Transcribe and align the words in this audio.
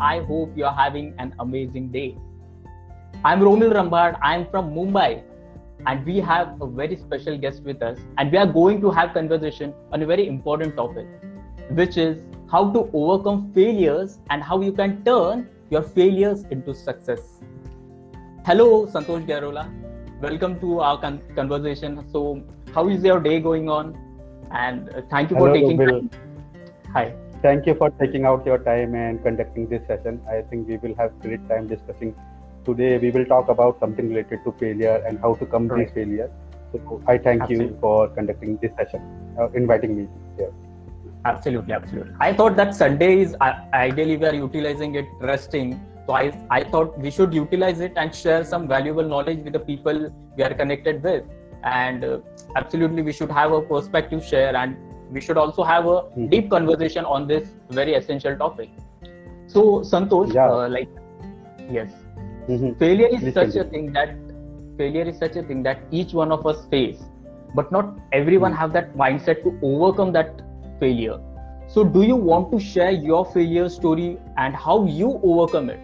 I 0.00 0.20
hope 0.20 0.56
you're 0.56 0.76
having 0.78 1.14
an 1.18 1.34
amazing 1.38 1.88
day. 1.92 2.16
I'm 3.24 3.40
Romil 3.40 3.72
Rambad. 3.78 4.18
I'm 4.22 4.46
from 4.50 4.70
Mumbai. 4.74 5.22
And 5.86 6.04
we 6.04 6.18
have 6.20 6.60
a 6.60 6.66
very 6.66 6.96
special 6.96 7.36
guest 7.38 7.62
with 7.62 7.82
us. 7.82 7.98
And 8.18 8.32
we 8.32 8.38
are 8.38 8.46
going 8.46 8.80
to 8.80 8.90
have 8.90 9.12
conversation 9.14 9.74
on 9.92 10.02
a 10.02 10.06
very 10.06 10.26
important 10.26 10.76
topic, 10.76 11.06
which 11.70 11.96
is 11.96 12.18
how 12.50 12.70
to 12.72 12.90
overcome 12.92 13.52
failures 13.52 14.18
and 14.30 14.42
how 14.42 14.60
you 14.60 14.72
can 14.72 15.04
turn 15.04 15.48
your 15.70 15.82
failures 15.82 16.44
into 16.50 16.74
success. 16.74 17.20
Hello, 18.44 18.86
Santosh 18.86 19.26
Garola. 19.26 19.68
Welcome 20.20 20.58
to 20.60 20.80
our 20.80 21.00
con- 21.00 21.20
conversation. 21.34 22.04
So, 22.10 22.42
how 22.72 22.88
is 22.88 23.02
your 23.02 23.20
day 23.20 23.40
going 23.40 23.68
on? 23.68 23.96
And 24.52 24.88
uh, 24.90 25.02
thank 25.10 25.30
you 25.30 25.36
Hello, 25.36 25.52
for 25.52 25.60
taking 25.60 25.78
time. 25.78 26.10
Hi. 26.92 27.14
Thank 27.42 27.66
you 27.66 27.74
for 27.74 27.90
taking 27.90 28.24
out 28.24 28.46
your 28.46 28.58
time 28.58 28.94
and 28.94 29.22
conducting 29.22 29.68
this 29.68 29.86
session. 29.86 30.20
I 30.28 30.40
think 30.42 30.68
we 30.68 30.78
will 30.78 30.94
have 30.96 31.12
great 31.20 31.46
time 31.48 31.68
discussing. 31.68 32.14
Today 32.64 32.98
we 32.98 33.10
will 33.10 33.26
talk 33.26 33.48
about 33.48 33.78
something 33.78 34.08
related 34.08 34.40
to 34.44 34.52
failure 34.52 35.02
and 35.06 35.18
how 35.18 35.34
to 35.34 35.46
come 35.46 35.68
Right. 35.68 35.92
failure. 35.92 36.30
So 36.72 37.02
I 37.06 37.18
thank 37.18 37.42
Absolutely. 37.42 37.74
you 37.74 37.78
for 37.80 38.08
conducting 38.08 38.56
this 38.62 38.72
session, 38.78 39.02
uh, 39.38 39.48
inviting 39.50 39.96
me 39.98 40.08
here. 40.38 40.50
Absolutely, 41.24 41.74
absolutely. 41.74 42.14
I 42.20 42.32
thought 42.32 42.56
that 42.56 42.74
Sunday 42.74 43.20
is 43.20 43.36
uh, 43.40 43.52
ideally 43.74 44.16
we 44.16 44.26
are 44.26 44.34
utilizing 44.34 44.94
it 44.94 45.06
resting. 45.20 45.80
So 46.06 46.14
I, 46.14 46.32
I 46.50 46.64
thought 46.64 46.98
we 46.98 47.10
should 47.10 47.34
utilize 47.34 47.80
it 47.80 47.92
and 47.96 48.14
share 48.14 48.44
some 48.44 48.66
valuable 48.66 49.02
knowledge 49.02 49.40
with 49.44 49.52
the 49.52 49.60
people 49.60 50.10
we 50.36 50.42
are 50.42 50.54
connected 50.54 51.02
with. 51.02 51.24
And 51.64 52.04
uh, 52.04 52.18
absolutely, 52.54 53.02
we 53.02 53.12
should 53.12 53.30
have 53.30 53.52
a 53.52 53.60
perspective 53.60 54.24
share 54.24 54.56
and 54.56 54.76
we 55.10 55.20
should 55.20 55.38
also 55.38 55.62
have 55.64 55.86
a 55.86 56.02
Mhm. 56.16 56.30
deep 56.30 56.50
conversation 56.50 57.04
on 57.04 57.26
this 57.26 57.54
very 57.70 57.94
essential 57.94 58.36
topic. 58.36 58.70
So, 59.46 59.80
Santosh, 59.80 60.34
Yeah. 60.34 60.48
uh, 60.48 60.68
like, 60.68 60.90
yes, 61.68 61.92
Mhm. 62.48 62.76
failure 62.78 63.08
is 63.18 63.22
Please 63.22 63.34
such 63.34 63.54
a 63.56 63.64
thing 63.64 63.92
that 63.92 64.16
failure 64.78 65.02
is 65.02 65.18
such 65.18 65.36
a 65.36 65.42
thing 65.42 65.62
that 65.62 65.84
each 65.90 66.12
one 66.14 66.32
of 66.32 66.46
us 66.46 66.66
face 66.66 67.02
but 67.54 67.70
not 67.72 67.98
everyone 68.12 68.52
Hmm. 68.52 68.58
have 68.60 68.72
that 68.72 68.94
mindset 68.94 69.42
to 69.44 69.52
overcome 69.62 70.12
that 70.12 70.42
failure 70.80 71.18
so 71.66 71.84
do 71.84 72.02
you 72.02 72.16
want 72.16 72.50
to 72.52 72.58
share 72.58 72.90
your 72.90 73.24
failure 73.34 73.68
story 73.68 74.08
and 74.36 74.54
how 74.54 74.84
you 74.84 75.10
overcome 75.22 75.70
it 75.70 75.80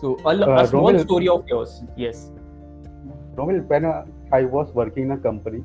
so 0.00 0.20
a, 0.24 0.32
a 0.32 0.48
Uh, 0.48 0.62
small 0.64 0.94
Romil- 0.94 1.04
story 1.04 1.28
of 1.28 1.42
yours 1.48 1.82
yes 1.96 2.30
Romil, 3.36 3.66
when 3.68 3.84
uh, 3.84 4.04
I 4.32 4.44
was 4.44 4.72
working 4.74 5.04
in 5.04 5.10
a 5.12 5.18
company, 5.18 5.64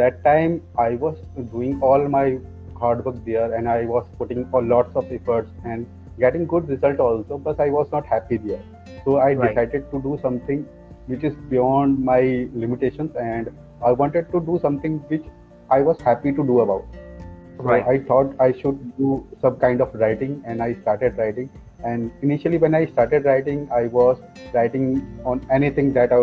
that 0.00 0.22
time 0.24 0.62
I 0.78 0.90
was 1.04 1.16
doing 1.52 1.80
all 1.82 2.08
my 2.08 2.38
hard 2.80 3.04
work 3.04 3.16
there 3.24 3.52
and 3.54 3.68
I 3.68 3.84
was 3.84 4.06
putting 4.18 4.48
a 4.54 4.58
lots 4.58 4.94
of 4.96 5.10
efforts 5.12 5.50
and 5.64 5.86
getting 6.18 6.46
good 6.46 6.68
result 6.68 7.00
also, 7.00 7.38
but 7.38 7.60
I 7.60 7.70
was 7.70 7.88
not 7.92 8.06
happy 8.06 8.36
there. 8.36 8.62
So 9.04 9.16
I 9.16 9.32
Right. 9.32 9.48
decided 9.48 9.90
to 9.92 10.02
do 10.02 10.18
something 10.22 10.66
which 11.06 11.24
is 11.24 11.34
beyond 11.50 12.04
my 12.04 12.20
limitations 12.64 13.16
and 13.16 13.50
I 13.90 13.92
wanted 13.92 14.30
to 14.32 14.40
do 14.40 14.58
something 14.62 14.98
which 15.12 15.24
I 15.70 15.80
was 15.82 16.00
happy 16.00 16.32
to 16.32 16.44
do 16.52 16.60
about. 16.60 16.84
So 17.58 17.64
Right. 17.70 17.86
I 17.92 17.98
thought 18.10 18.34
I 18.46 18.52
should 18.58 18.82
do 18.98 19.24
some 19.44 19.56
kind 19.62 19.80
of 19.80 19.94
writing 20.02 20.42
and 20.46 20.62
I 20.62 20.74
started 20.82 21.16
writing. 21.18 21.48
And 21.84 22.10
initially, 22.22 22.58
when 22.58 22.74
I 22.74 22.86
started 22.92 23.24
writing, 23.24 23.68
I 23.72 23.86
was 23.86 24.20
writing 24.52 24.84
on 25.24 25.42
anything 25.56 25.92
that 25.98 26.12
I, 26.12 26.18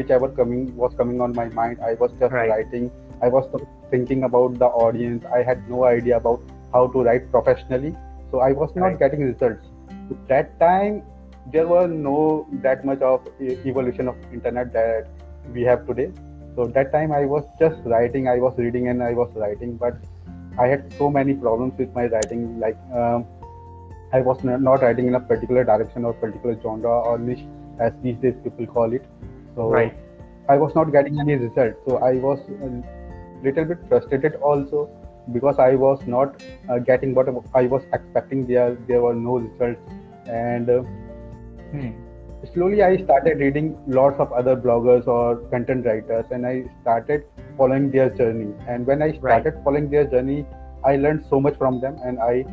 whichever 0.00 0.28
coming 0.40 0.64
was 0.76 0.94
coming 0.94 1.20
on 1.20 1.34
my 1.34 1.46
mind. 1.60 1.80
I 1.90 1.94
was 2.02 2.12
just 2.24 2.32
Right. 2.32 2.50
writing. 2.50 2.90
I 3.22 3.28
was 3.28 3.46
thinking 3.90 4.24
about 4.24 4.58
the 4.58 4.66
audience. 4.66 5.24
I 5.34 5.42
had 5.42 5.68
no 5.68 5.84
idea 5.84 6.16
about 6.16 6.40
how 6.72 6.86
to 6.88 7.02
write 7.02 7.30
professionally. 7.30 7.96
So 8.30 8.40
I 8.40 8.52
was 8.52 8.74
not 8.76 8.86
Right. 8.86 8.98
getting 8.98 9.22
results. 9.22 9.66
At 10.10 10.28
That 10.28 10.60
time, 10.60 11.02
there 11.52 11.66
were 11.66 11.86
no 11.88 12.46
that 12.66 12.84
much 12.84 13.00
of 13.00 13.26
evolution 13.40 14.08
of 14.08 14.16
internet 14.32 14.72
that 14.72 15.08
we 15.54 15.62
have 15.62 15.86
today. 15.86 16.10
So 16.56 16.66
that 16.78 16.92
time 16.92 17.12
I 17.12 17.24
was 17.26 17.44
just 17.58 17.80
writing. 17.84 18.28
I 18.28 18.38
was 18.38 18.56
reading 18.58 18.88
and 18.88 19.02
I 19.02 19.12
was 19.14 19.30
writing, 19.34 19.76
but 19.76 19.96
I 20.58 20.66
had 20.66 20.92
so 20.98 21.10
many 21.10 21.34
problems 21.34 21.78
with 21.78 21.94
my 21.94 22.06
writing. 22.06 22.58
Like 22.60 22.78
um, 22.94 23.24
I 24.12 24.20
was 24.20 24.42
not 24.44 24.82
writing 24.82 25.06
in 25.08 25.14
a 25.14 25.20
particular 25.20 25.64
direction 25.64 26.04
or 26.04 26.12
particular 26.12 26.58
genre 26.62 26.96
or 27.10 27.18
niche, 27.18 27.44
as 27.78 27.92
these 28.02 28.16
days 28.16 28.34
people 28.44 28.66
call 28.66 28.92
it. 28.92 29.04
So 29.56 29.68
Right. 29.70 29.94
I 30.48 30.56
was 30.56 30.74
not 30.74 30.90
getting 30.92 31.20
any 31.20 31.36
result. 31.36 31.74
So 31.86 31.98
I 31.98 32.14
was 32.14 32.40
a 32.68 32.70
little 33.42 33.64
bit 33.64 33.78
frustrated 33.88 34.34
also 34.36 34.88
because 35.32 35.58
I 35.58 35.74
was 35.74 36.06
not 36.06 36.42
uh, 36.68 36.78
getting 36.78 37.14
what 37.14 37.28
I 37.54 37.66
was 37.66 37.82
expecting. 37.92 38.46
There 38.46 38.76
there 38.88 39.00
were 39.02 39.14
no 39.14 39.38
results, 39.38 39.80
and 40.26 40.70
uh, 40.70 40.82
Hmm. 41.72 41.90
slowly 42.52 42.82
I 42.82 42.96
started 43.04 43.38
reading 43.38 43.66
lots 43.86 44.18
of 44.18 44.32
other 44.32 44.56
bloggers 44.56 45.06
or 45.06 45.36
content 45.50 45.86
writers, 45.86 46.24
and 46.30 46.46
I 46.46 46.64
started 46.82 47.24
following 47.56 47.90
their 47.90 48.10
journey. 48.10 48.52
And 48.68 48.86
when 48.86 49.02
I 49.02 49.12
started 49.18 49.60
following 49.64 49.90
their 49.90 50.04
journey, 50.04 50.46
I 50.84 50.96
learned 50.96 51.24
so 51.28 51.40
much 51.40 51.56
from 51.58 51.80
them, 51.80 51.98
and 52.04 52.18
I 52.18 52.44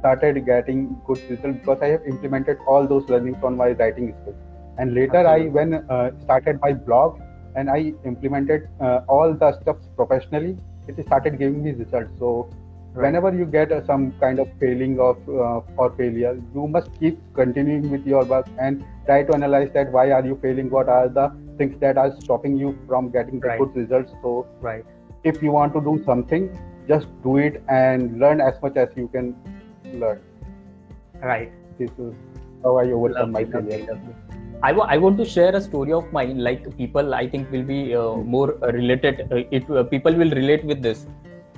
started 0.00 0.44
getting 0.46 0.84
good 1.06 1.20
results 1.30 1.58
because 1.58 1.82
I 1.82 1.88
have 1.88 2.06
implemented 2.06 2.58
all 2.66 2.86
those 2.86 3.08
learnings 3.08 3.42
on 3.42 3.56
my 3.56 3.70
writing 3.72 4.14
skills. 4.20 4.36
And 4.78 4.94
later, 4.94 5.26
I 5.26 5.40
when 5.58 5.74
uh, 5.74 6.10
started 6.22 6.60
my 6.60 6.72
blog, 6.72 7.20
and 7.54 7.70
I 7.70 7.92
implemented 8.04 8.68
uh, 8.80 9.00
all 9.08 9.34
the 9.34 9.58
stuff 9.60 9.76
professionally, 9.96 10.56
it 10.88 11.04
started 11.06 11.38
giving 11.38 11.62
me 11.62 11.72
results. 11.72 12.12
So 12.18 12.50
Right. 12.92 13.04
whenever 13.04 13.32
you 13.32 13.44
get 13.46 13.70
uh, 13.70 13.86
some 13.86 14.10
kind 14.20 14.40
of 14.40 14.48
failing 14.58 14.98
of 14.98 15.16
uh, 15.28 15.60
or 15.76 15.92
failure 15.96 16.36
you 16.52 16.66
must 16.66 16.88
keep 16.98 17.20
continuing 17.34 17.88
with 17.88 18.04
your 18.04 18.24
work 18.24 18.48
and 18.58 18.82
try 19.06 19.22
to 19.22 19.32
analyze 19.32 19.70
that 19.74 19.92
why 19.92 20.10
are 20.10 20.26
you 20.26 20.36
failing 20.42 20.68
what 20.70 20.88
are 20.88 21.08
the 21.08 21.30
things 21.56 21.78
that 21.78 21.96
are 21.96 22.10
stopping 22.24 22.56
you 22.56 22.76
from 22.88 23.08
getting 23.12 23.38
the 23.38 23.46
Right. 23.46 23.60
good 23.60 23.76
results 23.76 24.12
so 24.22 24.44
right 24.60 24.84
if 25.22 25.40
you 25.40 25.52
want 25.52 25.72
to 25.74 25.80
do 25.80 26.02
something 26.04 26.50
just 26.88 27.06
do 27.22 27.36
it 27.36 27.62
and 27.68 28.18
learn 28.18 28.40
as 28.40 28.60
much 28.60 28.76
as 28.76 28.88
you 28.96 29.06
can 29.06 29.36
learn 29.94 30.20
right 31.22 31.52
this 31.78 31.90
is 31.96 32.12
how 32.64 32.76
i 32.76 32.90
overcome 32.90 33.30
my 33.30 33.42
Lovely, 33.44 33.54
lovely, 33.54 33.86
failure. 33.86 34.16
I 34.62 34.98
want 34.98 35.16
to 35.18 35.24
share 35.24 35.54
a 35.56 35.60
story 35.60 35.92
of 35.92 36.12
mine. 36.12 36.38
Like 36.38 36.76
people, 36.76 37.14
I 37.14 37.28
think 37.28 37.50
will 37.50 37.62
be 37.62 37.94
uh, 37.94 38.16
more 38.16 38.48
related. 38.62 39.28
Uh, 39.32 39.36
it 39.50 39.70
uh, 39.70 39.84
people 39.84 40.12
will 40.14 40.30
relate 40.30 40.64
with 40.64 40.82
this. 40.82 41.06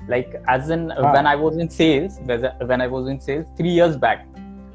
Like 0.07 0.35
as 0.47 0.69
in 0.69 0.91
uh, 0.91 0.95
Ah. 0.99 1.13
when 1.13 1.27
I 1.27 1.35
was 1.35 1.57
in 1.57 1.69
sales, 1.69 2.19
when 2.71 2.81
I 2.81 2.87
was 2.87 3.07
in 3.07 3.19
sales 3.19 3.45
three 3.57 3.69
years 3.79 3.97
back, 3.97 4.25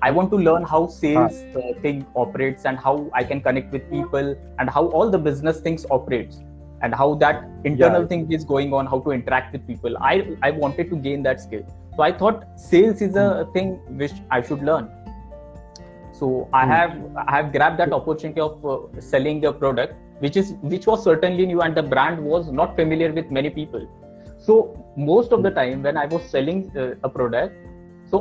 I 0.02 0.10
want 0.10 0.30
to 0.30 0.36
learn 0.36 0.62
how 0.62 0.86
sales 0.86 1.38
uh, 1.56 1.72
thing 1.82 2.06
operates 2.14 2.64
and 2.64 2.78
how 2.78 2.94
I 3.12 3.24
can 3.24 3.40
connect 3.40 3.72
with 3.72 3.88
people 3.90 4.36
and 4.58 4.70
how 4.70 4.86
all 4.98 5.10
the 5.10 5.18
business 5.18 5.60
things 5.60 5.86
operates 5.90 6.40
and 6.82 6.94
how 6.94 7.14
that 7.24 7.44
internal 7.64 8.02
Yeah. 8.02 8.06
thing 8.12 8.30
is 8.32 8.44
going 8.44 8.72
on, 8.72 8.86
how 8.86 9.00
to 9.00 9.10
interact 9.10 9.52
with 9.52 9.66
people. 9.66 9.96
I 10.12 10.14
I 10.42 10.50
wanted 10.52 10.90
to 10.90 10.96
gain 11.08 11.22
that 11.30 11.40
skill. 11.46 11.64
So 11.96 12.02
I 12.02 12.12
thought 12.12 12.44
sales 12.70 13.00
is 13.08 13.16
a 13.16 13.28
thing 13.54 13.72
which 14.04 14.12
I 14.30 14.42
should 14.50 14.62
learn 14.62 14.88
so 16.18 16.28
i 16.60 16.64
Hmm. 16.64 16.70
have 16.72 16.92
i 17.26 17.36
have 17.36 17.52
grabbed 17.56 17.78
that 17.82 17.92
opportunity 17.98 18.40
of 18.40 18.64
uh, 18.74 18.76
selling 19.10 19.40
the 19.46 19.52
product 19.62 19.94
which 20.24 20.36
is 20.42 20.52
which 20.74 20.86
was 20.90 21.02
certainly 21.08 21.46
new 21.52 21.60
and 21.66 21.76
the 21.80 21.82
brand 21.94 22.22
was 22.32 22.50
not 22.50 22.74
familiar 22.76 23.12
with 23.12 23.30
many 23.30 23.50
people. 23.50 23.86
So 24.46 24.54
most 24.96 25.32
of 25.36 25.42
the 25.46 25.50
time 25.58 25.82
when 25.82 25.96
i 25.96 26.06
was 26.14 26.22
selling 26.34 26.58
uh, 26.76 26.94
a 27.08 27.08
product 27.08 27.54
so 28.10 28.20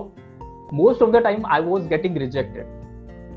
most 0.81 1.01
of 1.05 1.11
the 1.15 1.21
time 1.27 1.45
i 1.45 1.59
was 1.59 1.87
getting 1.87 2.13
rejected. 2.25 2.65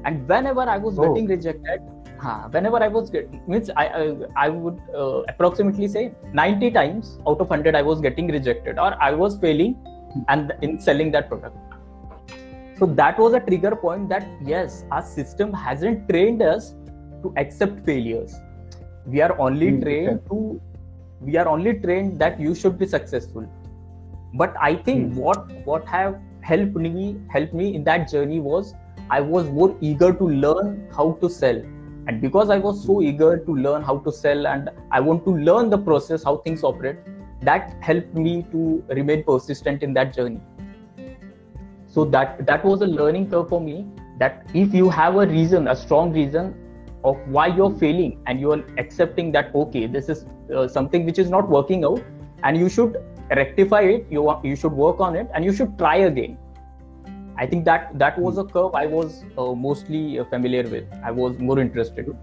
And 0.04 0.28
whenever 0.28 0.62
i 0.75 0.77
was 0.78 0.98
Oh. 0.98 1.03
getting 1.06 1.27
rejected 1.34 1.81
huh, 2.22 2.48
whenever 2.54 2.78
i 2.84 2.88
was 2.88 3.10
get, 3.10 3.31
means 3.48 3.71
i 3.82 3.87
i, 4.00 4.04
I 4.44 4.48
would 4.50 4.78
uh, 5.03 5.22
approximately 5.32 5.88
say 5.88 6.12
90 6.34 6.71
times 6.78 7.19
out 7.27 7.41
of 7.44 7.48
100 7.50 7.75
i 7.81 7.82
was 7.91 8.00
getting 8.06 8.28
rejected 8.38 8.78
or 8.78 8.91
i 9.09 9.10
was 9.22 9.38
failing 9.44 9.77
and 10.28 10.53
in 10.62 10.78
selling 10.88 11.10
that 11.16 11.28
product 11.30 11.57
so 12.80 12.86
that 12.86 13.18
was 13.18 13.34
a 13.34 13.41
trigger 13.41 13.77
point 13.77 14.09
that 14.10 14.27
yes 14.50 14.84
our 14.91 15.03
system 15.03 15.53
hasn't 15.53 16.09
trained 16.09 16.42
us 16.42 16.74
to 17.22 17.34
accept 17.36 17.84
failures. 17.84 18.34
We 19.06 19.21
are 19.22 19.38
only 19.41 19.72
Hmm, 19.72 19.82
trained 19.82 20.21
to 20.30 20.60
we 21.21 21.36
are 21.36 21.48
only 21.48 21.74
trained 21.80 22.18
that 22.21 22.41
you 22.41 22.54
should 22.54 22.78
be 22.78 22.86
successful. 22.86 23.47
But 24.42 24.54
i 24.68 24.74
think 24.88 25.09
Hmm. 25.09 25.21
what 25.24 25.47
what 25.65 25.86
have 25.94 26.16
helped 26.50 26.77
me 26.86 27.16
helped 27.36 27.54
me 27.60 27.74
in 27.74 27.84
that 27.91 28.09
journey 28.12 28.41
was 28.41 28.74
i 29.10 29.21
was 29.21 29.50
more 29.59 29.76
eager 29.80 30.12
to 30.22 30.28
learn 30.47 30.88
how 30.97 31.12
to 31.22 31.28
sell. 31.28 31.62
And 32.09 32.21
because 32.22 32.50
i 32.50 32.59
was 32.59 32.84
so 32.86 33.03
eager 33.03 33.33
to 33.48 33.56
learn 33.65 33.83
how 33.83 33.98
to 34.06 34.12
sell 34.12 34.47
and 34.53 34.71
i 34.91 35.00
want 35.09 35.24
to 35.26 35.34
learn 35.48 35.71
the 35.71 35.78
process 35.88 36.24
how 36.24 36.36
things 36.47 36.65
operate 36.71 36.98
that 37.42 37.76
helped 37.80 38.15
me 38.15 38.33
to 38.53 38.83
remain 39.00 39.22
persistent 39.24 39.83
in 39.83 39.94
that 39.98 40.15
journey 40.16 40.41
so 41.91 42.04
that 42.04 42.47
that 42.47 42.65
was 42.65 42.83
a 42.83 42.87
learning 42.87 43.28
curve 43.31 43.48
for 43.48 43.60
me 43.60 43.84
that 44.19 44.51
if 44.54 44.75
you 44.81 44.89
have 44.89 45.16
a 45.16 45.27
reason 45.27 45.69
a 45.69 45.77
strong 45.77 46.13
reason 46.13 46.54
of 47.04 47.16
why 47.37 47.47
you're 47.47 47.75
failing 47.83 48.19
and 48.27 48.41
you're 48.41 48.63
accepting 48.78 49.33
that 49.33 49.54
okay 49.54 49.87
this 49.87 50.09
is 50.09 50.25
uh, 50.54 50.69
something 50.69 51.07
which 51.07 51.19
is 51.19 51.31
not 51.31 51.48
working 51.48 51.84
out 51.84 52.03
and 52.45 52.57
you 52.57 52.69
should 52.69 52.97
rectify 53.41 53.81
it 53.81 54.07
you 54.10 54.22
you 54.45 54.54
should 54.54 54.72
work 54.72 55.01
on 55.01 55.16
it 55.16 55.28
and 55.34 55.45
you 55.45 55.53
should 55.53 55.77
try 55.78 55.97
again 56.13 56.39
I 57.42 57.47
think 57.47 57.65
that 57.65 57.98
that 57.98 58.19
was 58.19 58.39
a 58.39 58.45
curve 58.45 58.75
I 58.75 58.86
was 58.86 59.25
uh, 59.39 59.54
mostly 59.54 60.19
uh, 60.19 60.25
familiar 60.25 60.63
with. 60.63 60.84
I 61.03 61.10
was 61.10 61.39
more 61.39 61.59
interested. 61.59 62.15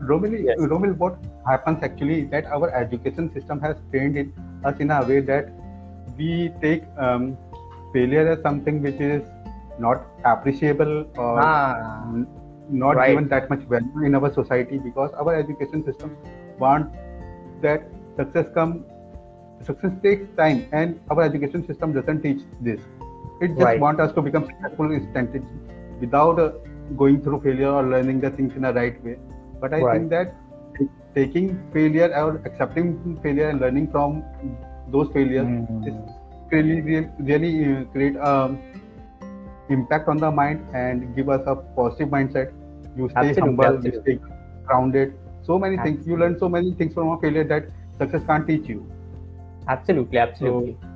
Romil, 0.00 0.32
yes. 0.44 0.58
Romil, 0.58 0.96
what 0.96 1.18
happens 1.46 1.84
actually 1.84 2.22
is 2.22 2.30
that 2.30 2.46
our 2.46 2.70
education 2.74 3.32
system 3.32 3.60
has 3.60 3.76
trained 3.92 4.16
in 4.16 4.32
us 4.64 4.80
in 4.80 4.90
a 4.90 5.04
way 5.04 5.20
that 5.20 5.52
we 6.18 6.50
take 6.60 6.82
um, 6.98 7.36
failure 7.94 8.26
as 8.32 8.42
something 8.42 8.82
which 8.82 9.00
is 9.00 9.22
not 9.78 10.06
appreciable 10.24 10.94
or 11.16 11.40
ah, 11.40 12.04
not 12.70 12.96
right. 12.96 13.10
given 13.10 13.28
that 13.28 13.48
much 13.50 13.60
value 13.74 14.04
in 14.04 14.14
our 14.14 14.32
society 14.32 14.78
because 14.78 15.10
our 15.14 15.34
education 15.34 15.84
system 15.84 16.16
want 16.58 16.92
that 17.62 17.82
success 18.16 18.46
come 18.54 18.84
success 19.68 19.92
takes 20.02 20.28
time 20.36 20.66
and 20.72 21.00
our 21.10 21.22
education 21.22 21.66
system 21.66 21.92
doesn't 21.92 22.22
teach 22.22 22.42
this 22.60 22.80
it 23.40 23.48
just 23.48 23.60
right. 23.60 23.80
want 23.80 24.00
us 24.00 24.12
to 24.12 24.22
become 24.22 24.46
successful 24.46 24.92
instantly 24.92 25.42
without 26.00 26.38
uh, 26.38 26.50
going 26.96 27.20
through 27.22 27.40
failure 27.40 27.70
or 27.70 27.82
learning 27.82 28.20
the 28.20 28.30
things 28.30 28.54
in 28.56 28.64
a 28.64 28.72
right 28.72 29.02
way 29.04 29.16
but 29.60 29.72
i 29.74 29.80
right. 29.80 29.98
think 29.98 30.10
that 30.10 30.34
taking 31.14 31.48
failure 31.72 32.10
or 32.20 32.42
accepting 32.44 33.18
failure 33.22 33.48
and 33.48 33.60
learning 33.60 33.90
from 33.90 34.22
those 34.90 35.08
failures 35.12 35.46
mm-hmm. 35.46 35.88
is 35.88 35.94
really 36.50 36.80
really, 36.80 37.08
really 37.18 37.76
uh, 37.76 37.84
create 37.92 38.16
um, 38.18 38.58
impact 39.68 40.08
on 40.08 40.18
the 40.18 40.30
mind 40.30 40.66
and 40.74 41.14
give 41.16 41.28
us 41.28 41.42
a 41.46 41.56
positive 41.56 42.08
mindset. 42.08 42.52
You 42.96 43.08
stay 43.08 43.28
absolutely, 43.28 43.42
humble 43.42 43.64
absolutely. 43.64 44.12
you 44.12 44.18
stay 44.18 44.34
grounded. 44.66 45.14
So 45.42 45.58
many 45.58 45.76
absolutely. 45.76 45.96
things 45.96 46.08
you 46.08 46.16
learn 46.16 46.38
so 46.38 46.48
many 46.48 46.72
things 46.72 46.94
from 46.94 47.08
a 47.08 47.20
failure 47.20 47.44
that 47.44 47.66
success 47.98 48.22
can't 48.26 48.46
teach 48.46 48.68
you. 48.68 48.90
Absolutely 49.68 50.18
absolutely. 50.18 50.76
So, 50.80 50.88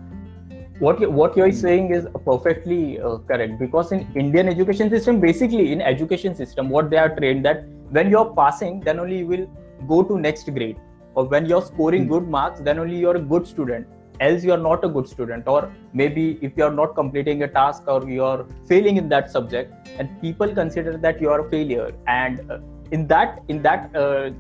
what 0.78 1.00
you, 1.00 1.10
what 1.10 1.36
you're 1.36 1.50
saying 1.50 1.90
is 1.92 2.06
perfectly 2.24 3.00
uh, 3.00 3.18
correct. 3.18 3.58
Because 3.58 3.92
in 3.92 4.06
indian 4.14 4.48
education 4.48 4.90
system 4.90 5.20
basically 5.20 5.72
in 5.72 5.80
education 5.80 6.34
system 6.34 6.68
what 6.68 6.90
they 6.90 6.98
are 6.98 7.14
trained 7.16 7.44
that 7.44 7.64
when 7.90 8.10
you're 8.10 8.32
passing 8.34 8.80
then 8.80 9.00
only 9.00 9.18
you 9.18 9.26
will 9.26 9.46
go 9.88 10.02
to 10.02 10.18
next 10.18 10.52
grade. 10.54 10.76
Or 11.14 11.24
when 11.24 11.46
you're 11.46 11.62
scoring 11.62 12.02
mm-hmm. 12.02 12.12
good 12.12 12.28
marks 12.28 12.60
then 12.60 12.78
only 12.78 12.96
you're 12.96 13.16
a 13.16 13.20
good 13.20 13.46
student 13.46 13.86
else 14.20 14.44
you're 14.44 14.59
not 14.59 14.85
a 14.85 14.88
good 14.88 15.09
student 15.09 15.47
or 15.47 15.73
maybe 15.93 16.38
if 16.43 16.56
you're 16.56 16.73
not 16.73 16.94
completing 16.94 17.43
a 17.43 17.49
task 17.49 17.85
or 17.87 18.09
you're 18.09 18.47
failing 18.67 18.97
in 18.97 19.09
that 19.09 19.31
subject 19.31 19.88
and 19.99 20.20
people 20.20 20.55
consider 20.55 20.97
that 20.97 21.20
you're 21.20 21.47
a 21.47 21.50
failure. 21.50 21.93
And 22.06 22.50
uh, 22.50 22.59
in 22.91 23.06
that 23.09 23.43
in 23.49 23.62
that 23.62 23.94
uh, 23.94 24.31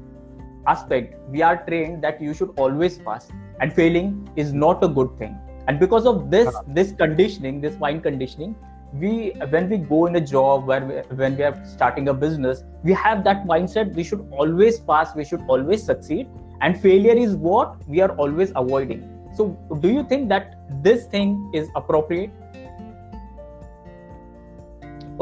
aspect 0.66 1.14
we 1.30 1.42
are 1.42 1.64
trained 1.66 2.02
that 2.02 2.20
you 2.20 2.34
should 2.34 2.50
always 2.56 2.98
pass. 2.98 3.28
And 3.60 3.72
failing 3.72 4.28
is 4.36 4.52
not 4.52 4.82
a 4.84 4.88
good 4.88 5.16
thing. 5.18 5.36
And 5.66 5.78
because 5.78 6.06
of 6.06 6.30
this 6.30 6.54
this 6.68 6.92
conditioning 6.92 7.60
this 7.60 7.78
mind 7.78 8.02
conditioning 8.02 8.56
we 8.94 9.32
when 9.50 9.68
we 9.68 9.76
go 9.76 10.06
in 10.06 10.16
a 10.16 10.20
job 10.20 10.66
where 10.66 10.84
we, 10.84 10.94
when 11.16 11.36
we 11.36 11.42
are 11.42 11.62
starting 11.66 12.08
a 12.08 12.14
business 12.14 12.64
we 12.82 12.94
have 12.94 13.22
that 13.22 13.44
mindset 13.46 13.92
we 13.92 14.02
should 14.02 14.26
always 14.30 14.78
pass 14.80 15.14
we 15.14 15.24
should 15.24 15.42
always 15.48 15.82
succeed. 15.82 16.28
And 16.60 16.80
failure 16.80 17.16
is 17.16 17.36
what 17.36 17.86
we 17.86 18.00
are 18.00 18.10
always 18.16 18.50
avoiding 18.56 19.17
so 19.38 19.46
do 19.82 19.90
you 19.96 20.02
think 20.12 20.28
that 20.28 20.54
this 20.82 21.06
thing 21.06 21.34
is 21.54 21.70
appropriate? 21.80 22.30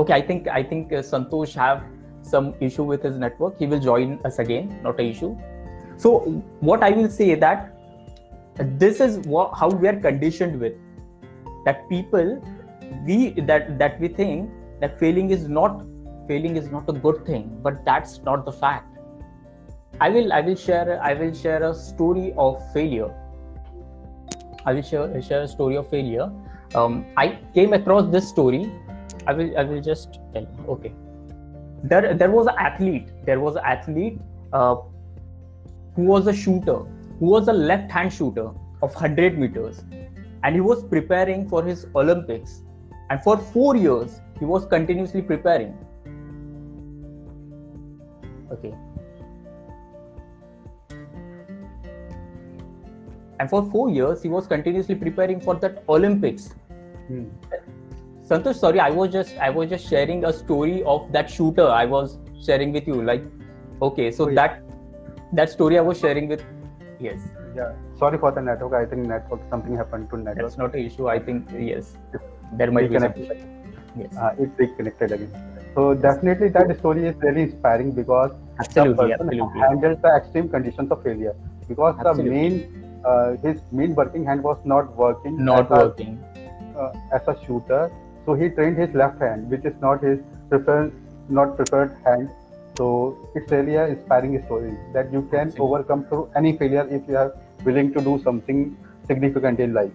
Okay 0.03 0.15
i 0.17 0.21
think 0.31 0.49
i 0.59 0.63
think 0.71 0.93
uh, 0.93 1.03
santosh 1.09 1.57
have 1.61 1.83
some 2.31 2.55
issue 2.69 2.83
with 2.83 3.03
his 3.03 3.19
network. 3.25 3.59
He 3.59 3.67
will 3.67 3.81
join 3.81 4.19
us 4.25 4.39
again 4.41 4.81
not 4.83 5.01
a 5.01 5.05
issue. 5.11 5.37
So 6.05 6.19
what 6.71 6.83
i 6.83 6.91
will 6.91 7.09
say 7.09 7.35
that 7.35 7.73
this 8.81 9.01
is 9.01 9.19
what, 9.27 9.53
how 9.59 9.69
we 9.69 9.89
are 9.89 10.01
conditioned 10.01 10.61
with 10.61 10.73
that 11.67 11.89
people 11.91 12.33
we 13.05 13.19
that 13.53 13.79
that 13.79 14.01
we 14.01 14.09
think 14.09 14.51
that 14.81 14.99
failing 14.99 15.31
is 15.39 15.47
not 15.61 15.85
failing 16.29 16.57
is 16.57 16.71
not 16.71 16.89
a 16.95 16.99
good 17.07 17.25
thing 17.27 17.47
but 17.63 17.85
that's 17.85 18.19
not 18.31 18.45
the 18.47 18.53
fact. 18.65 18.99
I 20.01 20.11
will 20.11 20.33
i 20.33 20.41
will 20.41 20.59
share 20.65 21.01
i 21.03 21.15
will 21.15 21.33
share 21.45 21.63
a 21.71 21.75
story 21.75 22.35
of 22.49 22.59
failure 22.73 23.15
i 24.67 24.73
will 24.73 24.83
share, 24.83 25.23
share 25.23 25.43
a 25.43 25.49
story 25.49 25.77
of 25.77 25.89
failure. 25.89 26.31
Um, 26.75 27.07
i 27.17 27.39
came 27.55 27.73
across 27.73 28.11
this 28.13 28.29
story. 28.29 28.71
I 29.27 29.33
will 29.33 29.59
i 29.59 29.65
will 29.65 29.81
just 29.81 30.19
tell 30.35 30.43
you. 30.43 30.71
Okay. 30.77 30.93
There 31.85 32.15
there 32.15 32.31
was 32.31 32.47
an 32.47 32.57
athlete. 32.59 33.09
There 33.25 33.41
was 33.41 33.57
an 33.57 33.65
athlete 33.65 34.21
uh, 34.53 34.77
who 35.95 36.03
was 36.15 36.27
a 36.27 36.37
shooter 36.45 36.79
who 37.19 37.27
was 37.35 37.49
a 37.49 37.53
left 37.53 37.91
hand 37.91 38.13
shooter 38.13 38.49
of 38.83 38.95
100 38.95 39.39
meters. 39.39 39.83
And 40.43 40.55
he 40.55 40.61
was 40.61 40.85
preparing 40.85 41.49
for 41.49 41.63
his 41.65 41.87
olympics. 41.95 42.61
And 43.11 43.23
for 43.23 43.39
4 43.39 43.77
years 43.77 44.21
he 44.39 44.45
was 44.45 44.67
continuously 44.67 45.23
preparing. 45.23 45.79
Okay 48.53 48.75
and 53.39 53.51
for 53.51 53.63
4 53.71 53.91
years 53.91 54.23
he 54.23 54.29
was 54.29 54.47
continuously 54.47 54.95
preparing 54.95 55.41
for 55.41 55.55
that 55.65 55.83
olympics 55.89 56.51
hmm. 57.09 57.25
santosh 58.31 58.61
sorry 58.67 58.81
i 58.89 58.91
was 58.91 59.13
just 59.13 59.37
i 59.49 59.51
was 59.59 59.71
just 59.71 59.89
sharing 59.95 60.25
a 60.25 60.33
story 60.43 60.83
of 60.95 61.11
that 61.17 61.31
shooter 61.39 61.69
i 61.81 61.85
was 61.97 62.19
sharing 62.49 62.73
with 62.79 62.93
you 62.93 63.01
like 63.11 63.25
okay 63.89 64.11
so 64.11 64.25
oh, 64.25 64.29
yeah. 64.29 64.35
that 64.35 64.63
that 65.41 65.51
story 65.57 65.79
i 65.79 65.87
was 65.91 65.99
sharing 66.07 66.29
with 66.35 66.47
Yes. 67.01 67.21
Yeah. 67.55 67.73
Sorry 67.99 68.19
for 68.19 68.33
the 68.33 68.41
network. 68.41 68.73
I 68.75 68.87
think 68.87 69.07
network 69.07 69.41
something 69.51 69.77
happened 69.77 70.11
to 70.11 70.17
network. 70.17 70.47
That's 70.47 70.59
not 70.59 70.75
an 70.75 70.85
issue. 70.85 71.09
I 71.09 71.19
think 71.19 71.49
yes, 71.59 71.97
there 72.53 72.71
might 72.71 72.91
be 72.91 72.99
something. 72.99 73.53
Yes. 73.99 74.17
Uh, 74.17 74.35
it's 74.39 74.59
reconnected 74.59 75.13
again. 75.13 75.33
So 75.75 75.95
definitely 75.95 76.49
that 76.51 76.79
story 76.79 77.07
is 77.07 77.17
really 77.17 77.43
inspiring 77.43 77.93
because 77.93 78.33
absolutely, 78.59 78.95
the 78.95 79.17
person 79.19 79.29
absolutely. 79.29 79.61
handled 79.61 80.03
the 80.03 80.17
extreme 80.17 80.49
conditions 80.49 80.91
of 80.91 81.03
failure 81.03 81.35
because 81.69 81.97
absolutely. 81.99 82.25
the 82.25 82.31
main 82.31 82.86
his 83.43 83.61
main 83.73 83.95
working 83.95 84.25
hand 84.25 84.43
was 84.43 84.59
not 84.65 84.97
working. 84.97 85.45
Not 85.45 85.71
as 85.73 85.79
working. 85.79 86.23
A, 86.77 86.81
uh, 86.81 86.93
as 87.13 87.29
a 87.29 87.37
shooter, 87.45 87.91
so 88.25 88.35
he 88.35 88.49
trained 88.51 88.77
his 88.79 88.95
left 88.95 89.21
hand, 89.21 89.51
which 89.51 89.65
is 89.65 89.75
not 89.81 90.03
his 90.03 90.19
preferred, 90.51 90.93
not 91.29 91.57
preferred 91.57 91.97
hand 92.05 92.29
so 92.77 93.17
it's 93.35 93.51
really 93.51 93.77
an 93.77 93.93
inspiring 93.93 94.43
story 94.45 94.77
that 94.93 95.13
you 95.13 95.23
can 95.31 95.53
overcome 95.59 96.05
through 96.09 96.31
any 96.37 96.57
failure 96.57 96.87
if 96.91 97.09
you 97.09 97.17
are 97.17 97.35
willing 97.65 97.93
to 97.95 98.01
do 98.03 98.21
something 98.23 98.77
significant 99.07 99.61
in 99.61 99.73
life. 99.73 99.93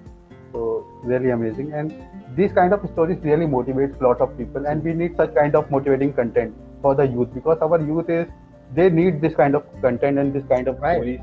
So 0.52 0.86
really 1.04 1.30
amazing. 1.30 1.74
And 1.74 1.94
these 2.36 2.52
kind 2.54 2.74
of 2.74 2.88
stories 2.94 3.20
really 3.22 3.46
motivates 3.46 4.00
a 4.02 4.04
lot 4.04 4.20
of 4.20 4.36
people 4.38 4.66
and 4.66 4.84
we 4.84 4.94
need 4.94 5.16
such 5.16 5.36
kind 5.36 5.56
of 5.56 5.70
motivating 5.70 6.14
content 6.14 6.56
for 6.82 6.96
the 6.96 7.04
youth 7.04 7.34
because 7.34 7.60
our 7.62 7.80
youth 7.80 8.10
is 8.10 8.28
they 8.74 8.90
need 8.90 9.22
this 9.22 9.36
kind 9.36 9.54
of 9.56 9.64
content 9.82 10.18
and 10.18 10.34
this 10.34 10.44
kind 10.50 10.68
of 10.68 10.80
right. 10.80 10.96
stories. 10.96 11.20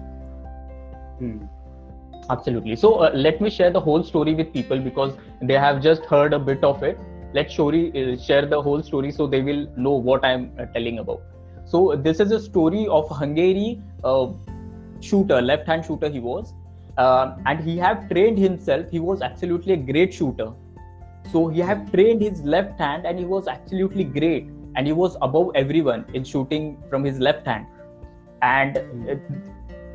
Hmm. 1.19 1.39
Absolutely. 2.31 2.77
So 2.77 2.95
uh, 2.97 3.11
let 3.15 3.41
me 3.41 3.49
share 3.49 3.71
the 3.71 3.81
whole 3.81 4.03
story 4.05 4.35
with 4.35 4.53
people 4.53 4.79
because 4.79 5.17
they 5.41 5.55
have 5.55 5.83
just 5.83 6.05
heard 6.05 6.35
a 6.35 6.39
bit 6.39 6.63
of 6.63 6.83
it. 6.83 6.99
Let 7.33 7.49
Shori 7.49 7.85
uh, 7.97 8.21
share 8.21 8.47
the 8.47 8.61
whole 8.61 8.83
story 8.83 9.11
so 9.11 9.27
they 9.27 9.41
will 9.43 9.67
know 9.77 9.93
what 9.93 10.25
I'm 10.25 10.53
uh, 10.59 10.67
telling 10.67 10.99
about. 10.99 11.23
So 11.65 11.97
this 11.97 12.21
is 12.21 12.31
a 12.33 12.41
story 12.41 12.87
of 12.89 13.09
Hungary 13.09 13.81
uh, 14.05 14.29
shooter, 15.01 15.41
left-hand 15.41 15.85
shooter 15.87 16.09
he 16.09 16.21
was, 16.21 16.53
uh, 16.97 17.37
and 17.47 17.61
he 17.61 17.77
have 17.79 18.09
trained 18.11 18.39
himself. 18.39 18.91
He 18.91 19.01
was 19.01 19.23
absolutely 19.23 19.75
a 19.75 19.77
great 19.77 20.13
shooter. 20.13 20.53
So 21.33 21.49
he 21.49 21.61
have 21.61 21.91
trained 21.93 22.23
his 22.23 22.43
left 22.43 22.79
hand, 22.79 23.07
and 23.07 23.19
he 23.19 23.25
was 23.25 23.49
absolutely 23.49 24.05
great, 24.05 24.45
and 24.77 24.87
he 24.87 24.93
was 24.93 25.17
above 25.21 25.51
everyone 25.55 26.07
in 26.15 26.25
shooting 26.25 26.83
from 26.91 27.05
his 27.05 27.19
left 27.21 27.47
hand, 27.47 27.67
and. 28.43 28.79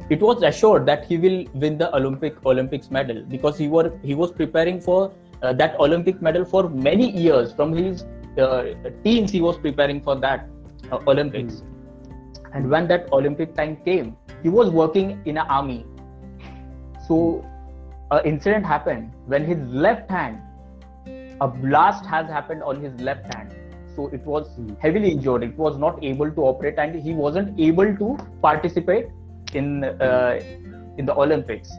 It, 0.09 0.21
was 0.21 0.43
assured 0.43 0.85
that 0.85 1.05
he 1.05 1.17
will 1.17 1.45
win 1.53 1.77
the 1.77 1.95
Olympic 1.95 2.45
Olympics 2.45 2.91
medal 2.91 3.23
because 3.23 3.57
he 3.57 3.67
were 3.67 3.97
he 4.03 4.15
was 4.15 4.31
preparing 4.31 4.81
for 4.81 5.11
uh, 5.41 5.53
that 5.53 5.79
Olympic 5.79 6.21
medal 6.21 6.45
for 6.45 6.69
many 6.69 7.09
years 7.11 7.53
from 7.53 7.73
his 7.73 8.05
uh, 8.37 8.63
teens 9.03 9.31
he 9.31 9.41
was 9.41 9.57
preparing 9.57 10.01
for 10.01 10.15
that 10.15 10.47
uh, 10.91 10.99
Olympics. 11.07 11.55
Mm. 11.55 11.69
And 12.53 12.69
when 12.69 12.87
that 12.87 13.11
Olympic 13.11 13.55
time 13.55 13.77
came, 13.85 14.15
he 14.43 14.49
was 14.49 14.69
working 14.69 15.21
in 15.25 15.37
an 15.37 15.47
army. 15.47 15.85
So, 17.07 17.43
an 18.11 18.25
incident 18.25 18.65
happened 18.65 19.11
when 19.25 19.43
his 19.45 19.57
left 19.73 20.09
hand, 20.11 20.39
a 21.41 21.47
blast 21.47 22.05
has 22.05 22.27
happened 22.27 22.61
on 22.63 22.81
his 22.81 22.93
left 23.01 23.33
hand. 23.33 23.55
So 23.95 24.07
it 24.07 24.21
was 24.25 24.47
mm. 24.57 24.79
heavily 24.79 25.11
injured. 25.11 25.43
It 25.43 25.57
was 25.57 25.77
not 25.77 26.03
able 26.03 26.29
to 26.29 26.41
operate, 26.41 26.77
and 26.77 26.95
he 27.01 27.13
wasn't 27.13 27.59
able 27.59 27.95
to 27.95 28.17
participate 28.41 29.07
in 29.55 29.83
uh, 29.83 30.39
in 30.97 31.05
the 31.05 31.15
Olympics. 31.15 31.71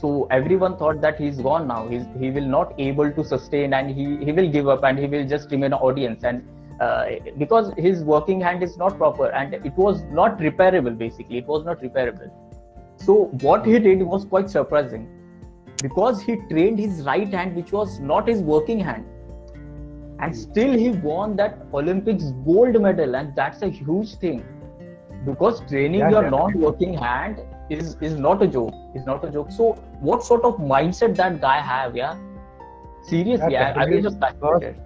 So 0.00 0.26
everyone 0.30 0.76
thought 0.76 1.00
that 1.00 1.18
he's 1.18 1.38
gone 1.38 1.68
now. 1.68 1.86
He's 1.88 2.04
he 2.18 2.30
will 2.30 2.46
not 2.46 2.74
able 2.78 3.10
to 3.10 3.24
sustain, 3.24 3.74
and 3.74 3.90
he 3.90 4.24
he 4.24 4.32
will 4.32 4.50
give 4.50 4.68
up, 4.68 4.84
and 4.84 4.98
he 4.98 5.06
will 5.06 5.26
just 5.26 5.50
remain 5.50 5.72
an 5.72 5.80
audience. 5.90 6.24
And 6.24 6.42
uh, 6.80 7.06
because 7.38 7.72
his 7.76 8.02
working 8.02 8.40
hand 8.40 8.62
is 8.62 8.76
not 8.76 8.96
proper 8.98 9.30
and 9.30 9.54
it 9.54 9.72
was 9.76 10.02
not 10.10 10.38
repairable 10.38 10.96
basically 10.98 11.38
it 11.38 11.46
was 11.46 11.64
not 11.64 11.80
repairable 11.80 12.30
so 12.96 13.26
what 13.42 13.64
he 13.64 13.78
did 13.78 14.02
was 14.02 14.24
quite 14.24 14.50
surprising 14.50 15.08
because 15.82 16.20
he 16.20 16.36
trained 16.50 16.78
his 16.78 17.02
right 17.02 17.32
hand 17.32 17.54
which 17.54 17.70
was 17.70 18.00
not 18.00 18.26
his 18.26 18.40
working 18.40 18.80
hand 18.80 19.06
and 20.20 20.36
still 20.36 20.72
he 20.72 20.88
won 20.88 21.36
that 21.36 21.58
olympics 21.72 22.32
gold 22.44 22.80
medal 22.80 23.14
and 23.14 23.34
that's 23.36 23.62
a 23.62 23.68
huge 23.68 24.16
thing 24.16 24.44
because 25.24 25.60
training 25.68 26.00
Yeah, 26.00 26.10
your 26.10 26.30
non-working 26.30 26.94
hand 26.94 27.40
is 27.70 27.96
is 28.00 28.16
not 28.16 28.42
a 28.42 28.46
joke 28.46 28.74
is 28.94 29.06
not 29.06 29.24
a 29.24 29.30
joke. 29.30 29.50
So 29.50 29.72
what 30.00 30.24
sort 30.24 30.44
of 30.44 30.56
mindset 30.56 31.16
that 31.16 31.40
guy 31.40 31.60
have 31.60 31.96
yeah? 31.96 32.16
Seriously 33.02 33.52
Yeah, 33.52 33.74
I, 33.76 33.86
was 33.86 34.02
just 34.02 34.20
fascinated 34.20 34.76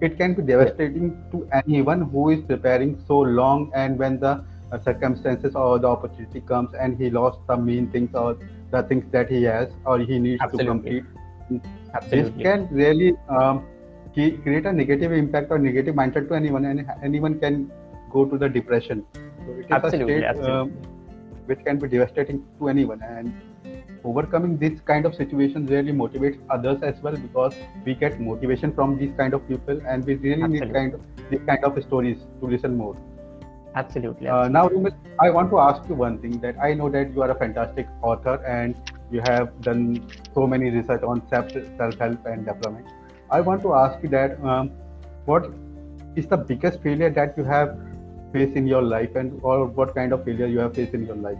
it. 0.00 0.18
Can 0.18 0.34
be 0.34 0.42
devastating 0.42 1.16
to 1.32 1.48
anyone 1.52 2.02
who 2.02 2.30
is 2.30 2.40
preparing 2.42 2.98
so 3.06 3.18
long 3.18 3.70
and 3.74 3.98
when 3.98 4.18
the 4.20 4.44
uh, 4.72 4.78
circumstances 4.80 5.54
or 5.54 5.78
the 5.78 5.88
opportunity 5.88 6.40
comes 6.40 6.74
and 6.74 6.98
he 6.98 7.10
lost 7.10 7.38
the 7.46 7.56
main 7.56 7.90
things 7.90 8.14
or 8.14 8.36
the 8.70 8.82
things 8.82 9.04
that 9.12 9.30
he 9.30 9.42
has 9.44 9.68
or 9.86 9.98
he 9.98 10.18
needs 10.18 10.42
Absolutely. 10.42 10.64
to 10.64 10.70
complete. 10.70 11.04
This 11.50 11.60
absolutely. 11.94 12.42
can 12.42 12.68
really 12.70 13.12
um, 13.28 13.64
create 14.14 14.66
a 14.66 14.72
negative 14.72 15.12
impact 15.12 15.50
or 15.50 15.58
negative 15.58 15.94
mindset 15.94 16.28
to 16.28 16.34
anyone 16.34 16.64
and 16.64 16.86
anyone 17.02 17.38
can 17.38 17.70
go 18.14 18.24
to 18.24 18.38
the 18.38 18.48
depression. 18.48 19.04
So 19.14 19.52
it 19.52 19.66
is 19.66 19.70
Absolutely, 19.70 20.14
a 20.14 20.18
state 20.18 20.24
absolutely. 20.24 20.52
Um, 20.52 20.94
which 21.46 21.64
can 21.64 21.78
be 21.78 21.88
devastating 21.88 22.44
to 22.58 22.68
anyone. 22.68 23.02
And 23.02 23.34
overcoming 24.04 24.58
this 24.58 24.80
kind 24.90 25.06
of 25.06 25.14
situations 25.14 25.70
really 25.70 25.92
motivates 25.92 26.38
others 26.50 26.82
as 26.82 27.00
well 27.02 27.16
because 27.16 27.54
we 27.84 27.94
get 27.94 28.20
motivation 28.20 28.72
from 28.74 28.98
these 28.98 29.12
kind 29.16 29.34
of 29.34 29.46
people 29.48 29.80
and 29.86 30.04
we 30.04 30.14
really 30.14 30.48
need 30.54 30.72
kind 30.72 30.94
of 30.94 31.00
these 31.30 31.40
kind 31.46 31.64
of 31.64 31.82
stories 31.82 32.18
to 32.40 32.46
listen 32.46 32.76
more. 32.76 32.96
Absolutely, 33.76 34.28
uh, 34.28 34.46
now, 34.46 34.68
Rumis, 34.68 34.94
I 35.20 35.30
want 35.30 35.50
to 35.50 35.58
ask 35.58 35.88
you 35.88 35.96
one 35.96 36.18
thing 36.18 36.40
that 36.42 36.56
I 36.62 36.74
know 36.74 36.88
that 36.90 37.12
you 37.12 37.22
are 37.22 37.30
a 37.30 37.38
fantastic 37.38 37.88
author 38.02 38.34
and 38.46 38.76
you 39.10 39.20
have 39.24 39.48
done 39.62 40.08
so 40.32 40.46
many 40.46 40.70
research 40.70 41.02
on 41.02 41.26
self 41.28 41.50
self 41.50 41.98
help 41.98 42.24
and 42.26 42.46
development. 42.46 42.86
I 43.30 43.40
want 43.40 43.62
to 43.62 43.74
ask 43.74 44.00
you 44.04 44.10
that 44.10 44.38
um, 44.44 44.70
what 45.24 45.50
is 46.14 46.28
the 46.28 46.36
biggest 46.36 46.80
failure 46.82 47.10
that 47.10 47.36
you 47.36 47.42
have 47.42 47.76
faced 48.34 48.56
in 48.60 48.66
your 48.66 48.82
life 48.82 49.16
and 49.22 49.40
or 49.42 49.66
what 49.80 49.94
kind 49.94 50.12
of 50.12 50.24
failure 50.28 50.46
you 50.54 50.58
have 50.66 50.74
faced 50.74 50.94
in 51.00 51.06
your 51.10 51.16
life? 51.16 51.38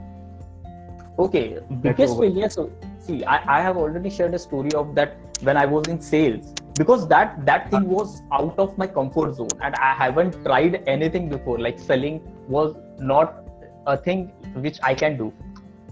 Okay, 1.19 1.61
biggest 1.81 2.19
failure. 2.19 2.49
So, 2.49 2.71
see, 2.99 3.25
I, 3.25 3.59
I 3.59 3.61
have 3.63 3.77
already 3.77 4.11
shared 4.11 4.35
a 4.35 4.39
story 4.39 4.73
of 4.83 4.95
that 4.95 5.17
when 5.49 5.57
I 5.57 5.67
was 5.67 5.89
in 5.89 6.01
sales 6.01 6.53
because 6.79 7.07
that 7.09 7.37
that 7.47 7.71
thing 7.71 7.85
uh-huh. 7.85 7.99
was 7.99 8.23
out 8.33 8.59
of 8.59 8.77
my 8.79 8.87
comfort 8.87 9.37
zone 9.37 9.61
and 9.61 9.77
I 9.77 9.93
haven't 9.95 10.41
tried 10.45 10.83
anything 10.87 11.29
before. 11.29 11.59
Like 11.59 11.79
selling 11.79 12.21
was 12.49 12.75
not 12.99 13.37
a 13.87 13.97
thing 13.97 14.27
which 14.67 14.83
I 14.83 14.95
can 15.05 15.17
do. 15.17 15.33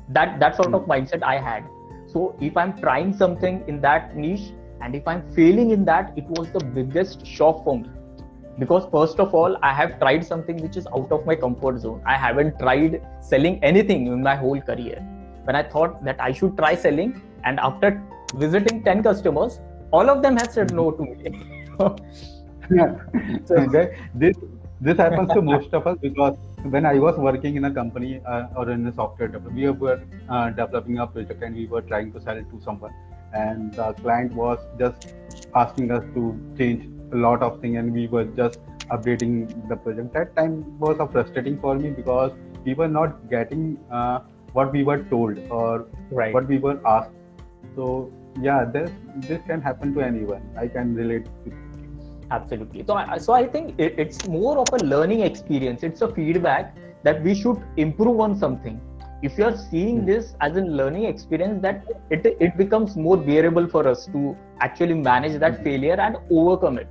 That 0.08 0.40
that 0.40 0.56
sort 0.56 0.74
of 0.74 0.84
hmm. 0.84 0.92
mindset 0.96 1.22
I 1.34 1.38
had. 1.50 1.70
So 2.12 2.36
if 2.40 2.56
I'm 2.56 2.76
trying 2.80 3.16
something 3.16 3.64
in 3.68 3.80
that 3.82 4.16
niche 4.16 4.52
and 4.80 4.96
if 4.96 5.06
I'm 5.06 5.22
failing 5.34 5.70
in 5.70 5.84
that, 5.86 6.12
it 6.16 6.24
was 6.38 6.50
the 6.52 6.64
biggest 6.80 7.26
shock 7.26 7.64
for 7.64 7.78
me 7.78 7.88
because 8.58 8.86
first 8.92 9.18
of 9.20 9.34
all 9.34 9.56
i 9.62 9.72
have 9.72 9.98
tried 9.98 10.24
something 10.24 10.56
which 10.62 10.76
is 10.76 10.86
out 10.94 11.10
of 11.12 11.26
my 11.26 11.34
comfort 11.34 11.78
zone. 11.80 12.02
I 12.06 12.16
haven't 12.16 12.58
tried 12.58 13.00
selling 13.20 13.62
anything 13.64 14.06
in 14.06 14.22
my 14.22 14.36
whole 14.36 14.60
career. 14.60 14.98
When 15.44 15.56
i 15.56 15.62
thought 15.62 16.04
that 16.04 16.20
i 16.20 16.32
should 16.32 16.56
try 16.56 16.74
selling 16.74 17.20
and 17.44 17.58
after 17.60 18.00
visiting 18.34 18.82
10 18.84 19.02
customers 19.02 19.60
all 19.92 20.08
of 20.10 20.22
them 20.22 20.36
have 20.36 20.50
said 20.50 20.72
no 20.72 20.90
to 20.90 21.02
me. 21.02 21.32
So- 21.78 21.96
That- 23.76 23.92
this 24.14 24.36
this 24.80 24.96
happens 24.98 25.32
to 25.34 25.42
most 25.42 25.72
of 25.78 25.86
us 25.86 25.96
because 26.02 26.36
when 26.74 26.84
I 26.86 26.94
was 26.98 27.16
working 27.16 27.56
in 27.56 27.64
a 27.66 27.70
company 27.72 28.20
uh, 28.26 28.46
or 28.56 28.68
in 28.70 28.86
a 28.86 28.92
software 28.92 29.28
we 29.58 29.68
were 29.70 30.00
uh, 30.28 30.50
developing 30.50 30.98
a 30.98 31.06
project 31.06 31.42
and 31.42 31.54
we 31.54 31.66
were 31.66 31.82
trying 31.82 32.12
to 32.14 32.20
sell 32.20 32.36
it 32.36 32.48
to 32.50 32.60
someone, 32.64 32.92
and 33.32 33.72
the 33.74 33.92
client 34.00 34.32
was 34.32 34.58
just 34.80 35.14
asking 35.54 35.92
us 35.92 36.02
to 36.14 36.22
change 36.58 36.88
a 37.12 37.16
lot 37.16 37.42
of 37.42 37.60
things, 37.60 37.76
and 37.78 37.92
we 37.92 38.06
were 38.08 38.24
just 38.24 38.58
updating 38.90 39.68
the 39.68 39.76
project. 39.76 40.12
That 40.14 40.34
time 40.36 40.64
was 40.78 40.98
a 41.00 41.06
frustrating 41.08 41.58
for 41.60 41.74
me 41.78 41.90
because 41.90 42.32
we 42.64 42.74
were 42.74 42.88
not 42.88 43.28
getting 43.30 43.78
uh, 43.90 44.20
what 44.52 44.72
we 44.72 44.84
were 44.84 45.02
told 45.04 45.38
or 45.50 45.86
right 46.10 46.32
what 46.34 46.48
we 46.48 46.58
were 46.58 46.80
asked. 46.86 47.10
So 47.76 48.10
yeah, 48.40 48.64
this 48.64 48.90
this 49.28 49.42
can 49.46 49.60
happen 49.60 49.94
to 49.94 50.00
anyone. 50.00 50.42
I 50.56 50.68
can 50.68 50.94
relate. 50.94 51.26
To 51.44 51.52
absolutely 52.30 52.84
so 52.86 52.94
i, 52.94 53.18
so 53.18 53.32
I 53.32 53.46
think 53.46 53.74
it, 53.78 53.94
it's 53.98 54.24
more 54.24 54.58
of 54.58 54.72
a 54.72 54.78
learning 54.78 55.20
experience 55.20 55.82
it's 55.82 56.02
a 56.02 56.08
feedback 56.14 56.76
that 57.04 57.22
we 57.22 57.34
should 57.34 57.58
improve 57.76 58.20
on 58.20 58.36
something 58.36 58.80
if 59.22 59.38
you 59.38 59.44
are 59.44 59.56
seeing 59.56 60.00
Hmm. 60.00 60.06
this 60.06 60.34
as 60.40 60.56
a 60.56 60.60
learning 60.62 61.04
experience 61.04 61.62
that 61.62 61.84
it 62.10 62.26
it 62.46 62.56
becomes 62.56 62.96
more 62.96 63.16
bearable 63.16 63.68
for 63.74 63.86
us 63.88 64.06
to 64.14 64.36
actually 64.60 64.94
manage 64.94 65.38
that 65.44 65.58
Hmm. 65.58 65.64
failure 65.68 65.98
and 66.06 66.16
overcome 66.30 66.78
it 66.78 66.88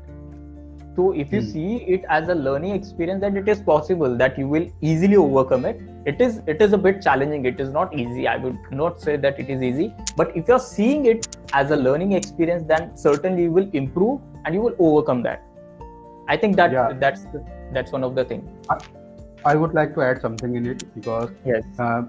so 0.96 1.12
if 1.24 1.32
you 1.32 1.40
Hmm. 1.42 1.48
see 1.52 1.76
it 1.96 2.06
as 2.10 2.30
a 2.30 2.36
learning 2.36 2.72
experience 2.76 3.22
that 3.26 3.38
it 3.42 3.48
is 3.54 3.62
possible 3.62 4.16
that 4.22 4.38
you 4.38 4.48
will 4.48 4.66
easily 4.82 5.16
overcome 5.16 5.66
it. 5.66 5.80
It 6.06 6.20
is 6.26 6.42
it 6.54 6.62
is 6.62 6.74
a 6.74 6.78
bit 6.78 7.02
challenging. 7.02 7.46
It 7.46 7.60
is 7.66 7.70
not 7.78 7.94
easy. 8.04 8.28
I 8.28 8.36
would 8.38 8.58
not 8.72 9.00
say 9.00 9.16
that 9.26 9.40
it 9.44 9.50
is 9.56 9.62
easy. 9.62 9.94
But 10.18 10.36
if 10.36 10.48
you're 10.48 10.60
seeing 10.60 11.06
it 11.06 11.38
as 11.54 11.72
a 11.72 11.78
learning 11.78 12.12
experience 12.14 12.64
then 12.74 12.90
certainly 12.98 13.44
you 13.44 13.52
will 13.52 13.70
improve 13.74 14.20
and 14.46 14.56
you 14.56 14.62
will 14.62 14.76
overcome 14.80 15.24
that. 15.24 15.44
I 16.28 16.38
think 16.38 16.56
that 16.58 16.72
Yeah. 16.72 16.94
that's 17.06 17.26
that's 17.74 17.92
one 17.92 18.04
of 18.04 18.16
the 18.16 18.26
things 18.26 18.50
I 19.46 19.56
would 19.56 19.74
like 19.74 19.94
to 19.96 20.02
add 20.02 20.22
something 20.22 20.56
in 20.56 20.66
it 20.72 20.84
because 20.96 21.30
yes. 21.46 21.64
uh, 21.80 22.04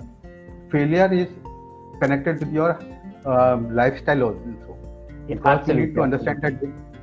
failure 0.71 1.11
is 1.13 1.29
connected 2.01 2.41
with 2.41 2.53
your 2.53 2.79
um, 3.27 3.75
lifestyle 3.75 4.25
also. 4.25 4.77
Because 5.29 5.69
you 5.69 5.75
need 5.75 5.95
to 5.95 6.03
understand 6.03 6.43
that 6.43 6.55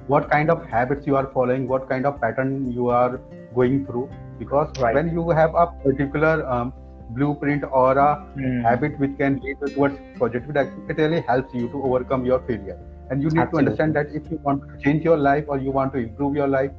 what 0.09 0.29
kind 0.29 0.49
of 0.51 0.65
habits 0.65 1.07
you 1.07 1.15
are 1.15 1.27
following, 1.33 1.67
what 1.67 1.87
kind 1.89 2.05
of 2.05 2.19
pattern 2.21 2.71
you 2.71 2.89
are 2.89 3.19
going 3.55 3.85
through. 3.85 4.09
Because 4.39 4.69
Right. 4.77 4.93
when 4.95 5.09
you 5.13 5.29
have 5.29 5.55
a 5.55 5.67
particular 5.83 6.35
um, 6.49 6.73
blueprint 7.11 7.63
or 7.71 7.97
a 7.97 8.09
Hmm. 8.35 8.61
habit 8.63 8.99
which 8.99 9.17
can 9.17 9.39
lead 9.45 9.57
towards 9.75 9.99
positive 10.19 10.55
action, 10.57 10.85
it 10.89 10.97
really 10.97 11.21
helps 11.21 11.53
you 11.53 11.69
to 11.69 11.83
overcome 11.83 12.25
your 12.25 12.39
failure. 12.47 12.77
And 13.09 13.21
you 13.23 13.31
need 13.31 13.41
Absolutely. 13.41 13.51
to 13.51 13.57
understand 13.57 13.95
that 13.95 14.07
if 14.21 14.31
you 14.31 14.39
want 14.43 14.63
to 14.67 14.77
change 14.83 15.03
your 15.03 15.17
life 15.17 15.45
or 15.47 15.57
you 15.57 15.71
want 15.71 15.93
to 15.93 15.99
improve 15.99 16.35
your 16.35 16.47
life, 16.47 16.71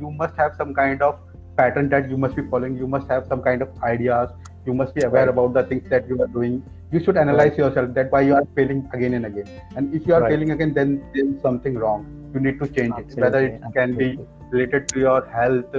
you 0.00 0.10
must 0.10 0.36
have 0.36 0.54
some 0.56 0.74
kind 0.74 1.02
of 1.02 1.18
pattern 1.56 1.88
that 1.90 2.08
you 2.10 2.16
must 2.16 2.36
be 2.36 2.42
following. 2.50 2.76
You 2.76 2.86
must 2.86 3.08
have 3.08 3.26
some 3.26 3.42
kind 3.42 3.62
of 3.62 3.68
ideas. 3.82 4.30
You 4.66 4.74
must 4.74 4.94
be 4.94 5.02
aware 5.02 5.26
Right. 5.26 5.34
about 5.34 5.54
the 5.54 5.64
things 5.64 5.88
that 5.90 6.08
you 6.08 6.20
are 6.22 6.26
doing. 6.38 6.62
You 6.92 7.02
should 7.02 7.16
analyze 7.16 7.56
yourself 7.56 7.94
that 7.94 8.12
why 8.12 8.20
you 8.20 8.34
are 8.34 8.46
failing 8.54 8.86
again 8.92 9.14
and 9.14 9.24
again. 9.24 9.48
And 9.76 9.94
if 9.94 10.06
you 10.06 10.14
are 10.14 10.20
Right. 10.20 10.30
failing 10.32 10.50
again, 10.50 10.74
then 10.74 10.90
there's 11.14 11.40
something 11.40 11.74
wrong. 11.74 12.04
You 12.34 12.40
need 12.40 12.58
to 12.60 12.68
change 12.68 12.98
it. 12.98 13.16
Whether 13.18 13.40
it 13.46 13.54
Absolutely, 13.54 13.72
can 13.78 13.96
be 13.96 14.18
related 14.50 14.92
to 14.92 15.00
your 15.00 15.26
health, 15.26 15.74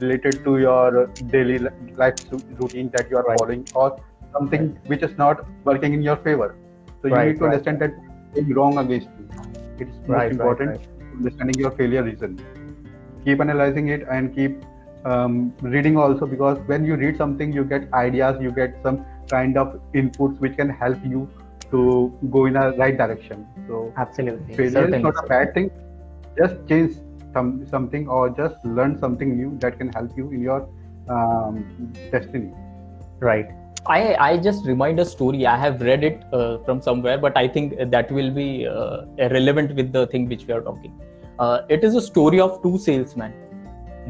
related 0.00 0.44
to 0.44 0.58
your 0.58 1.06
daily 1.30 1.58
life 1.96 2.14
routine 2.60 2.90
that 2.90 3.08
you 3.10 3.16
are 3.16 3.24
Right. 3.24 3.38
following, 3.38 3.66
or 3.74 3.88
something 4.36 4.68
which 4.92 5.02
is 5.02 5.16
not 5.16 5.44
working 5.64 5.94
in 5.94 6.02
your 6.02 6.16
favor. 6.28 6.54
So 7.00 7.08
you 7.08 7.16
need 7.24 7.38
to 7.38 7.44
understand 7.46 7.80
that 7.80 7.92
it's 8.34 8.54
wrong 8.54 8.78
against 8.78 9.08
you. 9.18 9.28
It's 9.78 9.96
most 10.06 10.32
important 10.32 10.80
understanding 11.18 11.58
your 11.58 11.70
failure 11.82 12.02
reason. 12.02 12.38
Keep 13.24 13.40
analyzing 13.40 13.88
it 13.88 14.06
and 14.10 14.34
keep 14.34 14.58
um, 15.04 15.52
reading 15.62 15.96
also 15.96 16.26
because 16.26 16.58
when 16.66 16.84
you 16.84 16.96
read 16.96 17.16
something, 17.16 17.52
you 17.52 17.64
get 17.64 17.92
ideas, 17.94 18.36
you 18.40 18.50
get 18.50 18.74
some 18.82 19.04
kind 19.28 19.56
of 19.56 19.80
inputs 19.94 20.40
which 20.40 20.56
can 20.56 20.70
help 20.70 20.98
you 21.04 21.28
to 21.70 22.12
go 22.30 22.46
in 22.46 22.56
a 22.56 22.70
right 22.72 22.96
direction. 22.96 23.46
So 23.66 23.92
absolutely. 23.96 24.56
failure 24.56 24.94
is 24.94 25.02
not 25.02 25.14
a 25.24 25.26
bad 25.28 25.54
thing. 25.54 25.70
Just 26.38 26.56
change 26.68 26.96
some 27.32 27.66
something 27.66 28.08
or 28.08 28.30
just 28.30 28.64
learn 28.64 28.98
something 28.98 29.36
new 29.36 29.58
that 29.60 29.78
can 29.78 29.92
help 29.92 30.16
you 30.16 30.30
in 30.30 30.42
your 30.42 30.68
um, 31.08 31.64
destiny. 32.10 32.52
right. 33.20 33.48
I 33.92 33.98
i 34.24 34.36
just 34.44 34.66
remind 34.68 35.00
a 35.02 35.04
story. 35.10 35.46
I 35.50 35.56
have 35.56 35.82
read 35.88 36.04
it 36.08 36.24
uh, 36.38 36.58
from 36.64 36.80
somewhere 36.86 37.18
but 37.24 37.36
i 37.42 37.44
think 37.56 37.76
that 37.92 38.10
will 38.16 38.30
be 38.38 38.46
uh, 38.70 38.96
relevant 39.34 39.74
with 39.80 39.92
the 39.92 40.06
thing 40.14 40.28
which 40.32 40.46
we 40.48 40.54
are 40.56 40.60
talking. 40.70 40.96
Uh, 41.38 41.60
it 41.76 41.84
is 41.84 41.94
a 42.00 42.02
story 42.08 42.40
of 42.46 42.56
two 42.62 42.78
salesmen. 42.86 43.32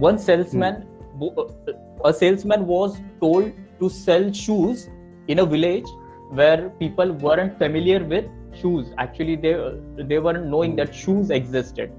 One 0.06 0.18
salesman 0.18 0.86
bo- 1.18 1.32
uh, 1.40 2.08
a 2.10 2.12
salesman 2.12 2.66
was 2.66 3.00
told 3.20 3.52
to 3.80 3.88
sell 3.88 4.32
shoes 4.32 4.88
in 5.28 5.38
a 5.40 5.46
village 5.46 5.86
where 6.30 6.70
people 6.80 7.12
weren't 7.12 7.56
familiar 7.58 8.04
with 8.04 8.26
shoes. 8.54 8.92
Actually 8.98 9.36
they 9.36 9.54
they 9.96 10.18
weren't 10.18 10.46
knowing 10.46 10.76
that 10.76 10.94
shoes 10.94 11.30
existed. 11.30 11.92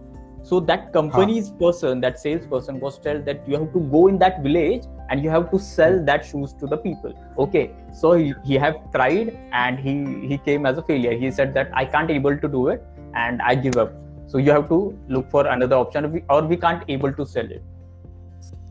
So 0.43 0.59
that 0.61 0.93
company's 0.93 1.49
person 1.49 1.99
that 2.01 2.19
salesperson 2.19 2.79
was 2.79 2.97
told 2.97 3.25
that 3.25 3.47
you 3.47 3.57
have 3.57 3.73
to 3.73 3.79
go 3.79 4.07
in 4.07 4.17
that 4.19 4.41
village 4.41 4.83
and 5.09 5.23
you 5.23 5.29
have 5.29 5.51
to 5.51 5.59
sell 5.59 5.97
hmm. 5.97 6.05
that 6.05 6.25
shoes 6.25 6.53
to 6.53 6.67
the 6.67 6.77
people. 6.77 7.13
Okay. 7.37 7.71
So 7.93 8.13
he, 8.13 8.33
he 8.45 8.55
have 8.55 8.77
tried 8.91 9.37
and 9.51 9.79
he 9.79 10.27
he 10.27 10.37
came 10.37 10.65
as 10.65 10.77
a 10.77 10.83
failure. 10.83 11.17
He 11.17 11.31
said 11.31 11.53
that 11.53 11.69
i 11.73 11.85
can't 11.85 12.09
able 12.09 12.37
to 12.37 12.47
do 12.47 12.67
it 12.69 12.83
and 13.15 13.41
i 13.41 13.55
give 13.55 13.77
up. 13.77 13.93
So 14.27 14.37
you 14.37 14.51
have 14.51 14.69
to 14.69 14.97
look 15.07 15.29
for 15.29 15.47
another 15.47 15.75
option. 15.75 16.05
Or 16.05 16.09
we, 16.09 16.23
or 16.29 16.41
we 16.43 16.57
can't 16.57 16.83
able 16.87 17.11
to 17.13 17.25
sell 17.25 17.51
it. 17.51 17.63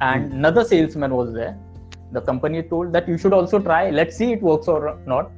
And 0.00 0.29
hmm. 0.29 0.38
another 0.38 0.65
salesman 0.65 1.15
was 1.15 1.33
there 1.35 1.57
the 2.12 2.21
company 2.21 2.62
told 2.62 2.93
that 2.93 3.09
you 3.09 3.19
should 3.19 3.33
also 3.33 3.59
try 3.59 3.91
let's 3.91 4.17
see 4.17 4.33
it 4.33 4.43
works 4.43 4.69
or 4.69 4.99
not. 5.07 5.31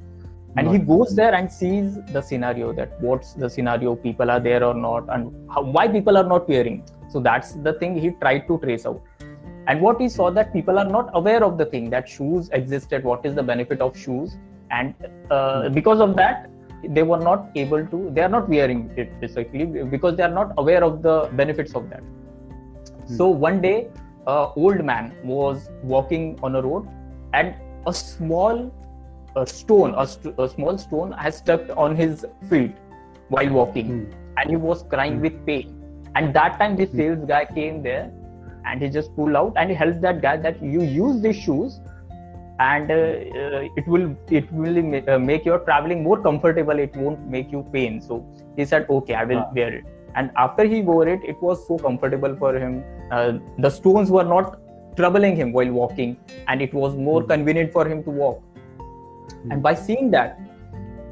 And 0.57 0.69
he 0.69 0.79
goes 0.79 1.15
there 1.15 1.33
and 1.33 1.51
sees 1.51 1.97
the 2.13 2.21
scenario 2.21 2.73
that 2.73 3.01
what's 3.01 3.35
the 3.35 3.49
scenario 3.49 3.95
people 3.95 4.31
are 4.33 4.41
there 4.41 4.65
or 4.65 4.75
not 4.75 5.09
and 5.09 5.33
how, 5.49 5.63
why 5.63 5.87
people 5.87 6.17
are 6.17 6.25
not 6.25 6.49
wearing. 6.49 6.83
So 7.09 7.21
that's 7.21 7.53
the 7.53 7.75
thing 7.75 7.97
he 7.97 8.11
tried 8.11 8.49
to 8.49 8.59
trace 8.59 8.85
out. 8.85 9.01
And 9.69 9.81
what 9.81 10.01
he 10.01 10.09
saw 10.09 10.31
that 10.31 10.53
people 10.53 10.77
are 10.77 10.89
not 10.89 11.11
aware 11.15 11.45
of 11.45 11.57
the 11.57 11.67
thing 11.67 11.89
that 11.91 12.09
shoes 12.09 12.49
existed 12.53 13.05
what 13.05 13.25
is 13.25 13.37
the 13.37 13.45
benefit 13.45 13.81
of 13.81 13.97
shoes. 13.97 14.37
And 14.73 14.95
uh, 15.31 15.69
because 15.69 16.01
of 16.01 16.17
that 16.17 16.51
they 16.83 17.03
were 17.03 17.19
not 17.19 17.51
able 17.55 17.87
to 17.87 18.11
they 18.13 18.23
are 18.23 18.29
not 18.29 18.49
wearing 18.49 18.91
it 18.97 19.21
basically 19.21 19.67
because 19.85 20.17
they 20.17 20.23
are 20.23 20.37
not 20.41 20.53
aware 20.57 20.83
of 20.83 21.03
the 21.03 21.29
benefits 21.33 21.75
of 21.75 21.91
that. 21.91 22.01
Hmm. 22.01 23.17
so 23.17 23.29
one 23.29 23.61
day 23.61 23.89
a 24.27 24.49
old 24.57 24.85
man 24.85 25.13
was 25.25 25.69
walking 25.83 26.39
on 26.43 26.57
a 26.57 26.63
road 26.63 26.89
and 27.33 27.55
a 27.87 27.95
small 27.95 28.71
a 29.37 29.47
stone 29.47 29.95
a, 29.97 30.07
st- 30.07 30.35
a 30.39 30.49
small 30.49 30.77
stone 30.77 31.13
has 31.13 31.37
stuck 31.37 31.61
on 31.77 31.95
his 31.95 32.27
feet 32.49 32.75
while 33.29 33.49
walking 33.51 33.87
hmm. 33.87 34.39
and 34.39 34.51
he 34.51 34.57
was 34.57 34.83
crying 34.85 35.17
hmm. 35.17 35.23
with 35.23 35.47
pain 35.47 35.77
and 36.17 36.35
that 36.35 36.59
time 36.59 36.77
the 36.77 36.87
hmm. 36.87 36.97
sales 36.97 37.25
guy 37.27 37.45
came 37.45 37.83
there 37.83 38.11
and 38.67 38.83
he 38.83 38.89
just 38.89 39.15
pulled 39.17 39.37
out 39.37 39.53
and 39.57 39.71
he 39.71 39.77
helped 39.77 40.01
that 40.01 40.21
guy 40.21 40.37
that 40.37 40.63
you 40.63 40.83
use 40.83 41.21
these 41.23 41.37
shoes 41.37 41.81
and 42.59 42.91
uh, 42.91 42.95
uh, 42.95 43.63
it 43.77 43.87
will 43.87 44.15
it 44.29 44.53
will 44.53 44.79
uh, 45.09 45.19
make 45.19 45.45
your 45.45 45.61
traveling 45.61 46.03
more 46.03 46.21
comfortable 46.21 46.79
it 46.79 46.95
won't 46.97 47.21
make 47.27 47.51
you 47.51 47.65
pain 47.73 48.01
so 48.01 48.25
he 48.57 48.65
said 48.65 48.87
okay 48.91 49.15
i 49.15 49.25
will 49.25 49.45
wear 49.55 49.73
it 49.75 49.85
and 50.17 50.31
after 50.37 50.65
he 50.65 50.83
wore 50.83 51.07
it 51.09 51.21
it 51.25 51.41
was 51.43 51.67
so 51.67 51.79
comfortable 51.79 52.37
for 52.37 52.57
him 52.57 52.83
uh, 53.11 53.33
the 53.59 53.71
stones 53.71 54.11
were 54.11 54.25
not 54.25 54.59
troubling 54.97 55.37
him 55.37 55.53
while 55.53 55.71
walking 55.71 56.17
and 56.49 56.61
it 56.61 56.73
was 56.75 56.97
more 56.97 57.21
mm-hmm. 57.21 57.33
convenient 57.33 57.73
for 57.73 57.87
him 57.89 58.03
to 58.05 58.11
walk 58.11 58.43
mm-hmm. 58.57 59.53
and 59.53 59.63
by 59.63 59.75
seeing 59.75 60.11
that 60.11 60.39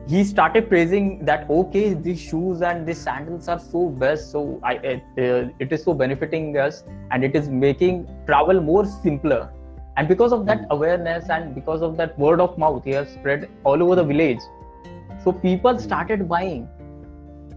he 0.08 0.24
started 0.24 0.68
praising 0.68 1.24
that 1.24 1.48
okay 1.50 1.92
these 1.92 2.18
shoes 2.18 2.62
and 2.62 2.86
these 2.86 2.98
sandals 2.98 3.46
are 3.46 3.58
so 3.58 3.88
best 3.90 4.30
so 4.30 4.58
I, 4.62 4.76
uh, 4.76 5.48
it 5.58 5.70
is 5.70 5.82
so 5.82 5.92
benefiting 5.92 6.56
us 6.56 6.82
and 7.10 7.22
it 7.22 7.36
is 7.36 7.48
making 7.48 8.08
travel 8.26 8.60
more 8.60 8.86
simpler 8.86 9.50
and 9.98 10.08
because 10.08 10.32
of 10.32 10.46
that 10.46 10.60
hmm. 10.60 10.70
awareness 10.70 11.28
and 11.28 11.54
because 11.54 11.82
of 11.82 11.96
that 11.98 12.18
word 12.18 12.40
of 12.40 12.56
mouth 12.56 12.84
he 12.84 12.92
has 12.92 13.12
spread 13.12 13.50
all 13.64 13.82
over 13.82 13.96
the 13.96 14.04
village 14.04 14.40
so 15.22 15.32
people 15.32 15.74
hmm. 15.74 15.78
started 15.78 16.28
buying 16.28 16.68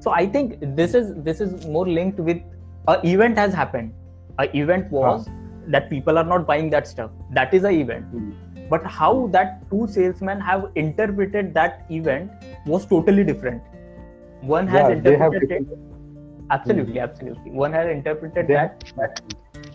so 0.02 0.12
i 0.12 0.26
think 0.26 0.58
this 0.82 0.94
is 0.94 1.14
this 1.30 1.42
is 1.42 1.66
more 1.66 1.88
linked 1.88 2.20
with 2.20 2.42
a 2.88 3.00
event 3.06 3.38
has 3.38 3.54
happened. 3.54 3.94
A 4.40 4.58
event 4.58 4.92
was 4.92 5.28
huh. 5.28 5.34
that 5.68 5.90
people 5.90 6.18
are 6.18 6.24
not 6.24 6.48
buying 6.48 6.70
that 6.72 6.88
stuff. 6.88 7.12
That 7.32 7.54
is 7.54 7.64
a 7.64 7.70
event. 7.70 8.16
Mm. 8.16 8.32
but 8.72 8.86
how 8.96 9.28
that 9.32 9.50
two 9.70 9.86
salesmen 9.94 10.40
have 10.40 10.62
interpreted 10.82 11.54
that 11.56 11.86
event 11.92 12.32
was 12.66 12.86
totally 12.86 13.24
different. 13.30 13.62
One 14.52 14.68
has 14.68 14.90
yeah, 14.90 14.96
interpreted 14.96 15.52
it. 15.52 15.80
absolutely 16.50 17.00
mm. 17.00 17.04
absolutely. 17.04 17.52
One 17.52 17.74
has 17.74 17.90
interpreted 17.90 18.48
they 18.48 18.54
that 18.54 19.22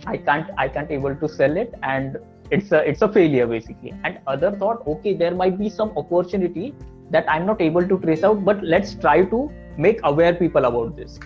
i 0.06 0.16
can't 0.16 0.50
i 0.64 0.66
can't 0.76 0.90
able 0.96 1.14
to 1.22 1.28
sell 1.28 1.56
it 1.56 1.74
and 1.82 2.16
it's 2.50 2.72
a 2.72 2.80
it's 2.92 3.02
a 3.02 3.08
failure 3.18 3.46
basically. 3.46 3.94
And 4.02 4.18
other 4.26 4.52
thought 4.52 4.86
okay 4.94 5.14
there 5.14 5.34
might 5.34 5.58
be 5.58 5.68
some 5.68 5.92
opportunity 6.04 6.74
that 7.10 7.28
i'm 7.30 7.46
not 7.46 7.60
able 7.60 7.86
to 7.90 7.98
trace 8.04 8.24
out 8.24 8.44
but 8.44 8.62
let's 8.64 8.94
try 8.94 9.16
to 9.34 9.50
make 9.76 10.00
aware 10.04 10.34
people 10.34 10.64
about 10.64 10.96
this 10.96 11.18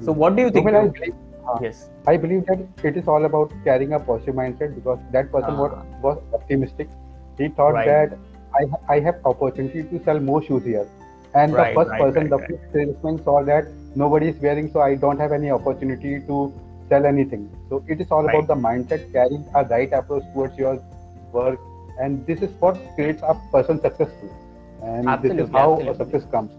so 0.00 0.12
what 0.12 0.36
do 0.36 0.42
you 0.42 0.50
think 0.50 0.68
I 0.68 0.86
believe, 0.88 1.14
uh, 1.48 1.58
yes 1.62 1.88
i 2.06 2.16
believe 2.16 2.44
that 2.46 2.84
it 2.90 2.96
is 2.96 3.08
all 3.08 3.24
about 3.24 3.52
carrying 3.64 3.94
a 3.94 4.00
positive 4.00 4.34
mindset 4.34 4.74
because 4.74 4.98
that 5.12 5.32
person 5.32 5.54
uh, 5.54 5.62
was, 5.62 5.86
was 6.02 6.18
optimistic 6.34 6.88
he 7.38 7.48
thought 7.48 7.74
right. 7.74 7.86
that 7.86 8.18
I, 8.58 8.94
I 8.96 9.00
have 9.00 9.16
opportunity 9.24 9.82
to 9.82 10.04
sell 10.04 10.20
more 10.20 10.42
shoes 10.42 10.64
here 10.64 10.88
and 11.34 11.52
right, 11.52 11.74
the 11.74 11.80
first 11.80 11.90
right, 11.90 12.00
person 12.02 12.28
the 12.28 12.38
first 12.38 12.72
salesman 12.72 13.24
saw 13.24 13.42
that 13.44 13.66
nobody 13.94 14.28
is 14.28 14.36
wearing 14.36 14.70
so 14.72 14.80
i 14.80 14.94
don't 14.94 15.18
have 15.18 15.32
any 15.32 15.50
opportunity 15.50 16.20
to 16.20 16.52
sell 16.88 17.06
anything. 17.06 17.50
So 17.68 17.84
it 17.88 18.00
is 18.00 18.10
all 18.10 18.28
about 18.28 18.46
the 18.46 18.54
mindset, 18.54 19.12
carrying 19.12 19.44
a 19.54 19.64
right 19.64 19.92
approach 19.92 20.22
towards 20.32 20.56
your 20.56 20.82
work, 21.32 21.58
and 22.00 22.26
this 22.26 22.42
is 22.42 22.50
what 22.60 22.78
creates 22.94 23.22
a 23.22 23.34
person 23.52 23.80
successful. 23.80 24.30
And 24.82 25.08
absolutely, 25.08 25.42
this 25.42 25.48
is 25.48 25.52
how 25.52 25.74
absolutely. 25.74 26.04
success 26.04 26.30
comes. 26.30 26.52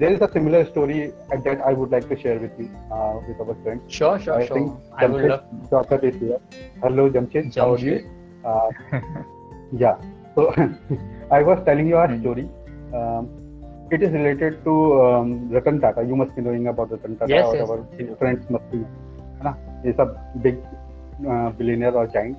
There 0.00 0.12
is 0.14 0.22
a 0.22 0.28
similar 0.32 0.64
story 0.64 1.12
that 1.44 1.60
I 1.60 1.72
would 1.74 1.90
like 1.90 2.08
to 2.08 2.16
share 2.18 2.38
with 2.38 2.52
you, 2.58 2.68
uh, 2.90 3.16
with 3.28 3.40
our 3.42 3.54
friends. 3.62 3.82
Sure, 3.96 4.18
sure, 4.18 4.36
I 4.42 4.46
sure. 4.46 4.56
Think 4.56 4.72
I 4.96 5.06
would 5.06 5.24
love. 5.30 5.42
Doctor 5.70 5.98
is 6.10 6.14
here. 6.20 6.38
Hello, 6.82 7.10
Jamshed. 7.10 7.56
How 7.56 7.74
are 7.74 7.78
you? 7.78 7.98
Uh, 8.42 8.70
yeah. 9.82 9.98
So 10.34 10.54
I 11.30 11.42
was 11.42 11.62
telling 11.66 11.86
you 11.86 11.98
a 11.98 12.06
hmm. 12.06 12.20
story. 12.22 12.48
Um, 12.94 13.28
it 13.90 14.02
is 14.02 14.10
related 14.12 14.64
to 14.64 15.02
um, 15.02 15.50
Ratan 15.50 15.82
Tata. 15.82 16.02
You 16.02 16.16
must 16.16 16.34
be 16.34 16.40
knowing 16.40 16.68
about 16.68 16.90
Ratan 16.92 17.18
Tata. 17.18 17.30
Yes, 17.34 17.52
yes. 17.52 17.68
Our 17.68 18.16
friends 18.16 18.48
must 18.48 18.70
be. 18.72 18.82
Right? 19.44 19.54
He's 19.84 19.98
a 19.98 20.08
big 20.40 20.58
uh, 21.28 21.50
billionaire 21.50 21.94
or 21.94 22.06
giant, 22.06 22.38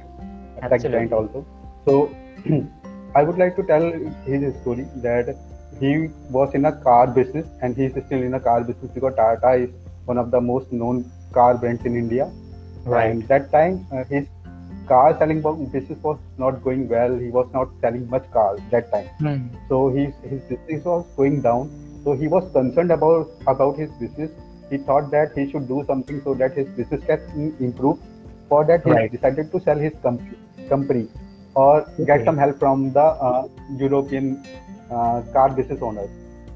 a 0.63 0.67
tech 0.67 0.81
giant 0.81 1.13
also. 1.13 1.45
So 1.85 2.09
I 3.15 3.21
would 3.21 3.37
like 3.37 3.55
to 3.57 3.63
tell 3.63 3.87
his 4.25 4.55
story 4.61 4.87
that 5.07 5.35
he 5.81 6.09
was 6.29 6.53
in 6.53 6.65
a 6.65 6.73
car 6.87 7.07
business 7.07 7.47
and 7.61 7.75
he 7.75 7.85
is 7.85 7.93
still 8.05 8.21
in 8.29 8.35
a 8.35 8.39
car 8.39 8.63
business 8.63 8.91
because 8.97 9.15
Tata 9.15 9.53
is 9.63 9.69
one 10.05 10.17
of 10.17 10.29
the 10.31 10.39
most 10.39 10.71
known 10.71 11.09
car 11.33 11.57
brands 11.57 11.85
in 11.85 11.95
India. 11.95 12.31
Right. 12.83 13.11
And 13.11 13.27
that 13.27 13.51
time 13.51 13.85
uh, 13.91 14.03
his 14.03 14.27
car 14.87 15.17
selling 15.17 15.41
business 15.71 15.99
was 16.03 16.19
not 16.37 16.63
going 16.63 16.87
well. 16.87 17.17
He 17.17 17.29
was 17.29 17.47
not 17.53 17.69
selling 17.81 18.09
much 18.09 18.29
cars 18.31 18.59
that 18.71 18.91
time. 18.91 19.09
Mm. 19.19 19.41
So 19.69 19.89
his 19.89 20.13
his 20.31 20.41
business 20.51 20.85
was 20.85 21.05
going 21.17 21.41
down. 21.41 21.71
So 22.03 22.13
he 22.13 22.27
was 22.27 22.51
concerned 22.59 22.91
about 22.91 23.29
about 23.47 23.77
his 23.83 23.91
business. 24.03 24.31
He 24.69 24.77
thought 24.77 25.11
that 25.11 25.37
he 25.37 25.49
should 25.51 25.67
do 25.67 25.83
something 25.87 26.21
so 26.23 26.33
that 26.35 26.53
his 26.61 26.67
business 26.79 27.03
can 27.05 27.55
improve. 27.59 27.99
For 28.49 28.63
that, 28.65 28.83
he 28.85 28.91
right. 28.91 29.11
decided 29.11 29.51
to 29.51 29.59
sell 29.61 29.77
his 29.77 29.93
company, 30.03 30.37
company 30.69 31.07
or 31.55 31.81
okay. 31.81 32.05
get 32.05 32.25
some 32.25 32.37
help 32.37 32.59
from 32.59 32.91
the 32.93 33.03
uh, 33.27 33.47
European 33.77 34.43
car 35.33 35.49
business 35.49 35.81
owners. 35.81 36.09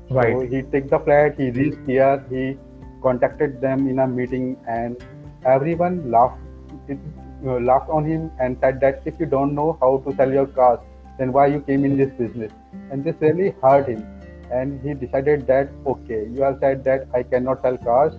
Right. 0.10 0.34
So 0.34 0.42
he 0.42 0.62
took 0.62 0.90
the 0.90 1.00
flat. 1.00 1.40
He 1.40 1.50
reached 1.50 1.86
here. 1.88 2.24
He 2.30 2.58
contacted 3.02 3.62
them 3.62 3.88
in 3.88 4.00
a 4.00 4.08
meeting, 4.08 4.58
and 4.68 4.98
everyone 5.46 6.12
laughed. 6.12 6.42
It, 6.88 7.00
uh, 7.46 7.60
laughed 7.60 7.90
on 7.90 8.06
him 8.06 8.32
and 8.40 8.58
said 8.60 8.80
that 8.80 9.02
if 9.06 9.20
you 9.20 9.26
don't 9.26 9.54
know 9.54 9.78
how 9.80 9.98
to 10.06 10.16
sell 10.16 10.32
your 10.32 10.48
cars, 10.48 10.80
then 11.18 11.32
why 11.32 11.48
you 11.48 11.60
came 11.62 11.86
in 11.86 11.98
this 11.98 12.12
business? 12.14 12.52
And 12.92 13.04
this 13.04 13.16
really 13.20 13.54
hurt 13.62 13.88
him. 13.88 14.06
And 14.52 14.82
he 14.82 14.94
decided 14.94 15.46
that 15.48 15.70
okay, 15.86 16.28
you 16.32 16.42
have 16.42 16.58
said 16.60 16.84
that 16.86 17.08
I 17.14 17.24
cannot 17.24 17.62
sell 17.62 17.78
cars, 17.78 18.14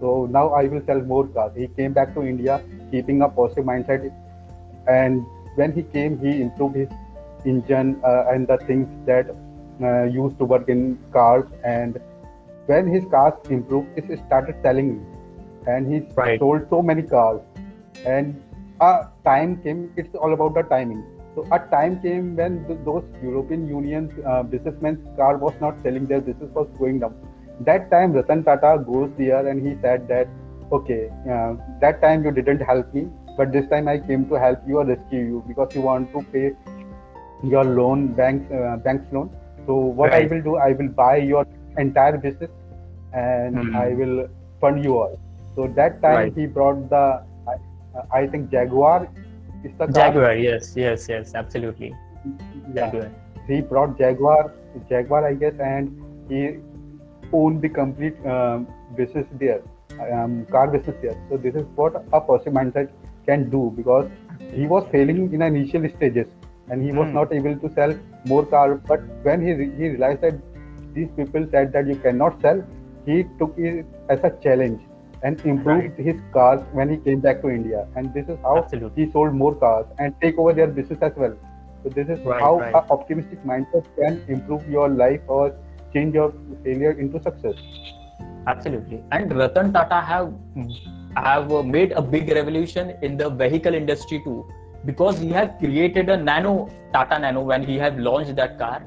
so 0.00 0.26
now 0.30 0.48
I 0.50 0.64
will 0.64 0.82
sell 0.86 1.00
more 1.00 1.26
cars. 1.26 1.52
He 1.56 1.68
came 1.68 1.92
back 1.92 2.14
to 2.14 2.22
India 2.22 2.62
keeping 2.90 3.22
a 3.22 3.28
positive 3.28 3.64
mindset, 3.64 4.12
and 4.86 5.24
when 5.56 5.72
he 5.72 5.82
came, 5.82 6.18
he 6.18 6.40
improved 6.40 6.76
his 6.76 6.88
engine 7.44 8.00
uh, 8.04 8.26
and 8.28 8.46
the 8.46 8.58
things 8.58 8.88
that 9.06 9.34
uh, 9.82 10.04
used 10.04 10.38
to 10.38 10.44
work 10.44 10.68
in 10.68 10.98
cars. 11.12 11.44
And 11.64 12.00
when 12.66 12.86
his 12.86 13.04
cars 13.10 13.34
improved, 13.48 13.88
he 13.96 14.16
started 14.26 14.56
selling, 14.62 15.04
and 15.66 15.92
he 15.92 16.00
right. 16.14 16.38
sold 16.38 16.66
so 16.70 16.82
many 16.82 17.02
cars. 17.02 17.40
And 18.04 18.42
a 18.80 19.08
time 19.24 19.56
came 19.62 19.80
it's 19.96 20.14
all 20.14 20.32
about 20.32 20.54
the 20.54 20.62
timing 20.74 21.00
so 21.34 21.46
a 21.56 21.58
time 21.72 22.00
came 22.04 22.34
when 22.36 22.54
those 22.84 23.04
european 23.22 23.66
union 23.68 24.08
uh, 24.26 24.42
businessmen's 24.42 25.02
car 25.16 25.36
was 25.36 25.54
not 25.60 25.74
selling 25.82 26.06
their 26.06 26.20
business 26.20 26.50
was 26.54 26.68
going 26.78 26.98
down 27.02 27.14
that 27.68 27.90
time 27.90 28.12
ratan 28.18 28.42
tata 28.42 28.72
goes 28.90 29.10
there 29.18 29.46
and 29.48 29.66
he 29.66 29.74
said 29.82 30.08
that 30.08 30.28
okay 30.78 31.02
uh, 31.34 31.52
that 31.82 32.00
time 32.00 32.24
you 32.24 32.32
didn't 32.38 32.64
help 32.72 32.94
me 32.94 33.06
but 33.36 33.52
this 33.52 33.68
time 33.74 33.86
i 33.94 33.98
came 33.98 34.26
to 34.30 34.40
help 34.46 34.66
you 34.66 34.78
or 34.78 34.86
rescue 34.92 35.24
you 35.32 35.44
because 35.50 35.74
you 35.74 35.82
want 35.90 36.10
to 36.14 36.22
pay 36.32 36.46
your 37.52 37.64
loan 37.64 38.08
banks 38.20 38.58
uh, 38.60 38.76
banks 38.88 39.12
loan 39.12 39.30
so 39.70 39.78
what 40.02 40.10
right. 40.10 40.24
i 40.24 40.34
will 40.34 40.44
do 40.50 40.56
i 40.68 40.72
will 40.82 40.92
buy 41.00 41.16
your 41.16 41.46
entire 41.86 42.18
business 42.26 42.50
and 43.24 43.56
mm-hmm. 43.56 43.82
i 43.86 43.88
will 44.02 44.16
fund 44.60 44.84
you 44.84 44.98
all 45.00 45.18
so 45.56 45.66
that 45.80 46.00
time 46.06 46.16
right. 46.20 46.38
he 46.40 46.46
brought 46.46 46.88
the 46.94 47.04
uh, 47.94 48.02
I 48.12 48.26
think 48.26 48.50
Jaguar 48.50 49.08
is 49.64 49.72
the 49.78 49.86
Jaguar. 49.86 50.34
Yes, 50.36 50.74
yes, 50.76 51.06
yes, 51.08 51.34
absolutely. 51.34 51.94
Yeah. 52.74 52.90
Jaguar. 52.90 53.10
He 53.46 53.60
brought 53.60 53.98
Jaguar, 53.98 54.52
Jaguar, 54.88 55.26
I 55.26 55.34
guess, 55.34 55.54
and 55.58 55.90
he 56.28 56.58
owned 57.32 57.62
the 57.62 57.68
complete 57.68 58.14
um, 58.26 58.68
business 58.96 59.26
there, 59.32 59.62
um, 60.12 60.46
car 60.46 60.68
business 60.68 60.96
there. 61.02 61.16
So 61.28 61.36
this 61.36 61.54
is 61.54 61.66
what 61.74 61.96
a 62.12 62.20
positive 62.20 62.52
mindset 62.52 62.90
can 63.26 63.50
do 63.50 63.72
because 63.76 64.08
he 64.52 64.66
was 64.66 64.86
failing 64.92 65.32
in 65.32 65.42
initial 65.42 65.88
stages 65.96 66.26
and 66.68 66.82
he 66.82 66.92
was 66.92 67.08
mm. 67.08 67.14
not 67.14 67.32
able 67.32 67.56
to 67.56 67.74
sell 67.74 67.94
more 68.26 68.44
cars. 68.46 68.80
But 68.86 69.00
when 69.22 69.44
he 69.46 69.52
re- 69.52 69.72
he 69.76 69.88
realized 69.88 70.20
that 70.22 70.38
these 70.94 71.08
people 71.16 71.46
said 71.50 71.72
that 71.72 71.86
you 71.86 71.96
cannot 71.96 72.40
sell, 72.40 72.62
he 73.06 73.24
took 73.38 73.54
it 73.58 73.86
as 74.08 74.20
a 74.24 74.30
challenge 74.42 74.80
and 75.22 75.40
improved 75.44 75.98
right. 75.98 76.06
his 76.06 76.20
cars 76.32 76.60
when 76.72 76.90
he 76.90 76.96
came 76.96 77.20
back 77.20 77.42
to 77.42 77.48
India. 77.50 77.86
And 77.94 78.12
this 78.14 78.28
is 78.28 78.38
how 78.42 78.58
Absolutely. 78.58 79.04
he 79.04 79.12
sold 79.12 79.34
more 79.34 79.54
cars 79.54 79.86
and 79.98 80.14
take 80.20 80.38
over 80.38 80.52
their 80.52 80.66
business 80.66 80.98
as 81.02 81.12
well. 81.16 81.36
So 81.82 81.90
this 81.90 82.08
is 82.08 82.18
Right, 82.24 82.40
how 82.40 82.58
right. 82.58 82.74
a 82.74 82.78
optimistic 82.92 83.44
mindset 83.44 83.84
can 83.98 84.22
improve 84.28 84.68
your 84.68 84.88
life 84.88 85.20
or 85.28 85.54
change 85.92 86.14
your 86.14 86.32
failure 86.64 86.92
into 86.92 87.22
success. 87.22 87.54
Absolutely. 88.46 89.02
And 89.12 89.36
Ratan 89.36 89.72
Tata 89.72 90.00
have 90.00 90.32
have 91.16 91.50
made 91.64 91.92
a 91.92 92.02
big 92.02 92.30
revolution 92.30 92.96
in 93.02 93.16
the 93.16 93.28
vehicle 93.28 93.74
industry 93.74 94.20
too, 94.24 94.46
because 94.84 95.18
he 95.18 95.30
had 95.30 95.58
created 95.58 96.08
a 96.08 96.16
nano 96.16 96.68
Tata 96.92 97.18
Nano 97.18 97.42
when 97.42 97.62
he 97.62 97.78
had 97.78 98.00
launched 98.00 98.34
that 98.36 98.58
car. 98.58 98.82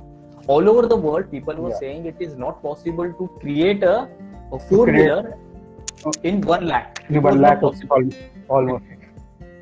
All 0.47 0.67
over 0.69 0.87
the 0.87 0.95
world, 0.95 1.31
people 1.31 1.55
were 1.55 1.69
Yeah. 1.69 1.79
saying 1.83 2.05
it 2.05 2.17
is 2.19 2.35
not 2.35 2.61
possible 2.61 3.11
to 3.19 3.27
create 3.39 3.83
a, 3.83 4.09
a 4.51 4.59
four 4.59 4.85
wheeler 4.87 5.37
in 6.23 6.41
one 6.41 6.67
lakh. 6.67 7.03
In 7.09 7.21
one 7.21 7.39
lakh 7.39 7.61
possible. 7.61 8.09
almost. 8.49 8.83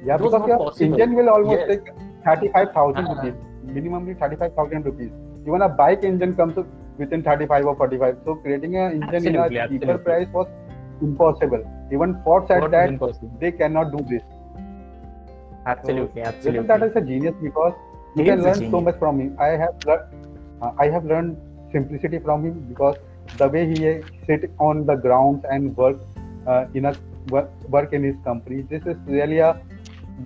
Yeah, 0.06 0.16
It 0.16 0.22
because 0.24 0.48
your 0.48 0.58
possible. 0.58 0.94
engine 0.96 1.14
will 1.16 1.30
almost 1.30 1.60
Yes. 1.60 1.70
take 1.70 1.92
thirty-five 2.26 2.72
thousand 2.74 3.06
Uh-huh. 3.06 3.16
rupees, 3.16 3.38
minimally 3.78 4.18
thirty-five 4.20 4.56
thousand 4.56 4.86
rupees. 4.86 5.12
Even 5.48 5.62
a 5.62 5.70
bike 5.70 6.04
engine 6.04 6.36
comes 6.36 6.58
within 6.98 7.22
thirty-five 7.30 7.66
or 7.66 7.76
forty-five. 7.76 8.18
So 8.26 8.36
creating 8.48 8.76
an 8.78 8.92
engine 8.94 9.36
Absolutely, 9.36 9.58
in 9.58 9.64
a 9.64 9.68
cheaper 9.70 9.94
absolutely. 9.94 10.04
price 10.10 10.28
was 10.34 10.48
impossible. 11.02 11.64
Even 11.92 12.20
Ford 12.24 12.48
said 12.48 12.62
What 12.62 12.72
that 12.72 12.90
impossible? 12.90 13.32
they 13.40 13.52
cannot 13.52 13.92
do 13.92 14.04
this. 14.10 14.24
Absolutely, 15.66 16.22
Ratan 16.22 16.34
absolutely. 16.36 16.68
Tata 16.68 16.86
is 16.86 16.96
a 16.96 17.02
genius 17.02 17.36
because 17.42 17.74
you 18.16 18.24
He 18.24 18.30
can 18.30 18.44
learn 18.44 18.70
so 18.72 18.82
much 18.82 18.98
from 18.98 19.20
him. 19.20 19.36
I 19.40 19.50
have 19.50 19.76
learned, 19.86 20.04
uh, 20.62 20.72
I 20.80 20.88
have 20.90 21.06
learned 21.06 21.38
simplicity 21.72 22.20
from 22.20 22.46
him 22.46 22.66
because 22.70 22.96
the 23.38 23.48
way 23.48 23.68
he 23.68 23.88
uh, 23.90 24.00
sit 24.26 24.52
on 24.60 24.86
the 24.86 24.96
grounds 24.96 25.46
and 25.50 25.76
work 25.78 26.00
uh, 26.48 26.66
in 26.74 26.86
a 26.86 26.96
work, 27.30 27.50
work 27.70 27.94
in 27.94 28.04
his 28.04 28.16
company. 28.24 28.64
This 28.64 28.82
is 28.86 28.98
really 29.06 29.38
a 29.40 29.62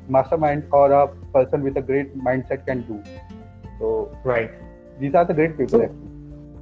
mastermind 0.07 0.63
or 0.71 0.91
a 0.91 1.07
person 1.33 1.63
with 1.63 1.77
a 1.77 1.81
great 1.81 2.17
mindset 2.17 2.65
can 2.65 2.81
do. 2.83 3.03
So 3.79 4.11
Right. 4.23 4.51
these 4.99 5.13
are 5.13 5.25
the 5.25 5.33
great 5.33 5.57
people. 5.57 5.79
So- 5.79 5.83
actually. 5.83 6.01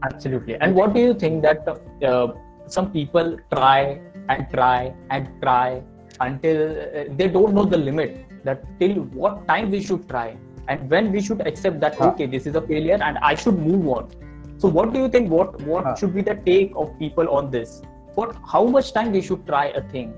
Absolutely. 0.04 0.56
And 0.56 0.76
what 0.76 0.94
do 0.94 1.00
you 1.00 1.14
think 1.14 1.44
that 1.44 1.66
uh, 2.04 2.28
some 2.68 2.92
people 2.92 3.38
try 3.52 4.02
and 4.28 4.50
try 4.52 4.94
and 5.10 5.30
try 5.42 5.82
until 6.20 6.72
uh, 6.72 7.04
they 7.16 7.28
don't 7.30 7.54
know 7.54 7.64
the 7.64 7.78
limit 7.78 8.18
that 8.44 8.64
till 8.80 8.96
what 9.22 9.48
time 9.48 9.72
we 9.72 9.82
should 9.82 10.08
try 10.10 10.36
and 10.68 10.90
when 10.90 11.12
we 11.12 11.22
should 11.22 11.42
accept 11.52 11.80
that 11.86 11.96
Huh. 11.96 12.10
okay 12.12 12.26
this 12.36 12.46
is 12.52 12.56
a 12.56 12.62
failure 12.74 13.00
and 13.02 13.18
I 13.32 13.36
should 13.36 13.58
move 13.60 13.88
on. 13.88 14.10
So 14.58 14.70
what 14.70 14.94
do 14.94 15.00
you 15.00 15.10
think 15.16 15.32
what 15.32 15.62
what 15.72 15.86
Huh. 15.90 15.96
should 16.02 16.14
be 16.16 16.22
the 16.30 16.36
take 16.50 16.76
of 16.84 16.92
people 17.00 17.30
on 17.40 17.50
this? 17.56 17.82
What 18.16 18.36
how 18.54 18.64
much 18.76 18.94
time 18.98 19.12
we 19.12 19.22
should 19.30 19.46
try 19.48 19.66
a 19.82 19.82
thing? 19.96 20.14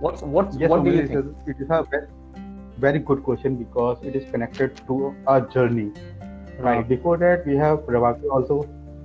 What 0.00 0.22
what 0.36 0.52
Yes, 0.62 0.70
what 0.70 0.84
do 0.84 0.90
you 0.92 1.00
it 1.04 1.08
think? 1.08 1.20
is- 1.24 1.54
it 1.54 1.62
is 1.64 1.70
a 1.70 1.82
ve- 1.92 2.42
very 2.84 2.98
good 3.10 3.22
question 3.28 3.56
because 3.56 4.02
it 4.10 4.16
is 4.20 4.24
connected 4.30 4.80
to 4.88 4.96
our 5.26 5.40
journey. 5.56 5.90
Uh, 5.90 6.62
Right. 6.64 6.88
before 6.88 7.16
that, 7.22 7.46
we 7.50 7.56
have 7.60 7.78
Prabhakar 7.90 8.32
also. 8.38 8.56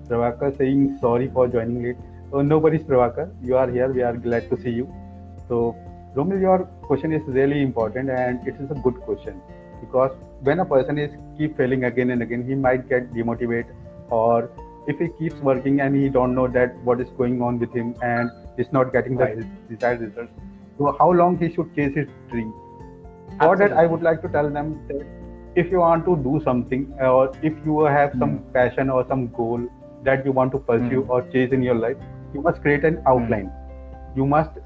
Prabhakar 0.10 0.50
saying 0.58 0.82
sorry 1.04 1.28
for 1.38 1.48
joining 1.58 1.84
late. 1.86 2.02
Oh, 2.34 2.42
nobody's 2.50 2.84
Prabhakar. 2.90 3.28
You 3.52 3.58
are 3.64 3.68
here. 3.78 3.88
We 4.00 4.04
are 4.10 4.16
glad 4.28 4.50
to 4.54 4.60
see 4.66 4.74
you. 4.80 4.88
So, 5.52 5.62
Romil, 6.16 6.42
your 6.42 6.60
question 6.88 7.14
is 7.14 7.22
really 7.28 7.62
important 7.62 8.10
and 8.10 8.46
it 8.48 8.56
is 8.60 8.72
a 8.72 8.76
good 8.76 9.00
question 9.02 9.42
because 9.82 10.12
when 10.42 10.60
a 10.60 10.66
person 10.66 10.98
is 10.98 11.12
keep 11.38 11.56
failing 11.58 11.84
again 11.86 12.10
and 12.12 12.22
again, 12.22 12.46
he 12.48 12.56
might 12.56 12.90
get 12.90 13.14
demotivated 13.14 13.74
or 14.10 14.50
if 14.88 14.98
he 14.98 15.08
keeps 15.20 15.40
working 15.42 15.82
and 15.82 15.96
he 15.96 16.10
don't 16.10 16.34
know 16.34 16.48
that 16.48 16.76
what 16.84 17.00
is 17.00 17.10
going 17.18 17.42
on 17.42 17.60
with 17.60 17.72
him 17.74 17.94
and 18.02 18.30
is 18.58 18.72
not 18.72 18.92
getting 18.92 19.16
the 19.18 19.26
Right. 19.26 19.38
desired 19.70 20.02
results. 20.02 20.32
So, 20.78 20.96
how 20.98 21.12
long 21.12 21.38
he 21.38 21.52
should 21.54 21.74
chase 21.76 21.94
his 21.96 22.08
dream? 22.32 22.54
For 23.42 23.56
that, 23.58 23.74
I 23.74 23.86
would 23.86 24.02
like 24.02 24.22
to 24.24 24.30
tell 24.30 24.50
them 24.50 24.80
that 24.88 25.06
if 25.56 25.72
you 25.72 25.80
want 25.80 26.06
to 26.06 26.16
do 26.18 26.42
something 26.44 26.88
or 27.00 27.32
if 27.44 27.54
you 27.66 27.82
have 27.82 28.14
some 28.18 28.38
Hmm. 28.38 28.52
passion 28.54 28.90
or 28.90 29.06
some 29.08 29.28
goal 29.28 29.68
that 30.04 30.26
you 30.26 30.32
want 30.32 30.52
to 30.54 30.60
pursue 30.72 31.04
Hmm. 31.04 31.12
or 31.12 31.22
chase 31.36 31.52
in 31.60 31.62
your 31.62 31.76
life, 31.76 31.98
you 32.34 32.42
must 32.42 32.62
create 32.62 32.84
an 32.92 33.00
outline. 33.06 33.52
You 34.16 34.26
must 34.26 34.58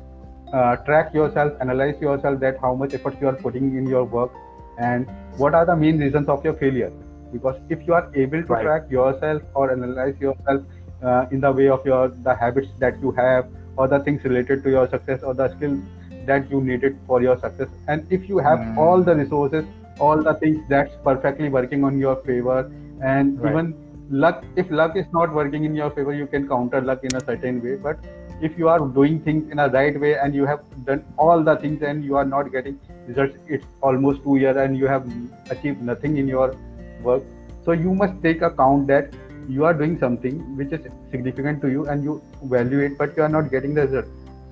uh, 0.53 0.75
track 0.77 1.13
yourself, 1.13 1.53
analyze 1.61 1.99
yourself 2.01 2.39
that 2.41 2.57
how 2.61 2.75
much 2.75 2.93
effort 2.93 3.17
you 3.21 3.27
are 3.27 3.35
putting 3.35 3.75
in 3.77 3.87
your 3.87 4.05
work 4.05 4.31
and 4.77 5.07
what 5.37 5.53
are 5.55 5.65
the 5.65 5.75
main 5.75 5.99
reasons 5.99 6.27
of 6.29 6.43
your 6.45 6.53
failure. 6.55 6.91
Because 7.31 7.55
if 7.69 7.85
you 7.87 7.93
are 7.93 8.09
able 8.15 8.43
to 8.43 8.47
Right. 8.47 8.63
track 8.63 8.83
yourself 8.89 9.41
or 9.55 9.71
analyze 9.71 10.15
yourself 10.19 10.61
uh, 11.03 11.25
in 11.31 11.41
the 11.41 11.51
way 11.51 11.69
of 11.69 11.85
your 11.85 12.09
the 12.23 12.35
habits 12.35 12.69
that 12.79 12.99
you 13.01 13.11
have 13.11 13.47
or 13.77 13.87
the 13.87 13.99
things 14.01 14.23
related 14.23 14.63
to 14.63 14.69
your 14.69 14.87
success 14.89 15.23
or 15.23 15.33
the 15.33 15.49
skill 15.55 15.77
that 16.25 16.49
you 16.49 16.61
needed 16.61 16.97
for 17.07 17.21
your 17.21 17.37
success 17.39 17.67
and 17.87 18.05
if 18.09 18.27
you 18.29 18.37
have 18.37 18.61
Hmm. 18.61 18.77
all 18.77 19.03
the 19.03 19.15
resources 19.15 19.65
all 19.99 20.23
the 20.23 20.33
things 20.35 20.59
that's 20.69 20.95
perfectly 21.03 21.49
working 21.49 21.83
on 21.83 21.97
your 21.97 22.15
favor 22.25 22.71
and 23.03 23.39
Right. 23.39 23.51
even 23.51 23.73
luck 24.09 24.43
if 24.55 24.69
luck 24.71 24.95
is 24.95 25.05
not 25.11 25.33
working 25.33 25.63
in 25.65 25.75
your 25.75 25.89
favor 25.91 26.13
you 26.13 26.27
can 26.27 26.47
counter 26.47 26.81
luck 26.81 27.03
in 27.03 27.15
a 27.15 27.23
certain 27.25 27.61
way 27.63 27.75
but 27.75 27.97
if 28.41 28.57
you 28.57 28.67
are 28.67 28.79
doing 28.79 29.19
things 29.21 29.51
in 29.51 29.59
a 29.59 29.67
right 29.69 29.99
way 29.99 30.15
and 30.17 30.35
you 30.35 30.45
have 30.45 30.61
done 30.85 31.03
all 31.17 31.43
the 31.43 31.55
things 31.57 31.81
and 31.81 32.03
you 32.03 32.15
are 32.15 32.25
not 32.25 32.51
getting 32.51 32.79
results 33.07 33.35
it's 33.47 33.65
almost 33.81 34.23
two 34.23 34.37
years 34.37 34.57
and 34.57 34.77
you 34.77 34.87
have 34.87 35.05
achieved 35.49 35.81
nothing 35.81 36.17
in 36.17 36.27
your 36.27 36.55
work. 37.01 37.23
So 37.65 37.71
you 37.71 37.93
must 37.93 38.21
take 38.21 38.41
account 38.41 38.87
that 38.87 39.13
you 39.49 39.65
are 39.65 39.73
doing 39.73 39.99
something 39.99 40.57
which 40.57 40.71
is 40.71 40.81
significant 41.11 41.61
to 41.61 41.69
you 41.69 41.85
and 41.87 42.03
you 42.03 42.21
value 42.43 42.79
it 42.79 42.97
but 42.97 43.15
you 43.17 43.23
are 43.23 43.29
not 43.29 43.51
getting 43.51 43.73
the 43.73 43.87
result. 43.87 44.05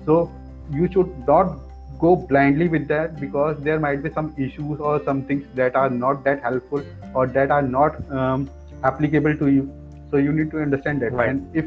So 0.06 0.30
you 0.70 0.90
should 0.92 1.26
not 1.26 1.58
go 1.98 2.16
blindly 2.16 2.68
with 2.68 2.88
that 2.88 3.20
because 3.20 3.56
there 3.62 3.78
might 3.78 4.02
be 4.02 4.10
some 4.10 4.34
issues 4.36 4.80
or 4.80 5.02
some 5.04 5.22
things 5.24 5.46
that 5.54 5.76
are 5.76 5.90
not 5.90 6.24
that 6.24 6.42
helpful 6.42 6.82
or 7.14 7.26
that 7.26 7.50
are 7.50 7.62
not 7.62 8.10
um, 8.10 8.50
applicable 8.84 9.36
to 9.36 9.48
you. 9.48 9.70
So 10.10 10.16
you 10.16 10.32
need 10.32 10.50
to 10.50 10.60
understand 10.60 11.00
that. 11.02 11.12
Right. 11.12 11.30
and 11.30 11.56
if 11.56 11.66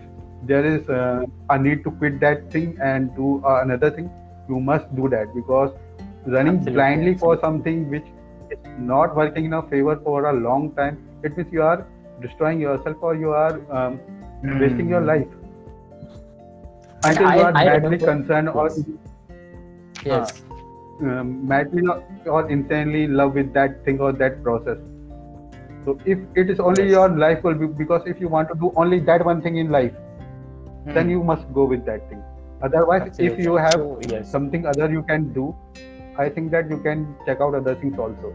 there 0.51 0.65
is 0.65 0.89
uh, 0.89 1.23
a 1.49 1.58
need 1.58 1.84
to 1.86 1.91
quit 1.91 2.19
that 2.19 2.51
thing 2.51 2.77
and 2.81 3.15
do 3.15 3.41
uh, 3.45 3.62
another 3.62 3.89
thing 3.91 4.10
you 4.49 4.60
must 4.60 4.93
do 4.95 5.10
that 5.10 5.34
because 5.36 5.71
running 6.25 6.58
Absolutely, 6.58 6.73
blindly 6.73 7.13
for 7.23 7.39
something 7.41 7.89
which 7.89 8.05
is 8.51 8.60
not 8.77 9.15
working 9.15 9.45
in 9.45 9.53
a 9.53 9.62
favor 9.73 9.95
for 10.03 10.17
a 10.29 10.34
long 10.34 10.71
time 10.79 10.97
it 11.23 11.38
means 11.38 11.51
you 11.51 11.63
are 11.63 11.86
destroying 12.21 12.60
yourself 12.60 12.97
or 13.01 13.15
you 13.15 13.31
are 13.31 13.53
um, 13.79 13.99
wasting 14.60 14.89
your 14.89 15.01
life 15.01 15.27
until 17.03 17.27
I- 17.27 17.36
you 17.36 17.41
are 17.43 17.51
I 17.55 17.65
madly 17.65 17.97
remember- 17.97 18.05
concerned 18.13 18.49
or 18.49 18.69
Yes. 18.69 18.84
Yes. 20.05 20.41
um, 21.01 21.47
madly 21.47 21.84
or 22.25 22.41
insanely 22.49 23.03
in 23.05 23.15
love 23.15 23.34
with 23.34 23.53
that 23.53 23.84
thing 23.86 23.99
or 23.99 24.12
that 24.13 24.43
process. 24.43 24.77
So 25.86 25.97
if 26.05 26.19
it 26.36 26.49
is 26.49 26.60
only 26.60 26.84
Yes. 26.84 26.91
your 26.91 27.10
life 27.23 27.43
will 27.43 27.55
be 27.63 27.67
because 27.84 28.03
if 28.13 28.19
you 28.25 28.27
want 28.36 28.49
to 28.49 28.55
do 28.63 28.71
only 28.75 28.99
that 29.12 29.25
one 29.25 29.41
thing 29.41 29.58
in 29.58 29.71
life, 29.71 29.93
then 30.93 31.06
Hmm. 31.06 31.10
you 31.12 31.24
must 31.24 31.52
go 31.54 31.65
with 31.65 31.86
that 31.86 32.10
thing. 32.10 32.24
Otherwise, 32.62 33.19
if 33.19 33.39
you 33.39 33.56
have 33.56 33.74
So, 33.74 34.00
yes. 34.10 34.32
something 34.32 34.65
other 34.65 34.89
you 34.91 35.04
can 35.04 35.34
do, 35.34 35.56
I 36.17 36.30
think 36.30 36.52
that 36.52 36.69
you 36.69 36.78
can 36.78 37.15
check 37.26 37.41
out 37.41 37.56
other 37.56 37.76
things 37.76 37.98
also. 38.00 38.34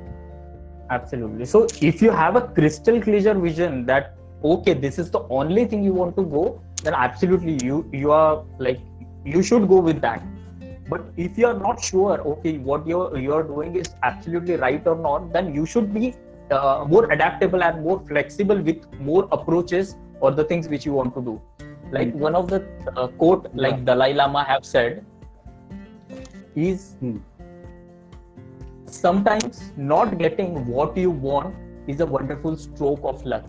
Absolutely. 0.91 1.45
So 1.45 1.67
if 1.81 2.03
you 2.03 2.11
have 2.11 2.37
a 2.37 2.43
crystal 2.43 3.01
clear 3.01 3.35
vision 3.35 3.87
that 3.87 4.17
okay, 4.43 4.73
this 4.75 4.99
is 4.99 5.11
the 5.11 5.21
only 5.29 5.65
thing 5.67 5.83
you 5.85 5.93
want 5.93 6.17
to 6.17 6.23
go, 6.23 6.61
then 6.83 6.95
absolutely 6.95 7.59
you 7.63 7.89
you 7.93 8.13
are 8.13 8.45
like 8.59 8.81
you 9.25 9.43
should 9.43 9.69
go 9.69 9.81
with 9.81 10.01
that. 10.01 10.23
But 10.89 11.03
if 11.17 11.39
you 11.39 11.47
are 11.47 11.55
not 11.55 11.81
sure, 11.81 12.21
okay, 12.33 12.59
what 12.59 12.87
you're 12.87 13.17
you're 13.19 13.45
doing 13.45 13.77
is 13.77 13.95
absolutely 14.03 14.57
right 14.57 14.87
or 14.87 14.97
not, 14.97 15.33
then 15.33 15.55
you 15.55 15.67
should 15.67 15.95
be 15.95 16.15
uh, 16.51 16.85
more 16.89 17.11
adaptable 17.13 17.63
and 17.63 17.83
more 17.85 18.01
flexible 18.07 18.61
with 18.61 18.87
more 19.01 19.29
approaches 19.31 19.97
or 20.21 20.33
the 20.33 20.45
things 20.45 20.69
which 20.69 20.85
you 20.85 20.93
want 20.93 21.15
to 21.15 21.23
do. 21.23 21.41
Like 21.91 22.15
one 22.15 22.35
of 22.35 22.49
the 22.49 22.65
uh, 22.97 23.09
quote 23.09 23.49
like 23.55 23.79
Yeah. 23.79 23.85
Dalai 23.85 24.13
Lama 24.15 24.45
have 24.45 24.65
said 24.65 25.05
is 26.55 26.97
Hmm. 27.01 27.17
sometimes 28.87 29.73
not 29.77 30.19
getting 30.19 30.67
what 30.67 30.97
you 30.97 31.11
want 31.11 31.55
is 31.87 32.01
a 32.01 32.07
wonderful 32.07 32.57
stroke 32.57 33.01
of 33.11 33.25
luck 33.25 33.45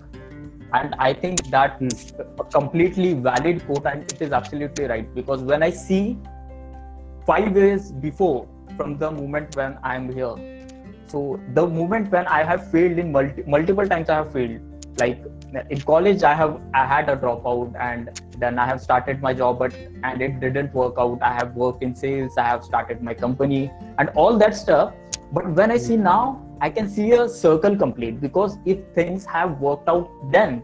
and 0.80 0.96
i 1.00 1.14
think 1.14 1.50
that 1.56 1.80
Hmm. 1.80 1.94
a 2.40 2.44
completely 2.58 3.14
valid 3.14 3.66
quote 3.66 3.86
and 3.94 4.04
it 4.16 4.22
is 4.22 4.32
absolutely 4.40 4.86
right 4.94 5.14
because 5.16 5.44
when 5.52 5.64
i 5.64 5.70
see 5.70 6.04
five 7.26 7.58
years 7.58 7.92
before 8.06 8.48
from 8.78 8.98
the 8.98 9.12
moment 9.12 9.56
when 9.62 9.78
i 9.84 9.96
am 9.96 10.08
here 10.20 10.36
so 11.14 11.24
the 11.60 11.66
moment 11.80 12.12
when 12.12 12.28
i 12.28 12.44
have 12.52 12.70
failed 12.72 12.98
in 13.06 13.12
multi- 13.18 13.44
multiple 13.56 13.88
times 13.96 14.10
i 14.10 14.16
have 14.22 14.32
failed 14.32 14.60
like 15.04 15.26
in 15.70 15.82
college 15.82 16.24
i 16.24 16.34
have 16.34 16.60
i 16.74 16.86
had 16.86 17.10
a 17.10 17.16
dropout 17.16 17.74
and 17.80 18.22
then 18.38 18.58
i 18.58 18.66
have 18.66 18.82
started 18.82 19.22
my 19.22 19.34
job 19.34 19.60
but 19.60 19.74
and 20.04 20.22
it 20.22 20.40
didn't 20.40 20.74
work 20.74 20.96
out. 20.98 21.20
I 21.22 21.34
have 21.34 21.56
worked 21.56 21.84
in 21.84 21.96
sales 21.96 22.38
i 22.38 22.46
have 22.46 22.64
started 22.64 23.02
my 23.02 23.14
company 23.14 23.72
and 23.98 24.10
all 24.10 24.38
that 24.38 24.56
stuff. 24.56 24.94
But 25.34 25.50
when 25.58 25.72
i 25.72 25.78
see 25.78 25.98
now 25.98 26.46
i 26.60 26.70
can 26.70 26.90
see 26.90 27.12
a 27.14 27.28
circle 27.30 27.76
complete 27.76 28.20
because 28.22 28.58
if 28.66 28.80
things 28.94 29.26
have 29.26 29.60
worked 29.60 29.88
out 29.88 30.10
then 30.32 30.64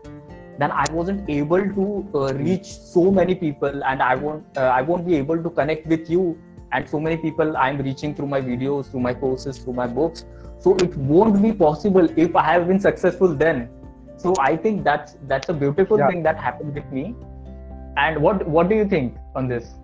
then 0.60 0.72
i 0.72 0.86
wasn't 0.92 1.30
able 1.30 1.64
to 1.78 1.86
uh, 2.16 2.34
reach 2.34 2.66
so 2.66 3.12
many 3.12 3.36
people 3.36 3.84
and 3.84 4.02
i 4.02 4.16
won't 4.16 4.58
uh, 4.58 4.72
i 4.80 4.82
won't 4.82 5.06
be 5.06 5.16
able 5.16 5.42
to 5.42 5.50
connect 5.50 5.88
with 5.88 6.10
you 6.10 6.38
and 6.74 6.90
so 6.90 7.00
many 7.00 7.18
people 7.18 7.56
i'm 7.56 7.78
reaching 7.78 8.14
through 8.14 8.28
my 8.28 8.42
videos 8.42 8.92
through 8.92 9.00
my 9.00 9.14
courses 9.14 9.58
through 9.58 9.74
my 9.74 9.88
books. 9.88 10.26
So 10.60 10.76
it 10.78 10.96
won't 10.98 11.42
be 11.42 11.54
possible 11.54 12.10
if 12.20 12.36
i 12.36 12.44
have 12.44 12.68
been 12.68 12.80
successful 12.80 13.34
then 13.46 13.70
so 14.24 14.36
i 14.40 14.56
think 14.66 14.84
that's 14.84 15.18
that's 15.32 15.50
a 15.50 15.54
beautiful 15.64 15.98
Yeah. 16.04 16.08
thing 16.12 16.24
that 16.24 16.38
happened 16.48 16.74
with 16.80 16.92
me 17.00 17.06
and 18.06 18.22
what 18.28 18.48
what 18.56 18.70
do 18.70 18.76
you 18.76 18.88
think 18.96 19.18
on 19.36 19.48
this 19.48 19.76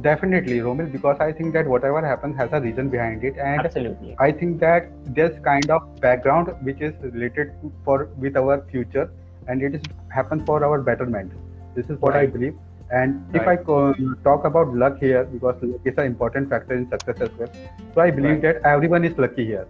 Definitely, 0.00 0.58
Romil, 0.60 0.90
because 0.90 1.18
I 1.20 1.30
think 1.30 1.52
that 1.52 1.66
whatever 1.68 2.00
happens 2.04 2.36
has 2.38 2.48
a 2.52 2.60
reason 2.60 2.88
behind 2.88 3.22
it, 3.22 3.36
and 3.36 3.60
absolutely 3.60 4.16
I 4.18 4.32
think 4.32 4.58
that 4.60 4.86
there's 5.04 5.38
kind 5.44 5.70
of 5.70 5.82
background 6.00 6.48
which 6.62 6.80
is 6.80 6.94
related 7.02 7.52
to, 7.60 7.70
for 7.84 8.08
with 8.18 8.36
our 8.36 8.64
future, 8.70 9.10
and 9.46 9.62
it 9.62 9.74
is 9.74 9.82
happens 10.08 10.42
for 10.46 10.64
our 10.64 10.80
betterment. 10.80 11.32
This 11.76 11.90
is 11.90 12.00
what 12.00 12.16
I 12.16 12.24
believe. 12.26 12.56
And 12.90 13.20
if 13.34 13.42
I 13.42 13.56
Right. 13.56 13.64
co- 13.66 13.92
talk 14.24 14.46
about 14.46 14.74
luck 14.74 14.98
here, 14.98 15.24
because 15.24 15.62
luck 15.62 15.80
is 15.92 15.98
an 15.98 16.06
important 16.06 16.48
factor 16.48 16.74
in 16.74 16.88
success 16.88 17.16
as 17.20 17.36
well, 17.38 17.52
so 17.94 18.00
I 18.00 18.10
believe 18.10 18.42
Right. 18.42 18.62
that 18.62 18.70
everyone 18.74 19.04
is 19.04 19.18
lucky 19.26 19.44
here. 19.52 19.66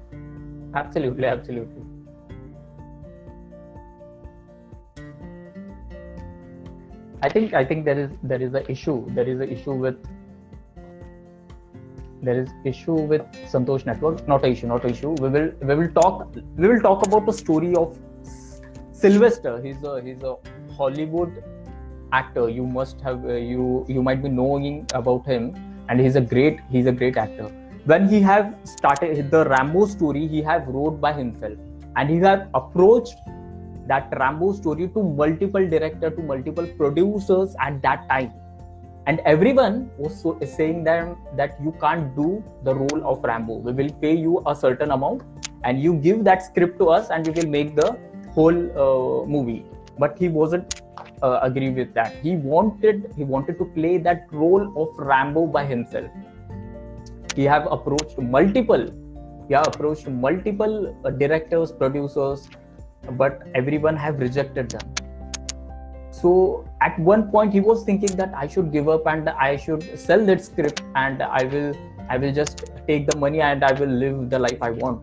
absolutely 0.75 1.27
absolutely 1.27 1.83
i 7.25 7.29
think 7.29 7.55
i 7.63 7.65
think 7.65 7.85
there 7.85 7.99
is 8.05 8.11
there 8.23 8.43
is 8.49 8.55
an 8.61 8.65
issue 8.77 8.99
there 9.19 9.29
is 9.35 9.41
an 9.47 9.51
issue 9.57 9.75
with 9.87 9.97
there 12.25 12.41
is 12.41 12.49
issue 12.65 12.95
with 12.95 13.23
santosh 13.53 13.85
network. 13.87 14.27
Not 14.27 14.45
a 14.45 14.49
issue 14.49 14.67
not 14.67 14.85
a 14.85 14.89
issue. 14.89 15.11
We 15.25 15.29
will 15.29 15.51
we 15.61 15.75
will 15.75 15.91
talk 16.01 16.35
we 16.57 16.69
will 16.69 16.81
talk 16.81 17.07
about 17.07 17.27
the 17.27 17.33
story 17.33 17.75
of 17.77 17.99
sylvester. 18.93 19.61
He's 19.63 19.83
a 19.83 20.01
he's 20.03 20.23
a 20.23 20.37
hollywood 20.77 21.43
actor. 22.13 22.49
You 22.49 22.67
must 22.67 23.01
have 23.03 23.25
uh, 23.25 23.35
you 23.35 23.85
you 23.89 24.03
might 24.03 24.23
be 24.23 24.29
knowing 24.29 24.87
about 24.95 25.27
him. 25.27 25.55
And 25.89 26.01
he's 26.01 26.17
a 26.17 26.21
great 26.21 26.61
he's 26.71 26.87
a 26.87 26.93
great 26.93 27.19
actor. 27.19 27.51
When 27.85 28.09
he 28.09 28.21
have 28.21 28.55
started 28.65 29.31
the 29.31 29.45
rambo 29.45 29.87
story 29.87 30.27
he 30.27 30.43
have 30.43 30.67
wrote 30.67 31.01
by 31.01 31.13
himself. 31.13 31.59
And 31.97 32.11
he 32.11 32.17
have 32.21 32.49
approached 32.55 33.15
that 33.87 34.13
rambo 34.19 34.53
story 34.53 34.89
to 34.89 35.03
multiple 35.03 35.69
director 35.69 36.11
to 36.11 36.23
multiple 36.23 36.67
producers 36.79 37.55
at 37.61 37.83
that 37.83 38.09
time. 38.09 38.33
And 39.07 39.21
everyone 39.27 39.91
was 39.99 40.21
so, 40.23 40.39
saying 40.41 40.85
them 40.85 41.17
that 41.37 41.61
you 41.63 41.73
can't 41.81 42.17
do 42.17 42.43
the 42.63 42.75
role 42.75 43.05
of 43.05 43.23
rambo. 43.23 43.57
We 43.57 43.73
will 43.73 43.93
pay 44.01 44.15
you 44.15 44.43
a 44.47 44.55
certain 44.55 44.91
amount 44.93 45.23
and 45.63 45.81
you 45.81 45.95
give 45.95 46.25
that 46.25 46.43
script 46.43 46.79
to 46.79 46.89
us 46.89 47.11
and 47.11 47.27
we 47.27 47.33
will 47.33 47.51
make 47.51 47.77
the 47.77 47.99
whole 48.33 48.57
uh, 48.57 49.27
movie. 49.27 49.67
But 49.99 50.19
he 50.19 50.29
wasn't 50.29 50.81
uh, 51.23 51.41
agree 51.43 51.71
with 51.71 51.93
that. 51.95 52.17
He 52.23 52.37
wanted 52.37 53.13
he 53.17 53.25
wanted 53.25 53.59
to 53.59 53.67
play 53.77 53.99
that 53.99 54.27
role 54.31 54.67
of 54.83 54.99
rambo 54.99 55.47
by 55.47 55.65
himself. 55.67 56.11
He 57.37 57.45
have 57.45 57.71
approached 57.71 58.19
multiple 58.19 58.91
yeah 59.49 59.63
approached 59.67 60.09
multiple 60.09 60.97
uh, 61.05 61.11
directors 61.11 61.73
producers 61.73 62.49
but 63.13 63.43
everyone 63.55 63.97
have 63.97 64.19
rejected 64.19 64.71
them. 64.71 64.95
So 66.11 66.67
at 66.81 66.99
one 66.99 67.31
point 67.31 67.53
he 67.53 67.61
was 67.61 67.83
thinking 67.85 68.17
that 68.17 68.33
i 68.35 68.47
should 68.47 68.71
give 68.73 68.89
up 68.89 69.07
and 69.07 69.29
i 69.29 69.57
should 69.57 69.83
sell 69.99 70.25
that 70.27 70.45
script 70.45 70.81
and 70.95 71.23
i 71.23 71.43
will 71.45 71.75
i 72.09 72.17
will 72.17 72.33
just 72.33 72.65
take 72.87 73.09
the 73.09 73.17
money 73.17 73.41
and 73.41 73.65
i 73.65 73.73
will 73.73 73.89
live 73.89 74.31
the 74.31 74.39
life 74.39 74.63
i 74.63 74.71
want. 74.71 75.03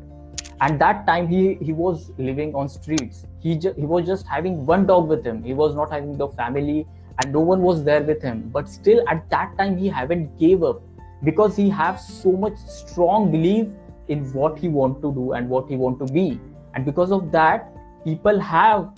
And 0.62 0.80
that 0.80 1.06
time 1.08 1.28
he 1.28 1.56
he 1.56 1.74
was 1.74 2.12
living 2.18 2.56
on 2.56 2.70
streets. 2.70 3.26
He 3.40 3.56
ju- 3.58 3.74
he 3.76 3.86
was 3.86 4.06
just 4.06 4.28
having 4.28 4.66
one 4.66 4.86
dog 4.86 5.08
with 5.10 5.26
him. 5.26 5.44
He 5.44 5.54
was 5.54 5.76
not 5.76 5.92
having 5.92 6.18
the 6.18 6.28
family 6.30 6.88
and 7.18 7.34
no 7.34 7.40
one 7.40 7.62
was 7.62 7.84
there 7.84 8.04
with 8.04 8.22
him. 8.22 8.50
But 8.54 8.70
still 8.70 9.04
at 9.10 9.30
that 9.32 9.58
time 9.58 9.78
he 9.78 9.90
haven't 9.90 10.38
gave 10.38 10.64
up 10.64 10.82
because 11.24 11.56
he 11.56 11.68
have 11.70 12.00
so 12.00 12.32
much 12.32 12.58
strong 12.58 13.32
belief 13.32 13.68
in 14.08 14.32
what 14.34 14.58
he 14.60 14.68
want 14.68 15.02
to 15.02 15.14
do 15.14 15.32
and 15.34 15.50
what 15.50 15.68
he 15.68 15.76
want 15.76 16.00
to 16.00 16.06
be. 16.06 16.40
And 16.76 16.86
because 16.86 17.12
of 17.12 17.32
that 17.32 17.71
people 18.04 18.40
have 18.40 18.90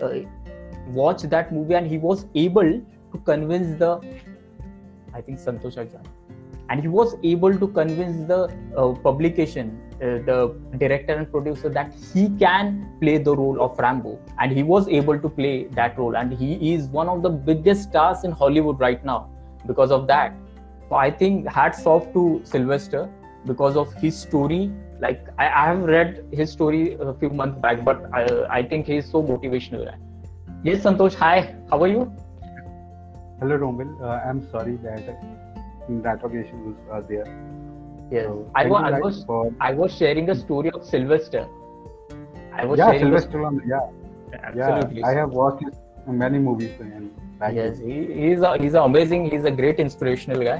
uh, 0.00 0.10
watched 0.88 1.28
that 1.30 1.52
movie 1.52 1.74
and 1.74 1.86
he 1.86 1.98
was 1.98 2.26
able 2.34 2.80
to 3.12 3.18
convince 3.24 3.78
the 3.78 4.00
i 5.14 5.20
think 5.20 5.38
santosh 5.38 5.76
Ajay. 5.82 6.04
and 6.70 6.80
he 6.80 6.88
was 6.88 7.16
able 7.22 7.58
to 7.58 7.68
convince 7.68 8.26
the 8.28 8.40
uh, 8.76 8.92
publication 9.08 9.80
uh, 9.96 10.20
the 10.28 10.54
director 10.76 11.14
and 11.14 11.30
producer 11.30 11.70
that 11.70 11.92
he 12.12 12.28
can 12.38 12.86
play 13.00 13.16
the 13.16 13.34
role 13.34 13.60
of 13.62 13.78
rambo. 13.78 14.18
And 14.38 14.52
he 14.52 14.62
was 14.62 14.88
able 14.88 15.18
to 15.18 15.28
play 15.28 15.68
that 15.68 15.98
role. 15.98 16.16
And 16.16 16.34
he 16.34 16.74
is 16.74 16.88
one 16.88 17.08
of 17.08 17.22
the 17.22 17.30
biggest 17.30 17.84
stars 17.84 18.24
in 18.24 18.32
hollywood 18.32 18.78
right 18.78 19.02
now 19.02 19.30
because 19.66 19.90
of 19.90 20.06
that. 20.08 20.34
So 20.90 20.96
i 20.96 21.10
think 21.10 21.48
hats 21.48 21.86
off 21.86 22.12
to 22.12 22.42
sylvester 22.44 23.08
because 23.46 23.76
of 23.76 23.92
his 23.94 24.18
story 24.18 24.70
like 25.00 25.20
i, 25.38 25.46
I 25.48 25.64
have 25.68 25.82
read 25.94 26.24
his 26.32 26.50
story 26.50 26.96
a 27.00 27.14
few 27.14 27.30
months 27.30 27.58
back 27.60 27.84
but 27.84 28.02
i, 28.12 28.22
I 28.58 28.62
think 28.62 28.86
he 28.86 28.96
is 28.96 29.10
so 29.10 29.22
motivational 29.22 29.92
yes 30.64 30.82
santosh 30.86 31.14
hi 31.14 31.54
how 31.70 31.82
are 31.82 31.88
you 31.96 32.12
Hello, 33.40 33.56
Romil. 33.58 33.88
Uh, 34.00 34.18
I'm 34.26 34.38
sorry 34.50 34.76
that 34.82 35.08
network 35.88 36.32
issues 36.34 36.76
are 36.90 37.02
there. 37.02 37.26
yes 38.10 38.24
So, 38.24 38.50
I, 38.54 38.62
thank 38.62 38.72
wa- 38.72 38.88
you 38.88 38.94
I 38.94 39.00
was 39.00 39.24
for 39.24 39.40
i 39.60 39.72
was 39.80 39.94
sharing 39.96 40.24
the 40.30 40.34
story 40.44 40.70
of 40.78 40.84
sylvester 40.92 41.42
i 42.60 42.64
was 42.64 42.78
yeah, 42.78 42.86
sharing 42.92 43.10
the- 43.10 43.20
Sylvester. 43.20 43.38
Stallone, 43.38 43.60
Yeah, 43.72 43.84
absolutely 44.42 45.00
yeah. 45.00 45.06
I 45.08 45.12
have 45.20 45.30
watched 45.30 45.64
many 46.06 46.38
movies 46.38 46.72
and 46.80 47.10
like 47.40 47.54
yes 47.60 47.78
he, 47.78 47.96
he's 48.22 48.40
a 48.40 48.56
he's 48.62 48.74
a 48.74 48.82
amazing 48.90 49.30
he's 49.30 49.44
a 49.44 49.54
great 49.60 49.78
inspirational 49.86 50.42
guy 50.50 50.58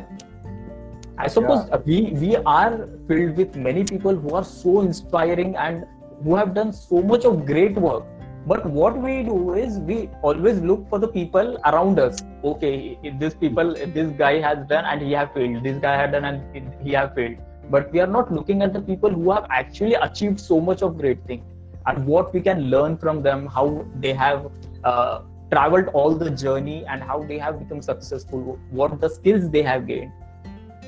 i 1.18 1.26
suppose 1.26 1.68
uh, 1.72 1.80
we 1.86 1.98
we 2.22 2.36
are 2.36 2.88
filled 3.08 3.36
with 3.36 3.56
many 3.56 3.84
people 3.84 4.14
who 4.14 4.34
are 4.34 4.44
so 4.44 4.80
inspiring 4.80 5.56
and 5.56 5.84
who 6.24 6.34
have 6.34 6.54
done 6.54 6.72
so 6.72 7.02
much 7.02 7.24
of 7.24 7.44
great 7.46 7.74
work. 7.76 8.04
But 8.46 8.64
what 8.64 8.96
we 8.96 9.24
do 9.24 9.54
is 9.54 9.78
we 9.80 10.08
always 10.22 10.60
look 10.60 10.88
for 10.88 10.98
the 10.98 11.08
people 11.08 11.58
around 11.64 11.98
us. 11.98 12.22
Okay 12.44 12.98
this 13.18 13.34
people 13.34 13.74
this 13.74 14.12
guy 14.12 14.40
has 14.40 14.66
done 14.68 14.84
and 14.84 15.02
he 15.02 15.12
have 15.12 15.32
failed 15.34 15.64
this 15.64 15.78
guy 15.78 15.96
had 15.96 16.12
done 16.12 16.24
and 16.24 16.72
he 16.82 16.92
have 16.92 17.14
failed. 17.14 17.36
But 17.70 17.92
we 17.92 18.00
are 18.00 18.06
not 18.06 18.32
looking 18.32 18.62
at 18.62 18.72
the 18.72 18.80
people 18.80 19.10
who 19.10 19.30
have 19.32 19.46
actually 19.50 19.94
achieved 19.94 20.38
so 20.38 20.60
much 20.60 20.82
of 20.82 20.96
great 20.98 21.24
thing 21.26 21.42
and 21.86 22.06
what 22.06 22.32
we 22.32 22.40
can 22.40 22.70
learn 22.70 22.96
from 22.96 23.22
them 23.22 23.46
how 23.46 23.84
they 24.00 24.12
have 24.12 24.50
uh, 24.84 25.22
traveled 25.50 25.88
all 25.88 26.14
the 26.14 26.30
journey 26.30 26.84
and 26.86 27.02
how 27.02 27.22
they 27.24 27.38
have 27.38 27.58
become 27.58 27.82
successful 27.82 28.58
what 28.70 29.00
the 29.00 29.08
skills 29.08 29.50
they 29.50 29.62
have 29.62 29.86
gained 29.86 30.12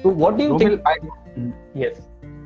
so 0.02 0.08
what 0.08 0.37
do 0.38 0.44
you 0.44 0.54
Romil, 0.54 0.58
think 0.58 0.80
I, 0.87 0.94
yes 1.74 1.96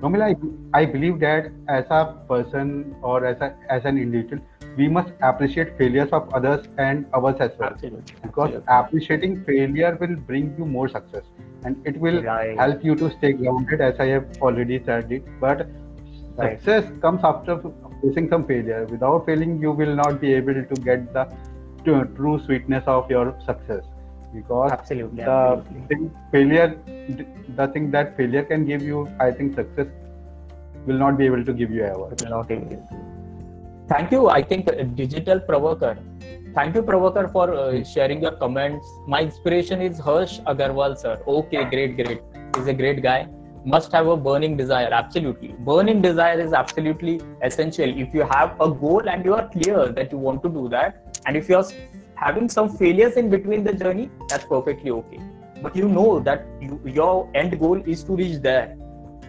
Romil, 0.02 0.22
I, 0.22 0.80
I 0.80 0.84
believe 0.86 1.20
that 1.20 1.52
as 1.68 1.84
a 1.90 2.14
person 2.28 2.94
or 3.02 3.24
as 3.24 3.40
a 3.40 3.54
as 3.70 3.84
an 3.84 3.98
individual, 3.98 4.42
we 4.76 4.88
must 4.88 5.12
appreciate 5.22 5.76
failures 5.78 6.10
of 6.12 6.28
others 6.34 6.66
and 6.78 7.06
ours 7.14 7.36
as 7.40 7.52
well. 7.58 7.74
absolutely 7.74 8.16
Because 8.22 8.52
Absolutely. 8.68 8.68
appreciating 8.68 9.44
failure 9.44 9.96
will 10.00 10.16
bring 10.16 10.54
you 10.58 10.66
more 10.66 10.88
success, 10.88 11.24
and 11.64 11.76
it 11.86 11.96
will 11.98 12.22
Right. 12.22 12.58
help 12.58 12.84
you 12.84 12.96
to 12.96 13.10
stay 13.10 13.32
grounded, 13.32 13.80
as 13.80 13.98
I 14.00 14.06
have 14.06 14.26
already 14.40 14.82
said 14.84 15.12
it. 15.12 15.24
But 15.40 15.68
Right. 16.36 16.60
success 16.60 16.90
comes 17.00 17.20
after 17.24 17.60
facing 18.02 18.28
some 18.30 18.46
failure. 18.46 18.86
Without 18.90 19.26
failing, 19.26 19.60
you 19.60 19.72
will 19.72 19.94
not 19.94 20.20
be 20.20 20.32
able 20.34 20.54
to 20.72 20.76
get 20.90 21.12
the 21.12 21.26
true 22.16 22.38
sweetness 22.44 22.84
of 22.86 23.10
your 23.10 23.36
success. 23.46 23.84
Because 24.34 24.72
absolutely, 24.72 25.24
the 25.24 25.30
absolutely. 25.30 25.86
thing 25.88 26.10
failure 26.30 26.68
the 27.56 27.66
thing 27.68 27.90
that 27.90 28.16
failure 28.16 28.42
can 28.42 28.64
give 28.64 28.82
you 28.82 29.06
i 29.20 29.30
think 29.30 29.54
success 29.54 29.88
will 30.86 30.98
not 30.98 31.18
be 31.18 31.26
able 31.26 31.44
to 31.44 31.52
give 31.52 31.70
you 31.70 31.84
ever 31.84 32.14
Not 32.28 32.50
able. 32.50 32.88
Thank 33.88 34.12
you. 34.12 34.28
I 34.28 34.42
think 34.42 34.68
uh, 34.70 34.82
digital 35.00 35.40
Prabhakar. 35.40 35.98
Thank 36.54 36.74
you, 36.74 36.82
Prabhakar, 36.82 37.30
for 37.32 37.52
uh, 37.52 37.84
sharing 37.84 38.22
your 38.22 38.32
comments. 38.32 38.86
My 39.06 39.22
inspiration 39.22 39.82
is 39.82 39.98
Harsh 39.98 40.38
Agarwal, 40.40 40.96
sir. 40.96 41.20
Okay, 41.26 41.64
great, 41.64 41.96
great. 41.96 42.22
He's 42.56 42.66
a 42.66 42.74
great 42.74 43.02
guy. 43.02 43.28
Must 43.64 43.92
have 43.92 44.06
a 44.06 44.16
burning 44.16 44.56
desire. 44.56 44.88
Absolutely. 44.92 45.54
Burning 45.58 46.00
desire 46.02 46.40
is 46.40 46.52
absolutely 46.52 47.20
essential. 47.42 47.88
If 48.04 48.14
you 48.14 48.22
have 48.30 48.56
a 48.60 48.70
goal 48.70 49.08
and 49.08 49.24
you 49.24 49.34
are 49.34 49.48
clear 49.48 49.88
that 49.88 50.10
you 50.10 50.18
want 50.18 50.42
to 50.42 50.48
do 50.48 50.68
that, 50.68 51.20
and 51.26 51.36
if 51.36 51.48
you're 51.48 51.64
having 52.22 52.48
some 52.48 52.68
failures 52.76 53.14
in 53.16 53.30
between 53.30 53.64
the 53.64 53.72
journey, 53.72 54.10
that's 54.28 54.44
perfectly 54.44 54.90
okay. 54.90 55.20
But 55.62 55.76
you 55.76 55.88
know 55.88 56.20
that 56.20 56.46
you, 56.60 56.80
your 56.84 57.30
end 57.34 57.58
goal 57.58 57.82
is 57.86 58.04
to 58.04 58.16
reach 58.16 58.40
there. 58.42 58.76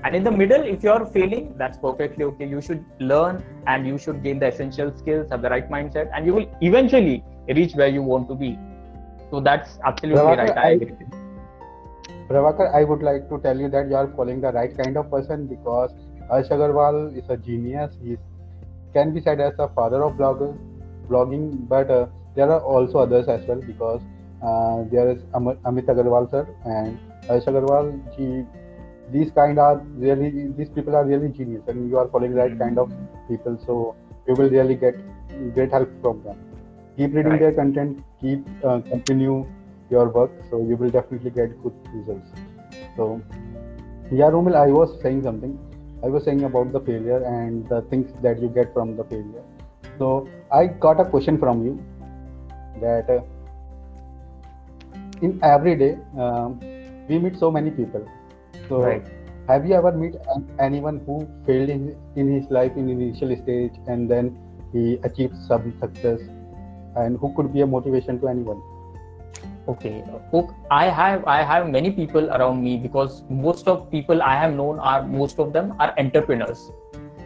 And 0.03 0.15
in 0.15 0.23
the 0.23 0.32
middle 0.32 0.63
if 0.63 0.84
you're 0.84 1.06
failing 1.06 1.56
that's 1.58 1.77
perfectly 1.77 2.25
okay. 2.25 2.45
You 2.45 2.62
should 2.62 2.84
learn 2.99 3.43
and 3.67 3.88
you 3.88 3.97
should 3.97 4.21
gain 4.23 4.39
the 4.39 4.47
essential 4.47 4.91
skills 4.97 5.29
have 5.32 5.41
the 5.41 5.49
right 5.49 5.69
mindset 5.69 6.10
and 6.13 6.25
you 6.25 6.34
will 6.34 6.49
eventually 6.62 7.23
reach 7.47 7.75
where 7.75 7.88
you 7.88 8.03
want 8.03 8.27
to 8.29 8.36
be. 8.36 8.58
So 9.32 9.39
that's 9.39 9.79
absolutely 9.86 10.36
right. 10.36 10.58
I 10.58 10.67
I- 10.67 10.71
agree 10.71 10.95
Prabhakar, 12.29 12.73
I 12.73 12.84
would 12.84 13.03
like 13.03 13.29
to 13.29 13.39
tell 13.39 13.58
you 13.60 13.69
that 13.69 13.89
you 13.89 13.95
are 13.95 14.08
following 14.15 14.41
the 14.41 14.51
right 14.51 14.75
kind 14.77 14.97
of 14.97 15.10
person 15.12 15.45
because 15.47 15.91
Harsh 16.29 16.47
Agarwal 16.47 17.17
is 17.17 17.29
a 17.29 17.38
genius. 17.38 17.97
He 18.01 18.17
can 18.93 19.13
be 19.13 19.21
said 19.21 19.41
as 19.41 19.53
a 19.60 19.67
father 19.69 20.03
of 20.03 20.13
blogger, 20.13 20.58
blogging, 21.10 21.67
but 21.67 21.91
uh, 21.91 22.08
there 22.36 22.52
are 22.52 22.62
also 22.62 23.00
others 23.00 23.28
as 23.28 23.46
well 23.48 23.62
because 23.62 24.02
uh, 24.41 24.84
there 24.91 25.10
is 25.12 25.22
Am- 25.36 25.58
Amit 25.72 25.86
Agarwal 25.86 26.30
sir 26.30 26.48
and 26.65 27.00
Harsh 27.28 27.46
Agarwal. 27.46 27.91
He 28.15 28.43
these 29.12 29.32
kind 29.32 29.60
are 29.60 29.78
really 30.06 30.48
these 30.58 30.69
people 30.69 30.96
are 30.96 31.06
really 31.06 31.30
genius 31.30 31.63
and 31.67 31.89
you 31.89 31.98
are 31.98 32.08
following 32.08 32.34
right 32.34 32.58
kind 32.58 32.78
of 32.80 32.91
people 33.28 33.58
so 33.65 33.96
you 34.28 34.34
will 34.36 34.50
really 34.50 34.76
get 34.76 34.96
great 35.54 35.72
help 35.72 35.89
from 36.02 36.24
them. 36.24 36.38
Keep 36.98 37.13
reading 37.15 37.32
Right. 37.34 37.39
their 37.41 37.54
content 37.54 38.04
keep 38.22 38.46
uh, 38.63 38.80
continue 38.89 39.46
your 39.89 40.10
work 40.10 40.32
so 40.50 40.62
you 40.69 40.76
will 40.78 40.89
definitely 40.89 41.32
get 41.32 41.62
good 41.63 41.74
results. 41.93 42.30
So 42.96 43.22
yeah 44.12 44.30
romil 44.36 44.56
i 44.56 44.67
was 44.72 45.00
saying 45.02 45.24
something. 45.24 45.54
I 46.04 46.08
was 46.08 46.24
saying 46.26 46.43
about 46.43 46.72
the 46.74 46.80
failure 46.82 47.24
and 47.24 47.67
the 47.69 47.82
things 47.89 48.12
that 48.22 48.41
you 48.41 48.50
get 48.50 48.74
from 48.74 48.96
the 48.98 49.04
failure. 49.06 49.43
So 50.00 50.28
i 50.52 50.65
got 50.86 51.00
a 51.00 51.06
question 51.06 51.38
from 51.38 51.63
you 51.65 51.74
that 52.81 53.09
uh, 53.09 53.21
in 55.21 55.39
every 55.43 55.75
day 55.75 55.97
um, 56.17 56.59
we 57.07 57.19
meet 57.19 57.38
so 57.38 57.51
many 57.51 57.71
people 57.71 58.05
so 58.69 58.81
Right. 58.81 59.05
have 59.47 59.65
you 59.65 59.73
ever 59.75 59.91
met 59.91 60.15
anyone 60.59 60.99
who 61.05 61.27
failed 61.45 61.69
in, 61.69 61.95
in 62.15 62.31
his 62.33 62.49
life 62.49 62.71
in 62.75 62.89
initial 62.89 63.36
stage 63.43 63.73
and 63.88 64.09
then 64.09 64.38
he 64.71 64.97
achieved 65.03 65.36
some 65.47 65.73
success 65.79 66.19
and 66.95 67.17
who 67.17 67.33
could 67.36 67.53
be 67.53 67.62
a 67.62 67.67
motivation 67.67 68.19
to 68.19 68.27
anyone 68.27 68.62
Okay. 69.67 70.03
I 70.69 70.86
have 70.89 71.23
I 71.25 71.41
have 71.41 71.69
many 71.69 71.89
people 71.91 72.29
around 72.38 72.62
me 72.63 72.75
because 72.77 73.23
most 73.29 73.67
of 73.67 73.89
people 73.89 74.21
I 74.21 74.36
have 74.36 74.53
known 74.53 74.79
are 74.79 75.03
most 75.07 75.39
of 75.39 75.53
them 75.53 75.73
are 75.79 75.93
entrepreneurs 75.97 76.69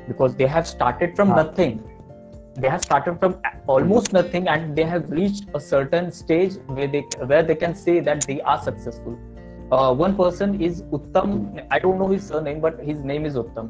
because 0.08 0.36
they 0.36 0.46
have 0.46 0.68
started 0.68 1.16
from 1.16 1.32
Ah. 1.32 1.38
nothing. 1.38 1.80
They 2.58 2.70
have 2.70 2.82
started 2.82 3.20
from 3.20 3.36
almost 3.68 4.14
nothing 4.14 4.48
and 4.48 4.76
they 4.76 4.84
have 4.84 5.10
reached 5.12 5.46
a 5.54 5.60
certain 5.60 6.12
stage 6.12 6.54
where 6.68 6.88
they 6.88 7.02
where 7.32 7.44
they 7.44 7.56
can 7.56 7.76
say 7.76 8.00
that 8.00 8.26
they 8.28 8.42
are 8.42 8.60
successful. 8.62 9.18
Uh, 9.72 9.94
one 9.94 10.16
person 10.16 10.60
is 10.62 10.82
Uttam. 10.98 11.66
I 11.70 11.78
don't 11.80 12.00
know 12.00 12.08
his 12.08 12.26
surname, 12.28 12.60
but 12.62 12.80
his 12.80 13.04
name 13.04 13.26
is 13.26 13.36
Uttam. 13.36 13.70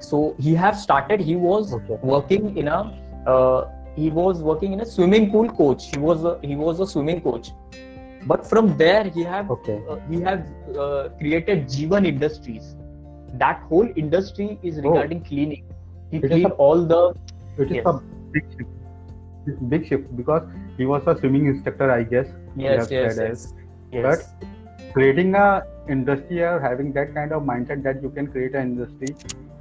So 0.00 0.34
he 0.38 0.54
have 0.54 0.76
started. 0.76 1.20
He 1.20 1.36
was 1.36 1.72
Okay. 1.78 1.98
working 2.02 2.56
in 2.64 2.68
a 2.68 2.80
uh, 3.34 3.70
he 3.94 4.10
was 4.10 4.42
working 4.42 4.72
in 4.74 4.80
a 4.80 4.86
swimming 4.94 5.30
pool 5.30 5.48
coach. 5.60 5.86
He 5.92 5.98
was 5.98 6.24
a, 6.24 6.38
he 6.42 6.56
was 6.56 6.80
a 6.80 6.86
swimming 6.86 7.22
coach 7.22 7.52
but 8.30 8.44
from 8.50 8.76
there 8.76 9.04
he 9.16 9.22
have 9.22 9.50
okay 9.54 9.80
uh, 9.88 9.96
he 10.10 10.20
have 10.20 10.44
uh, 10.84 11.08
created 11.20 11.64
Jivan 11.76 12.06
Industries. 12.12 12.74
That 13.44 13.60
whole 13.70 13.88
industry 14.04 14.58
is 14.62 14.78
Oh. 14.78 14.82
regarding 14.88 15.24
cleaning. 15.30 15.64
He 16.10 16.18
It 16.18 16.28
cleaned 16.28 16.52
a- 16.52 16.60
all 16.66 16.84
the 16.92 17.00
it 17.64 17.70
is 17.70 17.76
Yes. 17.76 17.86
a 17.86 17.94
big 18.36 18.50
shift 18.56 19.70
big 19.74 19.86
shift 19.88 20.16
because 20.16 20.42
he 20.76 20.86
was 20.92 21.06
a 21.06 21.16
swimming 21.20 21.46
instructor 21.52 21.90
i 21.90 22.02
guess 22.02 22.28
yes 22.56 22.90
yes 22.90 23.18
yes. 23.24 23.54
Yes. 23.92 24.28
creating 24.92 25.34
a 25.34 25.62
industry 25.88 26.42
or 26.42 26.58
having 26.60 26.92
that 26.92 27.14
kind 27.14 27.32
of 27.32 27.42
mindset 27.42 27.82
that 27.82 28.02
you 28.02 28.10
can 28.10 28.26
create 28.26 28.54
an 28.54 28.62
industry 28.72 29.14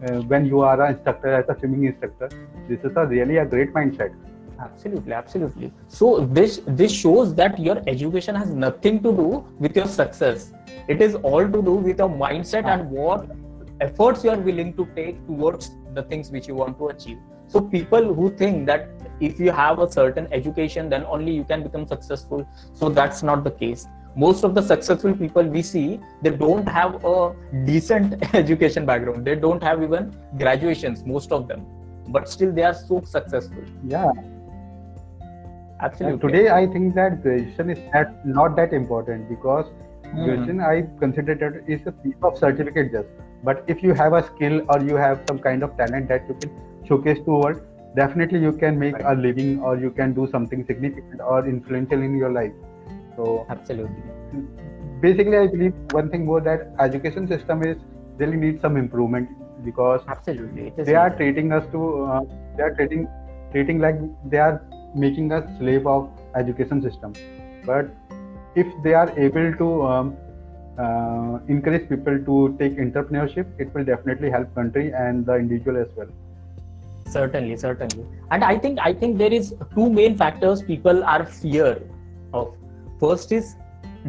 uh, 0.05 0.21
when 0.31 0.45
you 0.45 0.61
are 0.61 0.81
an 0.81 0.95
instructor 0.95 1.33
as 1.33 1.45
a 1.49 1.59
swimming 1.59 1.85
instructor 1.85 2.29
this 2.69 2.79
is 2.83 2.97
a 2.97 3.05
really 3.05 3.37
a 3.37 3.45
great 3.45 3.73
mindset. 3.73 4.13
Absolutely 4.59 5.13
absolutely. 5.13 5.71
So 5.87 6.21
this 6.37 6.61
this 6.65 6.91
shows 6.91 7.35
that 7.35 7.59
your 7.59 7.81
education 7.87 8.35
has 8.35 8.49
nothing 8.49 9.03
to 9.03 9.11
do 9.11 9.45
with 9.59 9.75
your 9.75 9.85
success. 9.85 10.53
It 10.87 11.01
is 11.01 11.15
all 11.15 11.45
to 11.45 11.61
do 11.61 11.73
with 11.73 11.99
your 11.99 12.09
mindset 12.09 12.65
and 12.65 12.89
what 12.89 13.27
efforts 13.81 14.23
you 14.23 14.29
are 14.29 14.39
willing 14.49 14.73
to 14.75 14.87
take 14.95 15.25
towards 15.27 15.71
the 15.93 16.03
things 16.03 16.31
which 16.31 16.47
you 16.47 16.55
want 16.55 16.77
to 16.79 16.87
achieve 16.87 17.17
so 17.55 17.61
people 17.61 18.13
who 18.13 18.29
think 18.39 18.65
that 18.67 18.89
if 19.21 19.39
you 19.39 19.51
have 19.57 19.79
a 19.79 19.89
certain 19.89 20.27
education 20.37 20.89
then 20.89 21.05
only 21.17 21.33
you 21.33 21.43
can 21.45 21.63
become 21.63 21.87
successful. 21.87 22.47
So 22.73 22.89
that's 22.89 23.23
not 23.23 23.45
the 23.45 23.51
case. 23.51 23.87
Most 24.23 24.43
of 24.43 24.55
the 24.55 24.61
successful 24.61 25.15
people 25.21 25.43
we 25.43 25.61
see 25.61 25.99
they 26.21 26.31
don't 26.31 26.67
have 26.67 27.05
a 27.05 27.33
decent 27.65 28.35
education 28.41 28.85
background. 28.85 29.25
They 29.25 29.35
don't 29.35 29.63
have 29.63 29.83
even 29.83 30.13
graduations 30.37 31.05
most 31.05 31.31
of 31.31 31.47
them. 31.47 31.65
But 32.09 32.29
still 32.29 32.51
they 32.51 32.63
are 32.63 32.73
so 32.73 33.01
successful. 33.05 33.63
Yeah. 33.87 34.11
Absolutely. 35.81 36.13
And 36.13 36.21
today, 36.21 36.49
I 36.49 36.67
think 36.67 36.95
that 36.95 37.21
graduation 37.21 37.69
is 37.69 37.79
that 37.93 38.25
not 38.25 38.55
that 38.57 38.73
important 38.73 39.29
because 39.29 39.65
Mhm. 40.13 40.61
I 40.65 40.75
consider 40.99 41.35
that 41.41 41.73
is 41.75 41.87
a 41.87 41.91
piece 42.03 42.29
of 42.29 42.37
certificate 42.37 42.91
just. 42.91 43.09
But 43.43 43.63
if 43.73 43.83
you 43.83 43.93
have 43.93 44.13
a 44.13 44.23
skill 44.27 44.61
or 44.69 44.79
you 44.89 44.95
have 44.95 45.23
some 45.27 45.39
kind 45.39 45.63
of 45.67 45.75
talent 45.77 46.07
that 46.13 46.29
you 46.29 46.35
can 46.41 46.51
showcase 46.87 47.17
to 47.25 47.31
world, 47.31 47.61
definitely 47.95 48.39
you 48.39 48.51
can 48.51 48.77
make 48.77 48.95
a 49.03 49.13
living 49.13 49.59
or 49.59 49.77
you 49.77 49.91
can 49.91 50.13
do 50.13 50.27
something 50.31 50.65
significant 50.65 51.21
or 51.21 51.47
influential 51.47 52.01
in 52.01 52.17
your 52.17 52.31
life. 52.31 52.53
So 53.15 53.45
absolutely. 53.49 54.03
basically, 55.01 55.37
I 55.37 55.47
believe 55.47 55.73
one 55.91 56.09
thing 56.09 56.25
more 56.25 56.41
that 56.41 56.73
education 56.79 57.27
system 57.27 57.63
is 57.63 57.77
really 58.17 58.37
needs 58.37 58.61
some 58.61 58.77
improvement 58.77 59.29
because 59.63 60.01
absolutely. 60.07 60.73
They 60.83 60.95
are 60.95 61.09
treating 61.15 61.51
us 61.51 61.65
to 61.71 62.03
uh, 62.03 62.21
they 62.57 62.63
are 62.63 62.75
treating 62.75 63.07
treating 63.51 63.79
like 63.79 63.95
they 64.29 64.37
are 64.37 64.61
making 64.95 65.31
us 65.31 65.45
slave 65.59 65.87
of 65.87 66.09
education 66.35 66.81
system. 66.81 67.13
But 67.65 67.89
if 68.55 68.67
they 68.83 68.93
are 68.93 69.09
able 69.17 69.53
to 69.53 69.83
um, 69.83 70.17
uh, 70.77 71.39
encourage 71.47 71.87
people 71.89 72.19
to 72.19 72.55
take 72.59 72.77
entrepreneurship 72.77 73.47
it 73.59 73.73
will 73.73 73.85
definitely 73.85 74.29
help 74.29 74.53
country 74.55 74.91
and 74.93 75.25
the 75.25 75.35
individual 75.35 75.77
as 75.77 75.87
well 75.95 76.07
certainly 77.15 77.55
certainly. 77.65 78.05
And 78.31 78.43
i 78.51 78.57
think 78.65 78.79
i 78.89 78.93
think 79.03 79.17
there 79.23 79.33
is 79.39 79.53
two 79.75 79.87
main 79.99 80.17
factors 80.23 80.63
people 80.73 81.03
are 81.15 81.21
fear 81.41 81.69
of. 82.33 82.53
First 82.99 83.31
is 83.37 83.47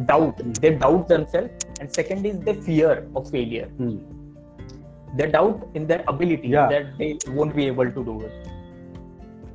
doubt. 0.09 0.37
They 0.63 0.69
doubt 0.83 1.07
themselves 1.13 1.65
and 1.81 1.93
second 1.99 2.25
is 2.29 2.37
the 2.49 2.53
fear 2.67 2.91
of 3.15 3.29
failure. 3.37 3.67
They 5.19 5.27
doubt 5.33 5.65
in 5.79 5.87
their 5.91 6.03
ability 6.13 6.49
Yeah. 6.53 6.67
that 6.73 6.85
they 7.01 7.09
won't 7.39 7.55
be 7.59 7.65
able 7.71 7.91
to 7.97 8.03
do 8.09 8.15
it. 8.27 8.47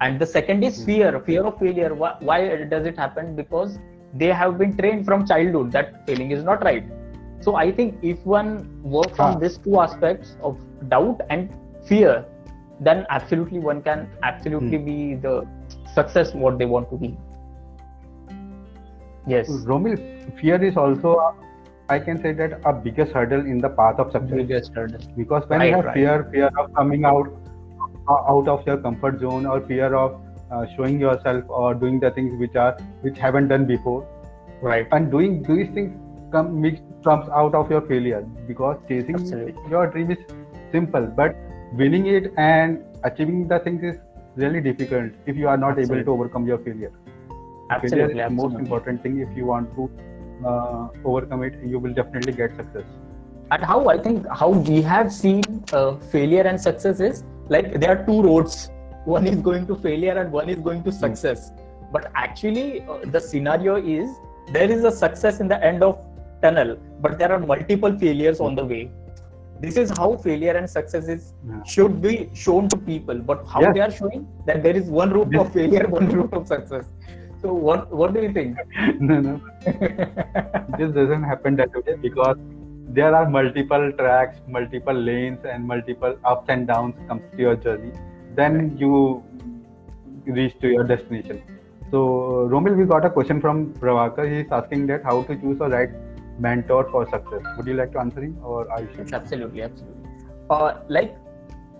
And 0.06 0.20
the 0.24 0.28
second 0.34 0.64
is 0.68 0.78
Hmm. 0.80 0.86
fear. 0.90 1.10
Fear 1.28 1.42
of 1.50 1.58
failure. 1.62 1.90
Why, 2.02 2.10
why 2.30 2.38
does 2.74 2.86
it 2.92 2.96
happen? 3.04 3.34
Because 3.40 3.78
they 4.22 4.30
have 4.42 4.58
been 4.62 4.76
trained 4.80 5.04
from 5.10 5.24
childhood 5.32 5.72
that 5.78 5.92
failing 6.06 6.32
is 6.38 6.42
not 6.50 6.64
right. 6.70 6.84
So 7.46 7.54
i 7.60 7.66
think 7.76 8.02
if 8.14 8.26
one 8.32 8.50
works 8.96 9.20
Ah. 9.20 9.28
on 9.28 9.40
these 9.44 9.56
two 9.68 9.78
aspects 9.84 10.36
of 10.48 10.58
doubt 10.96 11.22
and 11.36 11.48
fear 11.92 12.12
then 12.88 13.06
absolutely 13.10 13.58
one 13.68 13.82
can 13.88 14.08
absolutely 14.30 14.78
Hmm. 14.78 14.84
be 14.90 15.14
the 15.26 15.34
success 15.94 16.34
what 16.34 16.58
they 16.58 16.66
want 16.74 16.90
to 16.90 16.96
be. 16.96 17.16
Yes. 19.26 19.48
Romil 19.70 19.98
fear 20.40 20.62
is 20.70 20.76
also 20.76 21.14
i 21.88 21.98
can 21.98 22.20
say 22.24 22.32
that 22.40 22.52
a 22.64 22.72
biggest 22.72 23.12
hurdle 23.12 23.40
in 23.52 23.58
the 23.58 23.68
path 23.68 23.98
of 23.98 24.10
success. 24.12 24.36
Biggest 24.40 24.74
hurdle. 24.74 25.00
Because 25.16 25.48
when 25.48 25.60
Right, 25.60 25.68
you 25.70 25.74
have 25.76 25.84
right. 25.84 25.94
fear 25.94 26.28
fear 26.32 26.50
of 26.62 26.72
coming 26.74 27.04
out 27.04 27.28
uh, 28.08 28.32
out 28.34 28.48
of 28.54 28.66
your 28.66 28.76
comfort 28.86 29.20
zone 29.20 29.46
or 29.46 29.60
fear 29.72 29.94
of 29.94 30.20
uh, 30.50 30.64
showing 30.76 30.98
yourself 31.00 31.44
or 31.48 31.74
doing 31.74 32.00
the 32.00 32.10
things 32.10 32.38
which 32.40 32.56
are 32.56 32.76
which 33.02 33.18
haven't 33.18 33.48
done 33.48 33.66
before. 33.66 34.06
Right. 34.62 34.86
And 34.92 35.10
doing 35.10 35.42
these 35.50 35.70
things 35.78 35.92
come 36.32 36.60
mix 36.60 36.80
comes 37.04 37.28
out 37.42 37.54
of 37.54 37.70
your 37.70 37.82
failure. 37.92 38.22
Because 38.48 38.78
chasing 38.88 39.16
Absolutely. 39.16 39.70
your 39.76 39.86
dream 39.96 40.10
is 40.10 40.18
simple 40.72 41.06
but 41.22 41.36
winning 41.74 42.06
it 42.06 42.32
and 42.36 42.84
achieving 43.04 43.48
the 43.48 43.58
things 43.58 43.82
is 43.82 43.96
really 44.36 44.60
difficult 44.60 45.12
if 45.26 45.36
you 45.36 45.48
are 45.48 45.56
not 45.56 45.78
able 45.78 46.02
to 46.02 46.10
overcome 46.10 46.46
your 46.46 46.58
failure. 46.58 46.90
Failure 46.90 47.70
absolutely 47.70 48.20
is 48.20 48.28
the 48.28 48.34
most 48.34 48.54
important 48.56 49.02
thing. 49.02 49.20
If 49.20 49.36
you 49.36 49.46
want 49.46 49.74
to 49.76 49.90
uh, 50.46 50.88
overcome 51.04 51.42
it 51.42 51.54
you 51.64 51.78
will 51.78 51.94
definitely 51.94 52.32
get 52.32 52.54
success. 52.56 52.84
And 53.50 53.64
how 53.64 53.88
i 53.88 53.98
think 53.98 54.26
how 54.40 54.48
we 54.48 54.82
have 54.82 55.12
seen 55.12 55.42
uh, 55.72 55.96
failure 56.12 56.42
and 56.42 56.60
success 56.60 57.00
is 57.00 57.24
like 57.48 57.80
there 57.80 57.90
are 57.96 58.06
two 58.06 58.22
roads. 58.22 58.70
One 59.04 59.26
is 59.26 59.36
going 59.36 59.66
to 59.66 59.76
failure 59.76 60.16
and 60.18 60.30
one 60.30 60.48
is 60.48 60.58
going 60.60 60.84
to 60.84 60.92
success. 60.92 61.50
But 61.90 62.10
actually 62.14 62.82
uh, 62.82 62.98
the 63.04 63.20
scenario 63.20 63.76
is 63.76 64.08
there 64.52 64.70
is 64.70 64.84
a 64.84 64.90
success 64.90 65.40
in 65.40 65.48
the 65.48 65.62
end 65.64 65.82
of 65.82 66.04
tunnel 66.42 66.76
but 67.00 67.18
there 67.18 67.32
are 67.32 67.38
multiple 67.38 67.96
failures 67.98 68.40
on 68.40 68.54
the 68.56 68.64
way 68.64 68.90
this 69.62 69.76
is 69.82 69.90
how 69.98 70.08
failure 70.26 70.54
and 70.60 70.68
success 70.76 71.08
is 71.14 71.26
Yeah. 71.48 71.62
should 71.74 72.00
be 72.06 72.14
shown 72.44 72.68
to 72.74 72.78
people. 72.90 73.18
But 73.30 73.44
how 73.54 73.60
Yes. 73.64 73.74
they 73.78 73.82
are 73.86 73.92
showing 73.98 74.22
that 74.48 74.62
there 74.66 74.76
is 74.82 74.90
one 75.02 75.12
route 75.16 75.36
of 75.42 75.52
failure 75.58 75.84
one 75.98 76.08
route 76.16 76.34
of 76.40 76.46
success. 76.54 76.88
So 77.44 77.52
what 77.68 77.92
what 78.00 78.14
do 78.16 78.24
you 78.24 78.32
think? 78.38 78.56
No 79.10 79.20
no. 79.28 79.34
This 80.78 80.90
doesn't 80.98 81.24
happen 81.32 81.56
that 81.62 81.78
way 81.86 81.96
because 82.08 82.36
there 82.98 83.14
are 83.20 83.24
multiple 83.36 83.84
tracks 84.00 84.40
multiple 84.56 84.98
lanes 85.08 85.48
and 85.52 85.66
multiple 85.72 86.16
ups 86.32 86.54
and 86.56 86.66
downs 86.72 86.94
comes 87.08 87.22
to 87.36 87.42
your 87.46 87.56
journey. 87.66 87.92
Then 88.40 88.58
you 88.84 88.94
reach 90.26 90.58
to 90.64 90.68
your 90.76 90.84
destination. 90.92 91.42
So 91.92 92.00
romil 92.54 92.76
we 92.80 92.84
got 92.94 93.04
a 93.10 93.10
question 93.18 93.40
from 93.46 93.62
Prabhakar 93.84 94.26
he 94.32 94.40
is 94.46 94.52
asking 94.58 94.86
that 94.92 95.02
how 95.10 95.16
to 95.30 95.36
choose 95.44 95.60
a 95.68 95.68
right 95.76 95.90
mentor 96.46 96.84
for 96.90 97.02
success 97.08 97.42
would 97.56 97.66
you 97.66 97.74
like 97.80 97.92
to 97.92 98.00
answer 98.04 98.22
him 98.26 98.36
or 98.42 98.60
i 98.76 98.80
should 98.86 98.98
Yes, 98.98 99.12
absolutely, 99.12 99.62
absolutely. 99.62 100.08
Uh, 100.50 100.74
like 100.88 101.16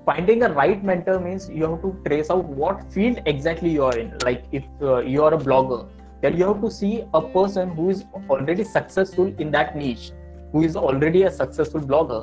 finding 0.07 0.43
a 0.43 0.53
right 0.53 0.85
mentor 0.85 1.19
means 1.21 1.49
you 1.49 1.65
have 1.71 1.81
to 1.83 1.91
trace 2.07 2.31
out 2.31 2.45
what 2.45 2.93
field 2.93 3.21
exactly 3.27 3.71
you 3.71 3.85
are 3.85 3.97
in. 3.97 4.13
Like 4.25 4.45
if 4.53 4.65
uh, 4.81 4.99
you 4.99 5.25
are 5.25 5.35
a 5.35 5.39
blogger, 5.39 5.89
then 6.21 6.37
you 6.37 6.47
have 6.47 6.61
to 6.63 6.71
see 6.71 7.05
a 7.15 7.21
person 7.21 7.71
who 7.71 7.91
is 7.91 8.05
already 8.29 8.65
successful 8.65 9.35
in 9.39 9.51
that 9.53 9.77
niche, 9.77 10.13
who 10.53 10.63
is 10.63 10.77
already 10.77 11.25
a 11.25 11.31
successful 11.31 11.81
blogger, 11.81 12.23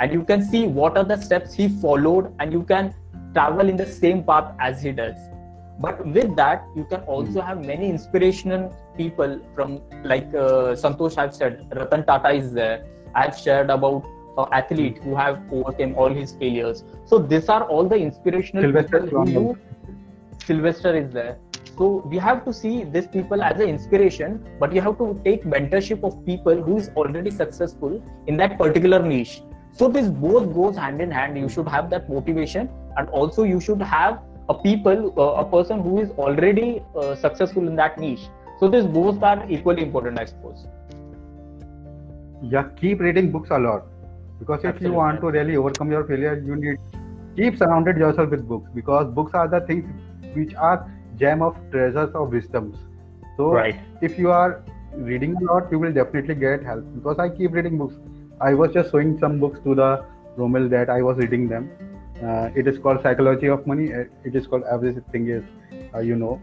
and 0.00 0.12
you 0.12 0.24
can 0.24 0.42
see 0.42 0.66
what 0.66 0.96
are 0.96 1.04
the 1.04 1.16
steps 1.16 1.54
he 1.54 1.68
followed 1.68 2.34
and 2.38 2.52
you 2.52 2.62
can 2.62 2.94
travel 3.32 3.68
in 3.68 3.76
the 3.76 3.86
same 3.86 4.22
path 4.24 4.54
as 4.58 4.82
he 4.82 4.92
does 4.92 5.16
but 5.78 6.04
with 6.06 6.34
that 6.36 6.66
you 6.74 6.84
can 6.84 7.00
also 7.02 7.40
have 7.40 7.64
many 7.64 7.88
inspirational 7.88 8.74
people 8.96 9.40
from 9.54 9.80
like 10.04 10.28
uh, 10.34 10.74
santosh 10.82 11.18
i've 11.18 11.34
said 11.34 11.66
ratan 11.76 12.04
tata 12.04 12.30
is 12.30 12.52
there. 12.52 12.84
I've 13.14 13.36
shared 13.38 13.70
about 13.70 14.06
uh, 14.36 14.46
athlete 14.52 14.98
who 15.02 15.14
have 15.16 15.40
overcome 15.50 15.94
all 15.96 16.12
his 16.12 16.34
failures. 16.34 16.84
So 17.06 17.18
these 17.18 17.48
are 17.48 17.64
all 17.64 17.88
the 17.88 17.96
inspirational 17.96 18.64
Sylvester 18.64 19.00
people 19.00 19.26
who 19.26 19.58
sylvester 20.44 20.94
is 20.94 21.10
there. 21.12 21.38
So 21.78 22.02
we 22.06 22.18
have 22.18 22.44
to 22.44 22.52
see 22.52 22.84
these 22.84 23.06
people 23.06 23.42
as 23.42 23.60
an 23.60 23.68
inspiration 23.68 24.46
but 24.60 24.72
you 24.72 24.80
have 24.82 24.98
to 24.98 25.20
take 25.24 25.44
mentorship 25.44 26.04
of 26.04 26.24
people 26.26 26.62
who 26.62 26.76
is 26.78 26.90
already 26.96 27.30
successful 27.30 28.02
in 28.26 28.36
that 28.36 28.58
particular 28.58 29.02
niche. 29.02 29.42
So 29.72 29.88
this 29.88 30.08
both 30.08 30.54
goes 30.54 30.76
hand 30.76 31.00
in 31.00 31.10
hand. 31.10 31.36
You 31.38 31.48
should 31.48 31.68
have 31.68 31.90
that 31.90 32.08
motivation 32.08 32.70
and 32.96 33.08
also 33.10 33.42
you 33.42 33.60
should 33.60 33.82
have 33.82 34.20
a 34.48 34.54
people 34.54 35.12
uh, 35.18 35.42
a 35.42 35.44
person 35.44 35.82
who 35.82 36.00
is 36.00 36.10
already 36.10 36.82
uh, 36.94 37.14
successful 37.14 37.66
in 37.66 37.76
that 37.76 37.98
niche. 37.98 38.28
So 38.60 38.68
these 38.68 38.86
both 38.86 39.22
are 39.22 39.44
equally 39.50 39.82
important 39.82 40.18
i 40.18 40.24
suppose. 40.24 40.66
Yeah 42.42 42.68
keep 42.80 43.00
reading 43.00 43.30
books 43.32 43.50
a 43.50 43.58
lot. 43.58 43.84
Because 44.38 44.60
if 44.60 44.66
Absolutely. 44.66 44.88
you 44.88 44.92
want 44.94 45.20
to 45.20 45.30
really 45.30 45.56
overcome 45.56 45.90
your 45.90 46.04
failure 46.04 46.34
you 46.46 46.56
need 46.56 46.78
keep 47.36 47.58
surrounded 47.58 47.96
yourself 47.96 48.30
with 48.30 48.46
books. 48.48 48.70
Because 48.74 49.12
books 49.12 49.34
are 49.34 49.48
the 49.48 49.60
things 49.60 49.84
which 50.34 50.54
are 50.54 50.90
gem 51.16 51.42
of 51.42 51.56
treasures 51.70 52.14
of 52.14 52.32
wisdoms. 52.32 52.76
So 53.36 53.52
right. 53.52 53.76
if 54.00 54.18
you 54.18 54.30
are 54.30 54.62
reading 54.94 55.36
a 55.36 55.44
lot 55.52 55.70
you 55.70 55.78
will 55.78 55.92
definitely 55.92 56.36
get 56.36 56.62
help. 56.62 56.84
Because 56.94 57.18
i 57.18 57.28
keep 57.28 57.52
reading 57.52 57.78
books. 57.78 57.94
I 58.40 58.54
was 58.54 58.72
just 58.72 58.90
showing 58.90 59.18
some 59.18 59.40
books 59.40 59.58
to 59.64 59.74
the 59.74 60.04
Romil 60.38 60.68
that 60.70 60.90
i 60.90 61.02
was 61.02 61.16
reading 61.16 61.48
them 61.48 61.70
uh, 62.22 62.50
it 62.54 62.66
is 62.66 62.78
called 62.78 63.02
psychology 63.02 63.46
of 63.46 63.66
money. 63.66 63.92
Uh, 63.92 64.04
it 64.24 64.34
is 64.34 64.46
called 64.46 64.64
everything 64.70 65.28
is 65.28 65.44
uh, 65.94 66.00
you 66.00 66.16
know. 66.16 66.40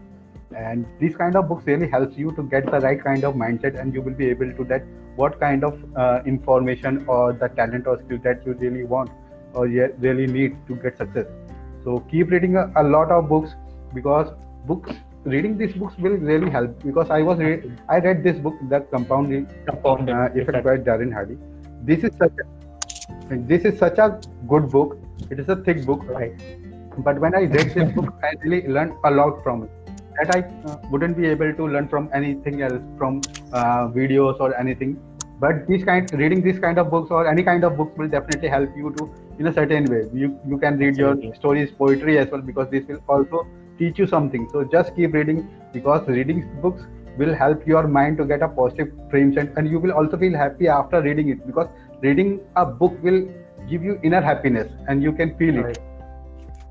And 0.56 0.86
these 1.00 1.16
kind 1.16 1.34
of 1.34 1.48
books 1.48 1.64
really 1.66 1.88
helps 1.88 2.16
you 2.16 2.30
to 2.32 2.42
get 2.44 2.66
the 2.70 2.78
right 2.80 3.02
kind 3.02 3.24
of 3.24 3.34
mindset 3.34 3.80
and 3.80 3.92
you 3.92 4.02
will 4.02 4.14
be 4.14 4.28
able 4.28 4.52
to 4.52 4.64
that 4.64 4.84
what 5.16 5.40
kind 5.40 5.64
of 5.64 5.82
uh, 5.96 6.20
information 6.24 7.04
or 7.08 7.32
the 7.32 7.48
talent 7.48 7.86
or 7.86 7.98
skill 8.04 8.18
that 8.22 8.46
you 8.46 8.52
really 8.54 8.84
want 8.84 9.10
or 9.52 9.66
you 9.66 9.92
really 9.98 10.26
need 10.26 10.56
to 10.68 10.76
get 10.76 10.96
success. 10.96 11.26
So 11.82 12.00
keep 12.10 12.30
reading 12.30 12.56
a, 12.56 12.70
a 12.76 12.82
lot 12.82 13.10
of 13.10 13.28
books 13.28 13.50
because 13.92 14.32
books 14.66 14.92
reading 15.24 15.56
these 15.56 15.74
books 15.74 15.96
will 15.98 16.16
really 16.30 16.50
help 16.50 16.82
because 16.84 17.08
i 17.08 17.22
was 17.22 17.38
re- 17.38 17.62
i 17.88 17.98
read 17.98 18.22
this 18.22 18.38
book 18.38 18.54
the 18.68 18.80
compound 18.92 19.48
compound 19.66 20.10
uh, 20.10 20.28
effect. 20.34 20.64
by 20.64 20.76
darren 20.76 21.12
hardy. 21.12 21.38
This 21.82 22.04
is 22.04 22.12
such 22.18 22.32
a, 22.42 23.36
this 23.52 23.64
is 23.64 23.78
such 23.78 23.98
a 23.98 24.20
good 24.46 24.70
book 24.70 24.98
it 25.30 25.38
is 25.38 25.48
a 25.48 25.56
thick 25.56 25.84
book 25.84 26.04
right? 26.08 26.34
But 26.98 27.20
when 27.20 27.34
i 27.34 27.42
read 27.42 27.70
this 27.70 27.92
book 27.92 28.14
i 28.22 28.32
really 28.42 28.66
learned 28.68 28.92
a 29.04 29.10
lot 29.10 29.42
from 29.42 29.64
it. 29.64 29.70
That 30.18 30.30
i 30.36 30.40
uh, 30.70 30.76
wouldn't 30.90 31.16
be 31.16 31.26
able 31.26 31.52
to 31.54 31.66
learn 31.66 31.88
from 31.88 32.08
anything 32.12 32.62
else 32.62 32.82
from 32.98 33.20
uh, 33.52 33.88
videos 33.88 34.40
or 34.40 34.56
anything. 34.56 34.96
But 35.40 35.66
these 35.66 35.84
kind 35.84 36.10
reading 36.12 36.42
these 36.42 36.58
kind 36.58 36.78
of 36.78 36.90
books 36.90 37.10
or 37.10 37.26
any 37.26 37.42
kind 37.42 37.64
of 37.64 37.76
books 37.76 37.98
will 37.98 38.08
definitely 38.08 38.48
help 38.48 38.70
you 38.76 38.94
to 38.98 39.10
in 39.38 39.48
a 39.48 39.52
certain 39.52 39.84
way. 39.84 40.02
You 40.12 40.38
you 40.46 40.58
can 40.58 40.78
read 40.78 40.96
your 40.96 41.16
stories 41.34 41.70
poetry 41.70 42.18
as 42.18 42.30
well 42.30 42.40
because 42.40 42.70
this 42.70 42.86
will 42.86 43.02
also 43.08 43.46
teach 43.78 43.98
you 43.98 44.06
something. 44.06 44.48
So 44.52 44.64
just 44.64 44.94
keep 44.94 45.12
reading 45.12 45.48
because 45.72 46.06
reading 46.06 46.48
books 46.62 46.84
will 47.18 47.34
help 47.34 47.66
your 47.66 47.86
mind 47.86 48.18
to 48.18 48.24
get 48.24 48.42
a 48.42 48.48
positive 48.48 48.92
frame 49.10 49.32
set 49.34 49.56
and 49.56 49.68
you 49.68 49.78
will 49.78 49.92
also 49.92 50.16
feel 50.16 50.36
happy 50.36 50.68
after 50.68 51.00
reading 51.02 51.28
it 51.28 51.46
because 51.46 51.68
reading 52.00 52.40
a 52.56 52.64
book 52.66 52.96
will 53.02 53.26
give 53.68 53.82
you 53.82 53.98
inner 54.02 54.20
happiness 54.20 54.68
and 54.88 55.02
you 55.02 55.12
can 55.12 55.36
feel 55.36 55.58
it. 55.58 55.62
Right. 55.62 55.78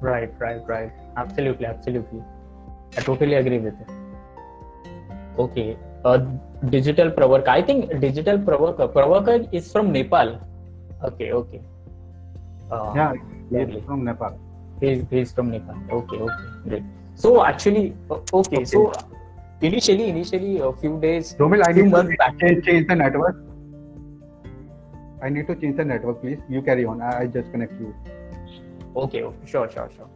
Right 0.02 0.32
right 0.40 0.62
right. 0.68 0.92
Absolutely 1.18 1.66
absolutely. 1.66 2.22
I 2.98 3.02
totally 3.02 3.36
agree 3.36 3.60
with 3.60 3.74
it 3.82 3.90
okay 5.40 5.78
uh, 6.06 6.20
digital 6.70 7.10
Prabhakar 7.12 7.48
i 7.50 7.62
think 7.62 8.00
digital 8.00 8.38
Prabhakar 8.38 8.92
Prabhakar 8.94 9.50
is 9.52 9.72
from 9.72 9.92
nepal. 9.92 10.40
Okay 11.04 11.32
okay. 11.34 11.62
Uh, 12.72 12.94
yeah 12.96 13.14
it's 13.52 13.86
from 13.86 14.04
nepal. 14.04 14.40
He's, 14.80 15.04
he's 15.10 15.32
from 15.32 15.50
nepal. 15.52 15.76
Okay 15.92 16.18
okay 16.18 16.46
great. 16.68 16.84
So 17.16 17.44
actually 17.46 17.96
uh, 18.12 18.20
okay, 18.34 18.58
Okay. 18.58 18.66
so 18.66 18.92
initially 19.62 20.10
initially 20.10 20.60
a 20.60 20.72
few 20.74 21.00
days 21.00 21.36
Romil, 21.40 21.66
I 21.66 21.74
Few 21.74 21.84
need 21.84 21.92
months 21.92 22.12
to 22.12 22.18
back. 22.18 22.40
change 22.40 22.88
the 22.88 22.96
network. 22.96 23.36
I 25.24 25.30
need 25.30 25.48
to 25.48 25.56
change 25.56 25.78
the 25.78 25.86
network, 25.86 26.22
please. 26.22 26.40
You 26.50 26.62
carry 26.62 26.86
on. 26.86 27.02
I, 27.02 27.22
I 27.22 27.28
just 27.28 27.52
connect 27.52 27.80
you. 27.80 27.96
okay 29.02 29.22
okay. 29.24 29.46
Sure 29.52 29.70
sure 29.76 29.90
sure. 29.96 30.10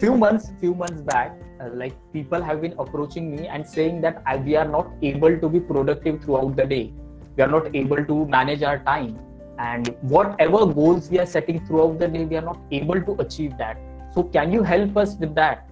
Few 0.00 0.16
months 0.22 0.50
few 0.60 0.74
months 0.80 1.00
back 1.10 1.38
uh, 1.60 1.70
like 1.82 1.94
people 2.12 2.42
have 2.48 2.60
been 2.64 2.74
approaching 2.84 3.30
me 3.34 3.46
and 3.48 3.66
saying 3.66 4.02
that 4.02 4.22
I, 4.26 4.36
we 4.36 4.56
are 4.56 4.68
not 4.74 4.90
able 5.02 5.38
to 5.44 5.48
be 5.48 5.60
productive 5.60 6.20
throughout 6.24 6.56
the 6.56 6.66
day. 6.74 6.92
We 7.36 7.42
are 7.42 7.52
not 7.54 7.74
able 7.74 8.04
to 8.04 8.26
manage 8.26 8.62
our 8.62 8.78
time. 8.90 9.18
And 9.58 9.88
whatever 10.02 10.66
goals 10.66 11.10
we 11.10 11.18
are 11.18 11.26
setting 11.26 11.64
throughout 11.66 11.98
the 11.98 12.08
day 12.08 12.26
we 12.26 12.36
are 12.36 12.46
not 12.50 12.60
able 12.70 13.00
to 13.00 13.16
achieve 13.26 13.56
that. 13.58 13.80
So 14.14 14.24
can 14.24 14.52
you 14.52 14.62
help 14.62 14.96
us 14.96 15.16
with 15.16 15.34
that? 15.36 15.68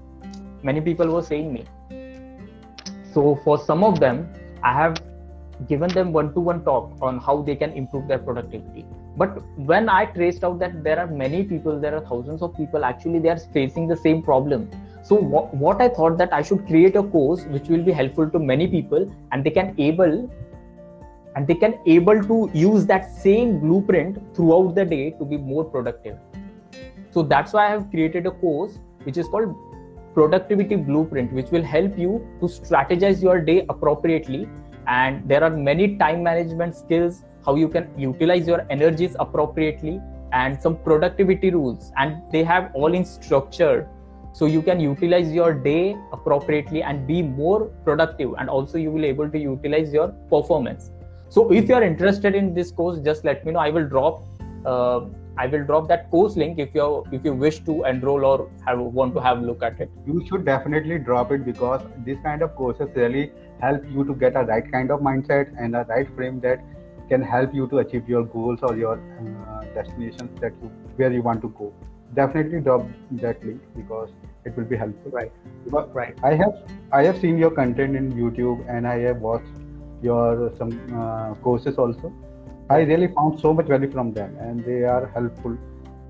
Many 0.63 0.81
people 0.81 1.15
were 1.19 1.23
saying 1.23 1.53
me. 1.53 1.67
So 3.13 3.39
for 3.45 3.59
some 3.59 3.85
of 3.85 4.01
them 4.01 4.29
i 4.63 4.73
have 4.73 4.97
given 5.69 5.89
them 5.89 6.13
one 6.13 6.33
to 6.35 6.41
one 6.41 6.63
talk 6.65 6.93
on 7.01 7.19
how 7.19 7.43
they 7.43 7.57
can 7.57 7.73
improve 7.73 8.07
their 8.09 8.19
productivity. 8.19 8.85
But 9.17 9.43
when 9.57 9.89
i 9.89 10.05
traced 10.05 10.45
out 10.45 10.59
that 10.59 10.83
there 10.85 10.99
are 10.99 11.07
many 11.07 11.43
people 11.43 11.81
there 11.81 11.95
are 11.97 12.01
thousands 12.01 12.43
of 12.43 12.55
people 12.57 12.85
actually 12.85 13.19
they 13.19 13.31
are 13.31 13.39
facing 13.53 13.89
the 13.89 13.97
same 13.97 14.23
problem. 14.23 14.71
So 15.03 15.15
what, 15.15 15.55
what 15.55 15.81
i 15.81 15.89
thought 15.89 16.19
that 16.19 16.33
i 16.33 16.43
should 16.43 16.67
create 16.67 16.97
a 16.97 17.03
course 17.03 17.45
which 17.45 17.69
will 17.69 17.83
be 17.83 17.93
helpful 17.93 18.29
to 18.31 18.39
many 18.39 18.67
people 18.69 19.11
and 19.33 19.45
they 19.45 19.51
can 19.51 19.75
able 19.79 20.31
and 21.37 21.47
they 21.47 21.55
can 21.55 21.79
able 21.87 22.23
to 22.23 22.51
use 22.55 22.87
that 22.87 23.11
same 23.11 23.59
blueprint 23.61 24.19
throughout 24.35 24.75
the 24.75 24.85
day 24.85 25.11
to 25.11 25.25
be 25.25 25.37
more 25.37 25.65
productive. 25.65 26.19
So 27.11 27.23
that's 27.23 27.53
why 27.53 27.67
i 27.67 27.71
have 27.71 27.91
created 27.91 28.27
a 28.27 28.31
course 28.31 28.79
which 29.05 29.17
is 29.17 29.29
called 29.29 29.55
productivity 30.13 30.77
blueprint 30.77 31.33
which 31.33 31.51
will 31.51 31.63
help 31.63 31.99
you 31.99 32.13
to 32.41 32.47
strategize 32.47 33.23
your 33.23 33.41
day 33.41 33.65
appropriately 33.69 34.49
and 34.87 35.29
there 35.29 35.43
are 35.43 35.51
many 35.51 35.97
time 35.97 36.23
management 36.23 36.75
skills 36.75 37.25
how 37.45 37.55
you 37.55 37.69
can 37.69 37.89
utilize 37.97 38.47
your 38.47 38.67
energies 38.71 39.17
appropriately 39.21 40.01
and 40.33 40.61
some 40.61 40.77
productivity 40.77 41.51
rules. 41.51 41.93
And 41.97 42.23
they 42.33 42.43
have 42.45 42.71
all 42.75 42.93
in 42.93 43.05
structured 43.05 43.89
so 44.33 44.47
you 44.47 44.61
can 44.61 44.81
utilize 44.81 45.33
your 45.33 45.55
day 45.55 45.97
appropriately 46.13 46.83
and 46.83 47.07
be 47.07 47.23
more 47.23 47.67
productive. 47.85 48.35
And 48.39 48.51
also 48.51 48.79
you 48.79 48.91
will 48.91 49.05
able 49.05 49.31
to 49.31 49.39
utilize 49.39 49.93
your 49.93 50.09
performance. 50.29 50.91
So 51.29 51.53
if 51.53 51.69
you 51.69 51.75
are 51.75 51.83
interested 51.83 52.35
in 52.35 52.53
this 52.53 52.71
course 52.71 52.99
just 53.01 53.25
let 53.25 53.47
me 53.47 53.53
know. 53.53 53.61
I 53.61 53.71
will 53.71 53.89
drop 53.89 54.25
uh, 54.65 55.07
i 55.39 55.47
will 55.47 55.65
drop 55.65 55.87
that 55.87 56.11
course 56.11 56.35
link 56.35 56.59
if 56.59 56.75
you 56.75 56.85
if 57.13 57.25
you 57.25 57.33
wish 57.33 57.59
to 57.65 57.85
enroll 57.85 58.25
or 58.25 58.51
have 58.67 58.81
want 58.99 59.15
to 59.15 59.21
have 59.21 59.39
a 59.39 59.43
look 59.43 59.63
at 59.63 59.81
it. 59.81 59.91
You 60.07 60.25
should 60.27 60.45
definitely 60.45 60.99
drop 60.99 61.33
it 61.33 61.45
because 61.45 61.83
this 62.05 62.19
kind 62.23 62.43
of 62.43 62.55
courses 62.57 62.89
really 62.95 63.33
help 63.61 63.85
you 63.91 64.05
to 64.05 64.15
get 64.15 64.37
a 64.37 64.45
right 64.45 64.71
kind 64.71 64.91
of 64.91 65.01
mindset 65.01 65.53
and 65.59 65.77
a 65.77 65.85
right 65.85 66.09
frame 66.15 66.41
that 66.41 66.61
can 67.09 67.23
help 67.23 67.55
you 67.55 67.67
to 67.69 67.79
achieve 67.79 68.09
your 68.09 68.25
goals 68.25 68.61
or 68.63 68.77
your 68.77 68.95
uh, 68.95 69.65
destinations 69.75 70.41
that 70.41 70.53
you 70.63 70.71
where 70.97 71.13
you 71.13 71.23
want 71.23 71.41
to 71.43 71.49
go. 71.59 71.73
Definitely 72.15 72.61
drop 72.61 72.87
that 73.13 73.45
link 73.45 73.61
because 73.77 74.11
it 74.45 74.57
will 74.57 74.65
be 74.65 74.77
helpful. 74.77 75.11
Right. 75.11 75.33
Because 75.65 75.89
right 75.95 76.19
I 76.23 76.35
have 76.35 76.55
I 76.93 77.05
have 77.05 77.19
seen 77.19 77.39
your 77.39 77.51
content 77.51 77.97
in 77.97 78.13
YouTube 78.13 78.69
and 78.69 78.87
I 78.87 78.99
have 79.01 79.19
watched 79.19 79.57
your 80.03 80.53
some 80.59 80.73
uh, 80.95 81.35
courses 81.35 81.79
also. 81.79 82.13
I 82.69 82.81
really 82.81 83.09
found 83.09 83.41
so 83.41 83.55
much 83.55 83.67
value 83.67 83.91
from 83.91 84.13
them 84.13 84.37
and 84.41 84.65
they 84.65 84.83
are 84.85 85.07
helpful. 85.15 85.57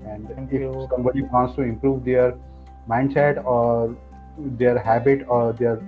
And 0.05 0.27
Thank 0.29 0.53
if 0.53 0.61
you. 0.61 0.87
somebody 0.89 1.21
wants 1.21 1.55
to 1.55 1.61
improve 1.61 2.03
their 2.03 2.35
mindset 2.89 3.43
or 3.45 3.95
their 4.37 4.77
habit 4.77 5.25
or 5.27 5.53
their 5.53 5.81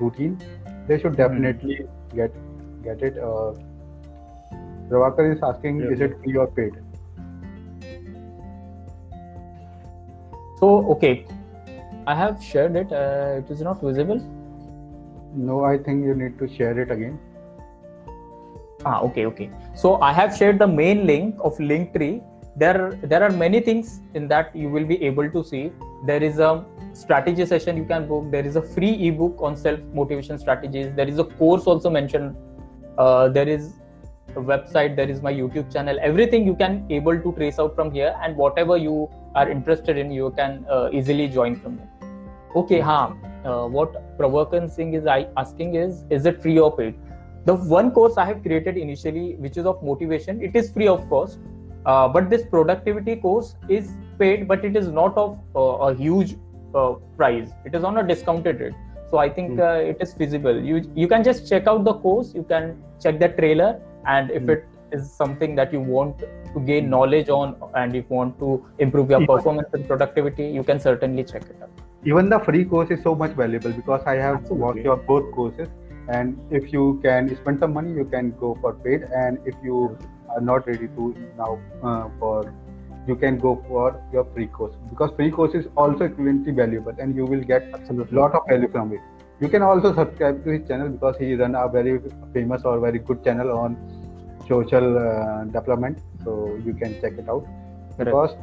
routine, 0.00 0.38
they 0.90 0.98
should 1.02 1.16
Hmm. 1.16 1.22
definitely 1.22 1.78
get 2.20 2.38
get 2.86 3.02
it. 3.10 3.18
Uh, 3.30 3.50
Prabhakar 4.92 5.26
is 5.32 5.42
asking, 5.48 5.80
Yeah. 5.82 5.90
is 5.96 6.00
it 6.08 6.14
free 6.22 6.36
or 6.44 6.46
paid? 6.60 6.78
so 10.60 10.68
okay 10.94 11.10
i 12.12 12.14
have 12.20 12.42
shared 12.46 12.74
it 12.80 12.90
uh, 13.02 13.40
it 13.42 13.50
is 13.56 13.62
not 13.70 13.80
visible 13.90 14.20
No, 15.48 15.56
I 15.66 15.78
think 15.86 16.04
you 16.04 16.14
need 16.20 16.38
to 16.38 16.46
share 16.54 16.72
it 16.84 16.90
again. 16.94 17.18
ah 18.90 18.94
okay 19.08 19.24
okay 19.30 19.46
so 19.82 19.90
i 20.08 20.10
have 20.18 20.30
shared 20.38 20.58
the 20.62 20.66
main 20.80 21.00
link 21.10 21.42
of 21.48 21.58
linktree 21.70 22.12
there 22.62 22.78
there 23.12 23.22
are 23.26 23.30
many 23.42 23.60
things 23.68 23.90
in 24.20 24.26
that 24.32 24.54
you 24.62 24.70
will 24.76 24.86
be 24.92 24.98
able 25.10 25.28
to 25.36 25.42
see 25.50 25.62
there 26.10 26.22
is 26.30 26.40
a 26.48 26.50
strategy 26.92 27.46
session 27.46 27.76
you 27.76 27.84
can 27.84 28.06
book 28.06 28.30
there 28.30 28.46
is 28.46 28.56
a 28.56 28.62
free 28.62 29.08
ebook 29.08 29.36
on 29.40 29.56
self 29.56 29.80
motivation 29.94 30.38
strategies. 30.38 30.92
There 30.94 31.08
is 31.08 31.18
a 31.18 31.24
course 31.24 31.64
also 31.64 31.90
mentioned. 31.90 32.36
Uh, 32.98 33.28
there 33.28 33.48
is 33.48 33.74
a 34.36 34.40
website 34.40 34.94
there 34.96 35.08
is 35.08 35.22
my 35.22 35.32
youtube 35.32 35.72
channel. 35.72 35.98
Everything 36.00 36.46
you 36.46 36.54
can 36.54 36.86
able 36.90 37.18
to 37.18 37.32
trace 37.32 37.58
out 37.58 37.74
from 37.74 37.90
here 37.92 38.14
and 38.22 38.36
whatever 38.36 38.76
you 38.76 39.08
are 39.34 39.50
interested 39.50 39.96
in 39.96 40.10
you 40.10 40.32
can 40.36 40.64
uh, 40.70 40.90
easily 40.92 41.28
join 41.28 41.56
from 41.56 41.76
there. 41.76 41.88
Okay 42.56 42.80
ha 42.80 43.14
uh, 43.44 43.66
what 43.66 44.18
Prabhakar 44.18 44.70
Singh 44.70 44.94
is 44.94 45.06
asking 45.36 45.74
is 45.74 46.04
is 46.10 46.26
it 46.26 46.42
free 46.42 46.58
or 46.58 46.76
paid? 46.76 46.94
The 47.46 47.54
one 47.54 47.90
course 47.90 48.18
i 48.18 48.24
have 48.26 48.42
created 48.42 48.76
initially 48.76 49.34
which 49.36 49.56
is 49.56 49.66
of 49.66 49.82
motivation 49.82 50.42
it 50.42 50.54
is 50.54 50.70
free 50.70 50.88
of 50.88 51.08
cost. 51.08 51.38
Uh, 51.86 52.06
but 52.06 52.28
this 52.28 52.42
productivity 52.44 53.16
course 53.16 53.54
is 53.68 53.92
paid 54.18 54.46
but 54.46 54.64
it 54.64 54.76
is 54.76 54.88
not 54.88 55.16
of 55.16 55.38
uh, 55.56 55.86
a 55.88 55.94
huge 55.94 56.36
uh, 56.74 56.92
price. 57.16 57.50
It 57.64 57.74
is 57.74 57.84
on 57.84 57.98
a 57.98 58.06
discounted 58.06 58.60
rate. 58.60 58.74
So 59.10 59.18
i 59.18 59.28
think 59.28 59.58
mm. 59.58 59.90
it 59.90 59.96
is 60.00 60.14
feasible. 60.14 60.58
You 60.62 60.82
you 60.94 61.08
can 61.08 61.24
just 61.24 61.48
check 61.48 61.66
out 61.66 61.84
the 61.84 61.94
course. 61.94 62.34
You 62.34 62.44
can 62.44 62.76
check 63.02 63.18
the 63.18 63.28
trailer. 63.28 63.80
And 64.06 64.30
if 64.30 64.42
mm. 64.42 64.50
it 64.50 64.64
is 64.92 65.10
something 65.12 65.54
that 65.56 65.72
you 65.72 65.80
want 65.80 66.18
to 66.18 66.60
gain 66.66 66.84
hmm. 66.84 66.90
knowledge 66.90 67.28
on 67.28 67.54
and 67.74 67.94
if 67.94 68.04
you 68.10 68.16
want 68.16 68.38
to 68.38 68.64
improve 68.78 69.10
your 69.10 69.24
performance 69.26 69.68
and 69.72 69.86
productivity 69.86 70.46
you 70.46 70.64
can 70.64 70.80
certainly 70.80 71.24
check 71.24 71.42
it 71.42 71.56
out. 71.62 71.70
Even 72.04 72.28
the 72.28 72.40
free 72.40 72.64
course 72.64 72.90
is 72.90 73.02
so 73.02 73.14
much 73.14 73.32
valuable 73.32 73.72
because 73.72 74.02
i 74.06 74.14
have 74.14 74.36
Absolutely. 74.36 74.64
watched 74.64 74.84
your 74.84 74.96
both 74.96 75.30
courses. 75.32 75.68
And 76.08 76.38
if 76.50 76.72
you 76.72 76.98
can 77.04 77.36
spend 77.36 77.60
some 77.60 77.72
money 77.72 77.92
you 77.92 78.04
can 78.04 78.32
go 78.32 78.58
for 78.60 78.74
paid. 78.74 79.02
And 79.14 79.38
if 79.44 79.54
you 79.62 79.96
are 80.34 80.40
not 80.40 80.66
ready 80.66 80.88
to 80.88 81.14
now 81.36 81.58
uh, 81.82 82.08
for 82.18 82.52
you 83.06 83.16
can 83.16 83.38
go 83.38 83.62
for 83.68 84.02
your 84.12 84.24
free 84.34 84.46
course 84.46 84.74
because 84.90 85.10
free 85.16 85.30
course 85.30 85.54
is 85.54 85.66
also 85.76 86.08
equivalently 86.08 86.54
valuable 86.54 86.94
and 86.98 87.16
you 87.16 87.24
will 87.24 87.40
get 87.40 87.62
a 87.72 87.92
lot 88.10 88.34
of 88.34 88.42
value 88.48 88.70
from 88.70 88.92
it. 88.92 89.00
You 89.40 89.48
can 89.48 89.62
also 89.62 89.94
subscribe 89.94 90.44
to 90.44 90.50
his 90.50 90.68
channel 90.68 90.90
because 90.90 91.16
he 91.18 91.32
is 91.32 91.40
a 91.40 91.70
very 91.72 91.98
famous 92.34 92.62
or 92.64 92.78
very 92.78 92.98
good 92.98 93.24
channel 93.24 93.56
on 93.58 93.76
social 94.46 94.98
uh, 94.98 95.44
development. 95.44 95.98
So 96.24 96.60
you 96.64 96.74
can 96.74 97.00
check 97.00 97.14
it 97.14 97.28
out. 97.28 97.46
Because 97.96 98.36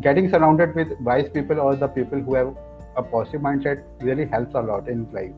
getting 0.00 0.28
surrounded 0.30 0.74
with 0.74 0.88
wise 1.00 1.28
people 1.28 1.60
or 1.60 1.76
the 1.76 1.86
people 1.86 2.20
who 2.20 2.34
have 2.34 2.56
a 2.96 3.02
positive 3.02 3.40
mindset 3.40 3.84
really 4.00 4.26
helps 4.26 4.54
a 4.54 4.60
lot 4.60 4.88
in 4.88 5.10
life. 5.12 5.32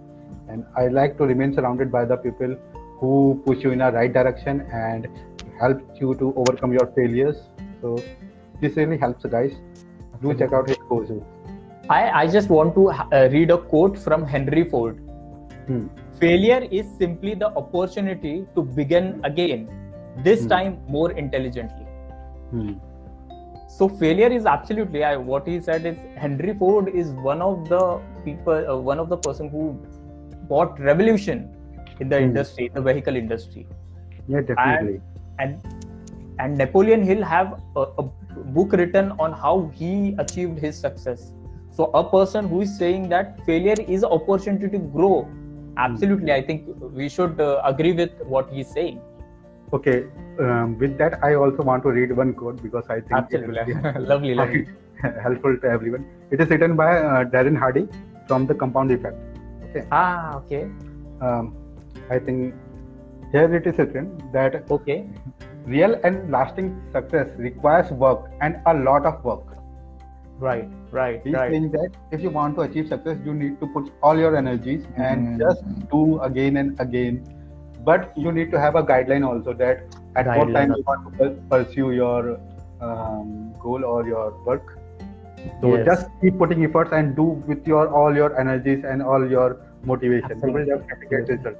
And 0.48 0.64
i 0.76 0.88
like 0.88 1.16
to 1.18 1.24
remain 1.24 1.54
surrounded 1.54 1.92
by 1.92 2.04
the 2.04 2.16
people 2.16 2.56
who 3.00 3.42
push 3.46 3.62
you 3.62 3.72
in 3.72 3.80
a 3.82 3.90
right 3.90 4.12
direction 4.12 4.60
and 4.72 5.08
help 5.60 5.82
you 6.00 6.14
to 6.14 6.32
overcome 6.36 6.72
your 6.72 6.86
failures. 6.96 7.36
So 7.80 8.02
this 8.64 8.76
really 8.80 8.98
helps 9.06 9.32
guys 9.36 9.56
do 10.22 10.34
check 10.42 10.52
out 10.58 10.68
his 10.72 10.80
courses 10.88 11.22
i 11.90 12.02
i 12.22 12.26
just 12.36 12.48
want 12.48 12.74
to 12.74 12.88
uh, 12.90 13.28
read 13.36 13.50
a 13.50 13.58
quote 13.72 13.98
from 14.06 14.26
henry 14.34 14.64
ford 14.74 14.98
hmm. 15.66 15.86
failure 16.20 16.62
is 16.80 16.86
simply 16.98 17.34
the 17.44 17.50
opportunity 17.62 18.34
to 18.54 18.62
begin 18.80 19.20
again 19.24 19.68
this 20.28 20.42
hmm. 20.42 20.48
time 20.48 20.78
more 20.88 21.10
intelligently 21.12 21.86
hmm. 22.50 22.72
so 23.68 23.88
failure 23.88 24.32
is 24.38 24.46
absolutely 24.46 25.04
I, 25.04 25.16
what 25.16 25.46
he 25.46 25.60
said 25.60 25.86
is 25.92 25.96
henry 26.16 26.54
ford 26.54 26.88
is 26.88 27.10
one 27.32 27.42
of 27.42 27.68
the 27.68 28.00
people 28.24 28.70
uh, 28.70 28.76
one 28.76 28.98
of 28.98 29.08
the 29.08 29.16
person 29.16 29.48
who 29.48 29.64
brought 30.48 30.78
revolution 30.80 31.48
in 32.00 32.08
the 32.08 32.18
hmm. 32.18 32.24
industry 32.24 32.70
the 32.74 32.82
vehicle 32.90 33.16
industry 33.16 33.66
yeah 34.28 34.40
definitely 34.40 35.00
and 35.38 35.60
and, 35.64 35.84
and 36.38 36.58
napoleon 36.58 37.02
hill 37.02 37.22
have 37.22 37.60
a, 37.76 37.86
a 37.98 38.04
book 38.58 38.72
written 38.72 39.12
on 39.18 39.32
how 39.32 39.70
he 39.74 40.14
achieved 40.18 40.58
his 40.58 40.78
success. 40.78 41.32
So 41.70 41.90
a 42.02 42.04
person 42.08 42.48
who 42.48 42.60
is 42.62 42.76
saying 42.78 43.08
that 43.08 43.44
failure 43.44 43.76
is 43.88 44.02
an 44.02 44.12
opportunity 44.18 44.68
to 44.68 44.78
grow 44.78 45.28
absolutely 45.76 46.32
i 46.32 46.40
think 46.40 46.66
we 47.00 47.08
should 47.08 47.40
uh, 47.40 47.60
agree 47.64 47.92
with 47.92 48.12
what 48.22 48.48
he's 48.50 48.68
saying. 48.68 49.00
Okay 49.72 50.06
um, 50.38 50.78
with 50.78 50.96
that 50.98 51.22
i 51.24 51.34
also 51.34 51.62
want 51.62 51.82
to 51.82 51.90
read 51.90 52.16
one 52.16 52.32
quote 52.34 52.62
because 52.62 52.84
i 52.88 53.00
think 53.00 53.12
absolutely. 53.12 53.74
Lovely, 54.12 54.34
lovely. 54.42 54.66
helpful 55.22 55.56
to 55.62 55.66
everyone. 55.68 56.06
It 56.30 56.40
is 56.40 56.48
written 56.48 56.76
by 56.76 56.98
uh, 56.98 57.24
darren 57.24 57.58
hardy 57.58 57.88
from 58.28 58.46
the 58.46 58.54
compound 58.54 58.92
effect. 58.92 59.16
Okay. 59.68 59.86
Ah 59.90 60.36
okay. 60.36 60.62
Um, 61.20 61.54
i 62.10 62.18
think 62.18 62.54
here 63.32 63.54
it 63.58 63.66
is 63.66 63.78
written 63.78 64.08
that 64.32 64.70
okay 64.76 64.98
real 65.66 65.98
and 66.04 66.30
lasting 66.30 66.80
success 66.92 67.28
requires 67.36 67.90
work 67.90 68.30
and 68.40 68.60
a 68.66 68.74
lot 68.74 69.06
of 69.06 69.24
work 69.24 69.54
right 70.38 70.68
right 70.90 71.20
he's 71.24 71.34
right. 71.34 71.50
saying 71.50 71.70
that 71.70 71.90
if 72.10 72.20
you 72.20 72.30
want 72.30 72.54
to 72.56 72.62
achieve 72.62 72.88
success 72.88 73.16
you 73.24 73.32
need 73.32 73.58
to 73.60 73.66
put 73.68 73.90
all 74.02 74.18
your 74.18 74.36
energies 74.36 74.84
mm-hmm. 74.84 75.00
and 75.00 75.40
just 75.40 75.62
do 75.90 76.20
again 76.20 76.56
and 76.56 76.80
again 76.80 77.24
but 77.84 78.12
you 78.16 78.32
need 78.32 78.50
to 78.50 78.60
have 78.60 78.74
a 78.74 78.82
guideline 78.82 79.26
also 79.26 79.52
that 79.52 79.96
at 80.16 80.26
guideline 80.26 80.38
what 80.38 80.52
time 80.52 80.72
you 80.76 80.82
want 80.86 81.18
to 81.18 81.30
pursue 81.50 81.92
your 81.92 82.40
um, 82.80 83.54
goal 83.60 83.84
or 83.84 84.06
your 84.06 84.32
work 84.44 84.78
so 85.60 85.76
yes. 85.76 85.86
just 85.86 86.08
keep 86.20 86.36
putting 86.38 86.64
efforts 86.64 86.90
and 86.92 87.14
do 87.14 87.22
with 87.22 87.66
your 87.66 87.88
all 87.88 88.14
your 88.14 88.38
energies 88.38 88.84
and 88.84 89.02
all 89.02 89.28
your 89.28 89.60
motivation 89.84 90.30
Absolutely. 90.32 90.62
you 90.62 90.68
will 90.70 90.78
definitely 90.78 91.08
get 91.08 91.28
results 91.28 91.58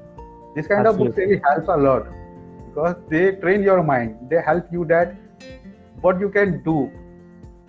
this 0.57 0.67
kind 0.67 0.87
Absolutely. 0.87 1.07
of 1.07 1.15
book 1.15 1.17
really 1.17 1.41
helps 1.49 1.69
a 1.69 1.77
lot 1.77 2.07
because 2.75 2.97
they 3.09 3.33
train 3.37 3.63
your 3.63 3.83
mind. 3.83 4.17
They 4.31 4.43
help 4.43 4.67
you 4.73 4.85
that 4.87 5.15
what 6.01 6.21
you 6.21 6.29
can 6.29 6.63
do 6.65 6.91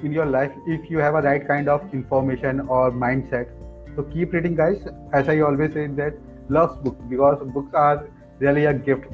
in 0.03 0.12
your 0.12 0.26
life 0.26 0.51
if 0.68 0.89
you 0.89 0.97
have 0.99 1.16
a 1.16 1.22
right 1.22 1.47
kind 1.47 1.70
of 1.70 1.93
information 1.93 2.62
or 2.62 2.91
mindset. 2.91 3.49
So 3.95 4.03
keep 4.03 4.34
reading 4.34 4.56
guys. 4.56 4.88
As 5.14 5.30
i 5.30 5.39
always 5.39 5.74
say 5.74 5.88
that 5.88 6.16
love 6.49 6.84
books 6.84 7.01
because 7.10 7.47
books 7.53 7.74
are 7.74 8.08
really 8.39 8.66
a 8.66 8.74
gift 8.74 9.06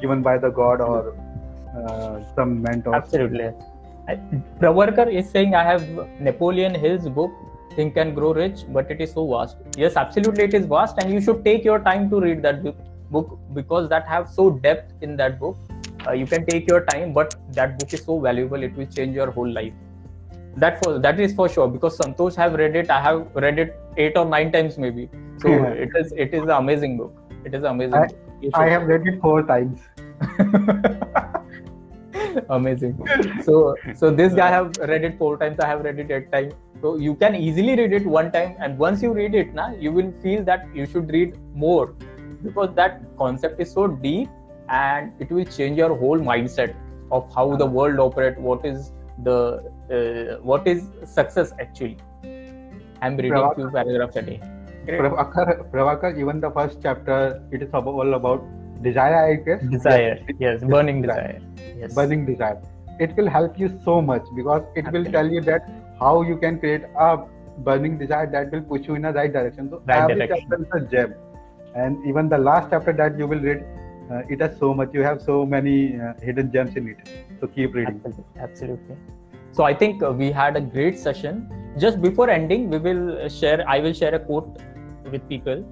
given 0.00 0.22
by 0.22 0.36
the 0.38 0.50
god 0.50 0.80
or 0.80 1.14
uh, 1.76 2.22
some 2.34 2.62
mentor. 2.62 2.94
Absolutely. 2.94 3.50
Prabhakar 4.60 5.12
is 5.12 5.28
saying 5.28 5.54
I 5.54 5.64
have 5.64 5.86
Napoleon 6.20 6.74
Hill's 6.74 7.08
book 7.08 7.32
Think 7.74 7.96
and 7.96 8.14
Grow 8.14 8.32
Rich, 8.32 8.64
but 8.68 8.90
it 8.90 9.00
is 9.00 9.12
so 9.12 9.26
vast. 9.30 9.56
Yes, 9.76 9.96
absolutely, 9.96 10.44
it 10.44 10.54
is 10.54 10.66
vast, 10.66 10.98
and 10.98 11.12
you 11.12 11.20
should 11.20 11.44
take 11.44 11.64
your 11.64 11.80
time 11.80 12.08
to 12.10 12.20
read 12.20 12.42
that 12.42 12.62
book 12.62 12.76
book 13.10 13.38
because 13.54 13.88
that 13.88 14.06
have 14.06 14.28
so 14.28 14.50
depth 14.50 14.92
in 15.02 15.16
that 15.16 15.38
book 15.38 15.56
uh, 16.06 16.12
you 16.12 16.26
can 16.26 16.46
take 16.46 16.68
your 16.68 16.84
time 16.84 17.12
but 17.12 17.34
that 17.52 17.78
book 17.78 17.92
is 17.92 18.04
so 18.04 18.18
valuable 18.20 18.62
it 18.62 18.76
will 18.76 18.86
change 18.86 19.14
your 19.14 19.30
whole 19.30 19.50
life. 19.50 19.72
That 20.56 20.82
for 20.82 20.98
that 20.98 21.20
is 21.20 21.34
for 21.34 21.48
sure 21.48 21.68
because 21.68 21.98
santosh 21.98 22.34
have 22.36 22.54
read 22.54 22.76
it 22.76 22.90
i 22.90 23.00
have 23.00 23.26
read 23.34 23.58
it 23.58 23.78
eight 23.96 24.16
or 24.16 24.24
nine 24.24 24.52
times 24.52 24.78
maybe. 24.78 25.08
So 25.38 25.48
yeah. 25.48 25.66
it 25.86 25.90
is 25.96 26.12
it 26.12 26.32
is 26.34 26.42
an 26.42 26.50
amazing 26.50 26.96
book. 26.96 27.14
It 27.44 27.54
is 27.54 27.64
amazing 27.64 27.94
i, 27.94 28.08
I 28.54 28.68
have 28.68 28.86
read 28.86 29.06
it 29.06 29.20
four 29.20 29.42
times. 29.42 29.80
Amazing 32.50 32.96
so 33.44 33.74
so 33.94 34.10
this 34.10 34.34
guy 34.34 34.48
have 34.48 34.76
read 34.78 35.04
it 35.04 35.16
four 35.18 35.36
times 35.38 35.58
i 35.60 35.66
have 35.66 35.80
read 35.82 35.98
it 35.98 36.10
eight 36.10 36.30
times. 36.32 36.54
So 36.82 36.96
you 36.96 37.14
can 37.14 37.34
easily 37.34 37.76
read 37.76 37.92
it 37.92 38.06
one 38.06 38.30
time 38.32 38.56
and 38.58 38.78
once 38.78 39.02
you 39.02 39.12
read 39.12 39.34
it 39.34 39.54
now 39.54 39.74
you 39.74 39.92
will 39.92 40.12
feel 40.22 40.42
that 40.44 40.66
you 40.74 40.86
should 40.86 41.10
read 41.10 41.38
more 41.54 41.94
because 42.42 42.74
that 42.74 43.00
concept 43.18 43.60
is 43.60 43.70
so 43.70 43.86
deep 43.86 44.28
and 44.68 45.12
it 45.20 45.30
will 45.30 45.44
change 45.44 45.78
your 45.78 45.96
whole 45.96 46.18
mindset 46.18 46.74
of 47.10 47.32
how 47.34 47.56
the 47.56 47.66
world 47.66 47.98
operate 47.98 48.38
what 48.38 48.64
is 48.64 48.92
the 49.22 49.62
uh, 49.90 50.42
what 50.42 50.66
is 50.66 50.88
success 51.04 51.52
actually. 51.60 51.96
I'm 53.02 53.16
reading 53.16 53.32
Prabhakar, 53.32 53.54
few 53.54 53.70
paragraphs 53.70 54.16
a 54.16 54.22
day. 54.22 54.40
Prabhakar, 54.86 55.70
Prabhakar, 55.70 56.18
even 56.18 56.40
the 56.40 56.50
first 56.50 56.78
chapter 56.82 57.42
it 57.52 57.62
is 57.62 57.70
all 57.72 58.14
about 58.14 58.44
desire 58.82 59.32
i 59.32 59.34
guess. 59.34 59.62
Desire. 59.70 60.18
Yes, 60.38 60.62
burning 60.64 61.02
desire. 61.02 61.40
desire. 61.40 61.76
Yes. 61.78 61.94
Burning 61.94 62.26
desire. 62.26 62.62
It 62.98 63.14
will 63.16 63.28
help 63.28 63.58
you 63.58 63.78
so 63.84 64.00
much 64.00 64.24
because 64.34 64.62
it 64.74 64.90
will 64.90 65.04
tell 65.04 65.30
you 65.30 65.40
that 65.42 65.68
how 66.00 66.22
you 66.22 66.36
can 66.38 66.58
create 66.58 66.82
a 66.98 67.18
burning 67.58 67.98
desire 67.98 68.30
that 68.30 68.50
will 68.50 68.62
push 68.62 68.86
you 68.86 68.94
in 68.94 69.02
the 69.02 69.12
right 69.12 69.32
direction. 69.32 69.70
So 69.70 69.82
right 69.86 70.02
every 70.02 70.26
direction. 70.26 70.48
chapter 70.50 70.64
is 70.64 70.82
a 70.82 70.86
gem 70.90 71.14
and 71.82 72.06
even 72.06 72.28
the 72.28 72.38
last 72.38 72.70
chapter 72.70 72.92
that 73.00 73.18
you 73.18 73.26
will 73.26 73.40
read 73.48 73.64
uh, 74.10 74.22
it 74.28 74.40
has 74.40 74.56
so 74.58 74.72
much. 74.72 74.90
You 74.92 75.02
have 75.02 75.20
so 75.20 75.44
many 75.44 76.00
uh, 76.00 76.14
hidden 76.22 76.52
gems 76.52 76.76
in 76.76 76.88
it. 76.88 77.08
So 77.40 77.48
keep 77.48 77.74
reading. 77.74 78.00
Absolutely, 78.04 78.40
absolutely. 78.48 78.96
so 79.56 79.64
i 79.66 79.74
think 79.80 80.02
uh, 80.06 80.10
we 80.20 80.26
had 80.36 80.56
a 80.60 80.60
great 80.60 80.98
session. 80.98 81.38
Just 81.84 82.00
before 82.02 82.28
ending 82.34 82.68
we 82.74 82.78
will 82.86 83.28
share 83.38 83.58
i 83.74 83.78
will 83.86 83.96
share 84.00 84.14
a 84.18 84.20
quote 84.28 84.62
with 85.14 85.26
people. 85.32 85.64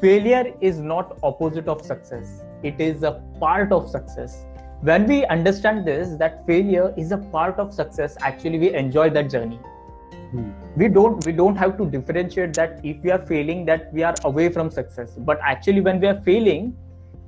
Failure 0.00 0.46
is 0.70 0.80
not 0.92 1.12
opposite 1.22 1.68
of 1.74 1.84
success. 1.90 2.32
It 2.70 2.80
is 2.86 3.04
a 3.10 3.12
part 3.44 3.72
of 3.78 3.88
success. 3.88 4.34
When 4.88 5.06
we 5.12 5.18
understand 5.34 5.86
this 5.90 6.16
that 6.24 6.40
failure 6.48 6.88
is 7.04 7.12
a 7.18 7.20
part 7.36 7.62
of 7.66 7.72
success 7.82 8.16
actually 8.30 8.58
we 8.64 8.74
enjoy 8.82 9.08
that 9.18 9.30
journey 9.36 9.60
Hmm. 10.34 10.50
we 10.76 10.88
don't 10.88 11.24
we 11.26 11.32
don't 11.40 11.54
have 11.54 11.76
to 11.78 11.84
differentiate 11.90 12.54
that 12.54 12.80
if 12.92 13.02
we 13.04 13.10
are 13.16 13.24
failing 13.26 13.64
that 13.66 13.92
we 13.92 14.02
are 14.02 14.14
away 14.24 14.48
from 14.54 14.70
success 14.76 15.12
but 15.28 15.38
actually 15.50 15.80
when 15.88 16.00
we 16.00 16.08
are 16.08 16.20
failing 16.28 16.70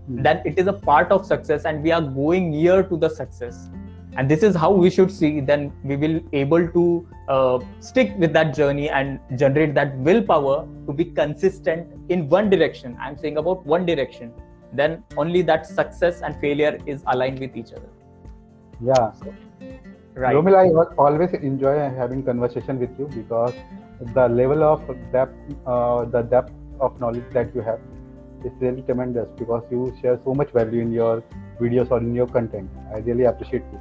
hmm. 0.06 0.22
then 0.22 0.42
it 0.44 0.58
is 0.58 0.66
a 0.66 0.72
part 0.72 1.12
of 1.16 1.24
success 1.24 1.66
and 1.66 1.84
we 1.84 1.92
are 1.92 2.00
going 2.00 2.50
near 2.50 2.82
to 2.82 2.96
the 3.04 3.10
success 3.18 3.68
and 4.16 4.28
this 4.28 4.42
is 4.42 4.56
how 4.56 4.70
we 4.72 4.90
should 4.90 5.12
see 5.18 5.40
then 5.52 5.70
we 5.84 5.96
will 5.96 6.18
able 6.32 6.66
to 6.78 6.84
uh, 7.28 7.60
stick 7.78 8.12
with 8.18 8.32
that 8.32 8.52
journey 8.56 8.90
and 8.90 9.20
generate 9.36 9.74
that 9.74 9.96
willpower 9.98 10.66
to 10.86 10.92
be 10.92 11.04
consistent 11.04 11.86
in 12.08 12.28
one 12.28 12.50
direction 12.50 12.96
i'm 13.00 13.16
saying 13.16 13.36
about 13.44 13.64
one 13.76 13.86
direction 13.86 14.32
then 14.72 15.02
only 15.16 15.42
that 15.42 15.66
success 15.66 16.22
and 16.22 16.40
failure 16.40 16.78
is 16.86 17.04
aligned 17.14 17.38
with 17.38 17.56
each 17.56 17.72
other 17.72 17.90
Yeah. 18.86 19.12
so, 19.12 19.34
right. 20.16 20.34
Romil, 20.34 20.54
I 20.56 20.94
always 20.96 21.32
enjoy 21.34 21.78
having 22.02 22.22
conversation 22.22 22.78
with 22.80 22.98
you 22.98 23.08
because 23.14 23.54
the 24.14 24.28
level 24.28 24.62
of 24.62 24.82
depth, 25.12 25.34
uh, 25.66 26.04
the 26.04 26.22
depth 26.22 26.52
of 26.80 26.98
knowledge 27.00 27.24
that 27.32 27.54
you 27.54 27.60
have 27.62 27.80
is 28.44 28.52
really 28.60 28.82
tremendous 28.82 29.28
because 29.38 29.62
you 29.70 29.96
share 30.00 30.18
so 30.24 30.34
much 30.34 30.50
value 30.50 30.80
in 30.80 30.92
your 30.92 31.22
videos 31.60 31.90
or 31.90 31.98
in 31.98 32.14
your 32.14 32.26
content. 32.26 32.70
I 32.94 32.98
really 32.98 33.24
appreciate 33.24 33.62
you. 33.72 33.80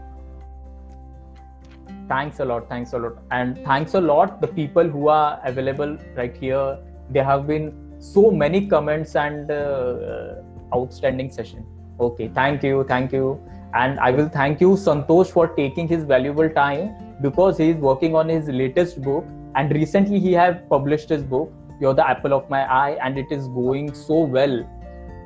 thanks 2.09 2.39
a 2.39 2.45
lot 2.45 2.67
thanks 2.69 2.93
a 2.93 2.97
lot. 2.97 3.17
And 3.31 3.57
thanks 3.65 3.93
a 3.95 4.01
lot 4.01 4.41
the 4.41 4.47
people 4.47 4.87
who 4.87 5.07
are 5.07 5.39
available 5.43 5.97
right 6.15 6.35
here. 6.35 6.77
There 7.09 7.23
have 7.23 7.47
been 7.47 7.73
so 7.99 8.31
many 8.31 8.67
comments 8.67 9.15
and 9.15 9.51
uh, 9.51 10.35
outstanding 10.73 11.31
session. 11.31 11.65
Okay 11.99 12.27
thank 12.27 12.63
you 12.63 12.83
thank 12.87 13.11
you 13.11 13.39
and 13.81 13.99
i 13.99 14.09
will 14.17 14.29
thank 14.35 14.61
you 14.63 14.69
santosh 14.81 15.31
for 15.37 15.47
taking 15.55 15.87
his 15.87 16.03
valuable 16.11 16.49
time 16.57 16.93
because 17.21 17.57
he 17.57 17.69
is 17.71 17.77
working 17.77 18.15
on 18.15 18.29
his 18.29 18.47
latest 18.49 19.01
book. 19.01 19.25
And 19.55 19.71
recently 19.71 20.19
he 20.19 20.33
have 20.33 20.67
published 20.69 21.09
his 21.09 21.23
book 21.23 21.51
you're 21.79 21.93
the 21.93 22.07
apple 22.07 22.33
of 22.33 22.49
my 22.49 22.63
eye 22.77 22.97
and 23.01 23.17
it 23.17 23.31
is 23.31 23.47
going 23.49 23.93
so 23.93 24.19
well. 24.19 24.69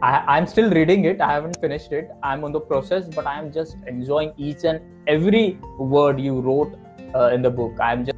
I, 0.02 0.24
i'm 0.36 0.48
still 0.48 0.70
reading 0.72 1.06
it. 1.06 1.22
I 1.22 1.32
haven't 1.32 1.60
finished 1.60 1.92
it. 1.92 2.10
I'm 2.24 2.44
on 2.44 2.52
the 2.52 2.60
process 2.60 3.08
but 3.08 3.28
i 3.28 3.38
am 3.40 3.52
just 3.52 3.76
enjoying 3.88 4.34
each 4.38 4.64
and 4.64 4.82
every 5.08 5.60
word 5.80 6.20
you 6.20 6.40
wrote 6.40 6.78
uh, 7.16 7.30
in 7.34 7.42
the 7.42 7.50
book. 7.50 7.80
I'm 7.80 8.06
just 8.06 8.18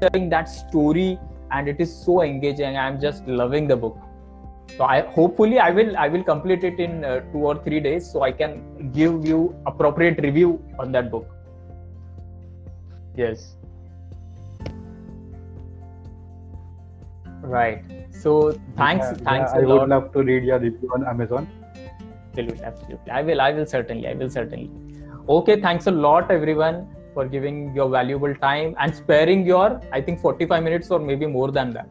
telling 0.00 0.30
that 0.30 0.48
story 0.48 1.18
and 1.52 1.68
it 1.68 1.80
is 1.80 1.94
so 2.04 2.22
engaging. 2.22 2.76
I'm 2.76 3.00
just 3.00 3.26
loving 3.26 3.68
the 3.68 3.76
book. 3.76 3.98
So 4.76 4.84
i 4.84 5.00
hopefully 5.14 5.58
i 5.58 5.70
will 5.70 5.96
i 5.96 6.08
will 6.08 6.22
complete 6.24 6.64
it 6.64 6.78
in 6.78 7.04
uh, 7.04 7.20
two 7.32 7.40
or 7.52 7.54
three 7.64 7.80
days 7.80 8.10
so 8.10 8.22
i 8.22 8.30
can 8.32 8.52
give 8.92 9.26
you 9.26 9.54
appropriate 9.66 10.20
review 10.22 10.62
on 10.78 10.92
that 10.92 11.10
book. 11.10 11.26
Yes. 13.16 13.56
Right. 17.42 17.82
So 18.10 18.52
thanks 18.76 19.06
Yeah, 19.06 19.24
thanks 19.30 19.52
yeah, 19.54 19.60
I 19.60 19.64
would 19.64 19.88
love 19.88 20.12
to 20.12 20.22
read 20.22 20.44
your 20.44 20.58
review 20.58 20.90
on 20.94 21.06
Amazon. 21.06 21.48
absolutely 22.30 22.64
absolutely. 22.64 23.10
I 23.10 23.22
will 23.22 23.40
i 23.40 23.50
will 23.52 23.66
certainly 23.66 24.08
i 24.08 24.14
will 24.14 24.30
certainly. 24.30 24.70
Okay 25.28 25.60
thanks 25.60 25.86
a 25.86 25.90
lot 25.90 26.30
everyone 26.30 26.86
for 27.14 27.26
giving 27.26 27.74
your 27.74 27.88
valuable 27.88 28.34
time 28.34 28.74
and 28.78 28.94
sparing 28.94 29.44
your 29.46 29.80
i 29.92 30.00
think 30.00 30.20
45 30.20 30.62
minutes 30.62 30.90
or 30.90 30.98
maybe 30.98 31.26
more 31.26 31.50
than 31.50 31.72
that. 31.72 31.88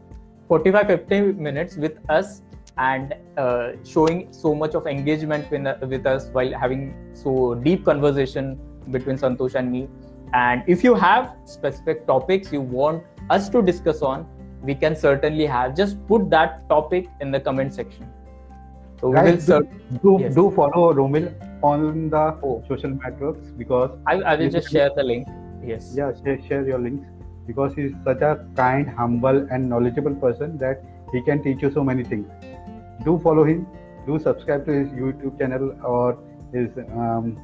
45 0.48 0.88
50 0.88 1.22
minutes 1.34 1.76
with 1.76 1.98
us 2.10 2.42
and 2.78 3.14
uh, 3.38 3.74
showing 3.84 4.32
so 4.32 4.56
much 4.56 4.74
of 4.74 4.88
engagement 4.88 5.50
with, 5.52 5.68
with 5.84 6.06
us 6.06 6.30
while 6.32 6.52
having 6.54 6.96
so 7.14 7.54
deep 7.56 7.86
conversation 7.86 8.58
between 8.90 9.18
santosh 9.18 9.56
and 9.56 9.72
me. 9.72 9.88
And 10.34 10.64
if 10.68 10.84
you 10.84 10.96
have 10.96 11.36
specific 11.46 12.08
topics 12.08 12.52
you 12.52 12.62
want 12.62 13.04
us 13.30 13.50
to 13.50 13.62
discuss 13.62 14.02
on 14.02 14.28
we 14.62 14.76
can 14.76 14.96
certainly 14.96 15.46
have 15.46 15.76
just 15.76 16.06
put 16.08 16.30
that 16.30 16.68
topic 16.70 17.08
in 17.22 17.32
the 17.32 17.40
comment 17.40 17.74
section. 17.74 18.10
So 19.00 19.10
we 19.10 19.16
will 19.16 19.24
Guys, 19.24 19.46
do, 19.46 19.68
do, 20.04 20.18
Yes. 20.20 20.36
do 20.36 20.52
follow 20.52 20.94
Romil 20.94 21.34
on 21.62 22.10
the 22.10 22.24
Oh. 22.44 22.64
social 22.68 22.90
networks 22.90 23.48
because 23.58 23.92
I, 24.08 24.16
I 24.22 24.36
will 24.36 24.50
just 24.50 24.72
share 24.72 24.90
the 24.96 25.04
link. 25.04 25.28
Yes. 25.64 25.94
yeah 25.96 26.12
share, 26.24 26.42
share 26.48 26.66
your 26.68 26.80
links 26.80 27.06
because 27.46 27.74
he's 27.74 27.92
such 28.06 28.22
a 28.22 28.46
kind 28.56 28.88
humble 28.90 29.46
and 29.52 29.68
knowledgeable 29.68 30.16
person 30.16 30.58
that 30.60 30.82
he 31.12 31.22
can 31.22 31.44
teach 31.44 31.62
you 31.62 31.72
so 31.72 31.84
many 31.84 32.04
things 32.04 32.28
do 33.04 33.20
follow 33.24 33.44
him 33.44 33.68
do 34.08 34.18
subscribe 34.20 34.66
to 34.66 34.72
his 34.72 34.88
youtube 34.90 35.38
channel 35.38 35.76
or 35.84 36.18
his 36.54 36.70
um, 36.94 37.38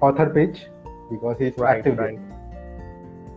author 0.00 0.28
page 0.30 0.66
because 1.10 1.36
he's 1.38 1.56
Right, 1.56 1.78
active 1.78 1.98
right. 1.98 2.18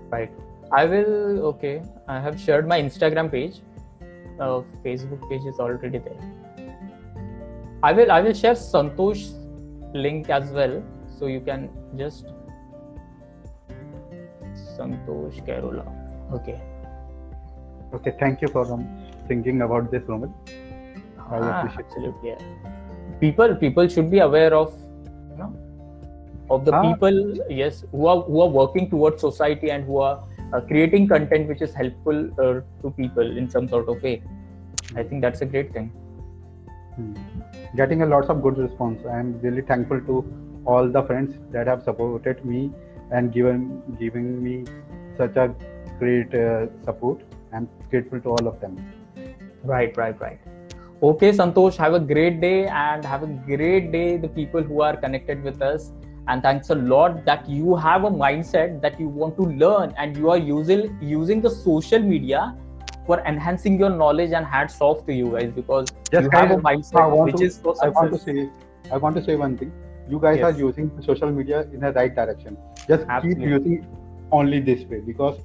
Right. 0.10 0.32
I 0.72 0.86
will. 0.86 1.46
Okay. 1.54 1.84
I 2.08 2.20
have 2.20 2.40
shared 2.40 2.68
my 2.68 2.82
Instagram 2.82 3.30
page. 3.32 3.62
Uh, 4.40 4.62
Facebook 4.84 5.30
page 5.30 5.46
is 5.46 5.60
already 5.60 5.98
there. 6.00 6.68
I 7.84 7.92
will. 7.94 8.12
I 8.12 8.22
will 8.22 8.34
share 8.34 8.54
Santosh 8.54 9.24
link 9.96 10.30
as 10.30 10.52
well, 10.52 10.84
so 11.18 11.28
you 11.28 11.40
can 11.42 11.70
just 11.98 12.26
Santosh 14.78 15.44
Carola. 15.46 15.86
Okay. 16.34 16.60
okay 17.94 18.14
thank 18.20 18.42
you 18.42 18.48
for 18.48 18.64
um, 18.74 18.86
thinking 19.28 19.62
about 19.62 19.92
this 19.92 20.04
Romil. 20.04 20.32
I 20.48 21.38
Ah, 21.38 21.60
appreciate 21.60 21.80
it. 21.80 21.86
absolutely. 21.86 22.30
Yeah. 22.30 23.20
People. 23.20 23.56
People 23.56 23.88
should 23.88 24.12
be 24.12 24.20
aware 24.20 24.54
of. 24.54 24.74
You 25.32 25.38
know, 25.38 25.52
of 26.56 26.66
the 26.66 26.74
Ah. 26.76 26.82
people. 26.88 27.20
Yes, 27.50 27.84
who 27.92 28.08
are 28.14 28.22
who 28.22 28.42
are 28.48 28.50
working 28.62 28.90
towards 28.96 29.22
society 29.28 29.72
and 29.76 29.86
who 29.92 30.00
are 30.08 30.16
uh, 30.54 30.62
creating 30.72 31.08
content 31.14 31.48
which 31.54 31.62
is 31.68 31.74
helpful 31.74 32.20
uh, 32.46 32.54
to 32.84 32.92
people 33.02 33.38
in 33.44 33.50
some 33.50 33.68
sort 33.76 33.90
of 33.96 34.04
way. 34.10 34.16
I 34.96 35.04
think 35.04 35.22
that's 35.28 35.42
a 35.42 35.50
great 35.56 35.74
thing. 35.78 35.92
Hmm. 36.96 37.14
getting 37.76 38.02
a 38.04 38.06
lots 38.06 38.30
of 38.30 38.42
good 38.42 38.58
response 38.58 39.06
i'm 39.06 39.40
really 39.42 39.62
thankful 39.62 40.02
to 40.10 40.20
all 40.66 40.88
the 40.98 41.04
friends 41.04 41.34
that 41.52 41.68
have 41.68 41.84
supported 41.84 42.44
me 42.46 42.72
and 43.12 43.34
given 43.34 43.82
giving 44.00 44.30
me 44.44 44.64
such 45.18 45.36
a 45.36 45.54
great 46.00 46.34
uh, 46.34 46.68
support 46.84 47.20
i'm 47.54 47.68
grateful 47.90 48.22
to 48.22 48.30
all 48.30 48.48
of 48.48 48.62
them 48.62 48.78
Right, 49.66 49.96
right, 49.98 50.20
right. 50.22 50.40
Okay, 51.02 51.32
Santosh, 51.32 51.76
have 51.78 51.94
a 51.94 52.00
great 52.00 52.40
day 52.40 52.68
and 52.68 53.04
have 53.04 53.24
a 53.24 53.28
great 53.28 53.92
day, 53.92 54.18
the 54.18 54.28
people 54.28 54.62
who 54.62 54.82
are 54.82 54.96
connected 54.96 55.44
with 55.44 55.62
us. 55.62 55.92
And 56.28 56.42
thanks 56.42 56.70
a 56.70 56.76
lot 56.76 57.26
that 57.26 57.48
you 57.50 57.76
have 57.76 58.04
a 58.04 58.10
mindset 58.10 58.82
that 58.82 59.00
you 59.00 59.08
want 59.08 59.36
to 59.38 59.44
learn 59.44 59.94
and 59.98 60.18
you 60.18 60.30
are 60.32 60.38
using 60.38 60.98
using 61.00 61.42
the 61.42 61.50
social 61.50 62.00
media 62.00 62.56
for 63.08 63.20
enhancing 63.32 63.80
your 63.80 63.90
knowledge 63.90 64.32
and 64.32 64.46
hats 64.46 64.78
off 64.82 65.06
to 65.08 65.14
you 65.14 65.32
guys 65.32 65.52
because 65.56 65.90
Just 66.12 66.24
you 66.24 66.30
have 66.38 66.52
a 66.52 66.58
mindset 66.58 67.12
want 67.16 67.32
which 67.32 67.38
to- 67.42 67.46
is 67.50 67.58
for 67.66 67.76
i 67.88 67.90
want 67.98 68.14
to 68.14 68.20
say 68.28 68.50
i 68.92 68.98
want 68.98 69.16
to 69.20 69.24
say 69.28 69.36
one 69.36 69.58
thing 69.58 69.72
you 70.14 70.20
guys 70.20 70.38
Yes. 70.40 70.48
are 70.48 70.58
using 70.62 70.90
social 71.10 71.32
media 71.32 71.62
in 71.74 71.80
the 71.88 71.92
right 72.00 72.16
direction 72.16 72.58
just 72.88 73.06
Absolutely. 73.10 73.44
keep 73.44 73.52
using 73.52 73.86
only 74.32 74.60
this 74.72 74.84
way 74.94 75.00
because 75.12 75.38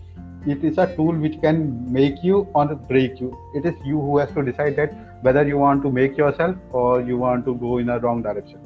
it 0.46 0.64
is 0.64 0.78
a 0.78 0.86
tool 0.96 1.14
which 1.26 1.38
can 1.40 1.62
make 2.00 2.22
you 2.30 2.40
or 2.54 2.66
break 2.90 3.20
you 3.20 3.30
it 3.54 3.66
is 3.70 3.74
you 3.92 4.00
who 4.08 4.18
has 4.18 4.30
to 4.32 4.42
decide 4.50 4.76
that 4.76 4.94
whether 5.28 5.46
you 5.46 5.58
want 5.58 5.82
to 5.82 5.90
make 6.00 6.16
yourself 6.16 6.56
or 6.72 7.00
you 7.02 7.18
want 7.18 7.44
to 7.44 7.54
go 7.66 7.78
in 7.78 7.90
a 7.90 7.98
wrong 7.98 8.22
direction 8.22 8.61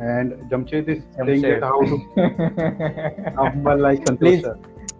and 0.00 0.32
Jamshed 0.50 0.88
is 0.88 1.02
saying 1.26 1.42
that 1.42 1.62
how 1.62 1.80
to 1.90 3.34
humble 3.36 3.78
like 3.78 4.00
Santosh 4.04 4.18
Please. 4.18 4.46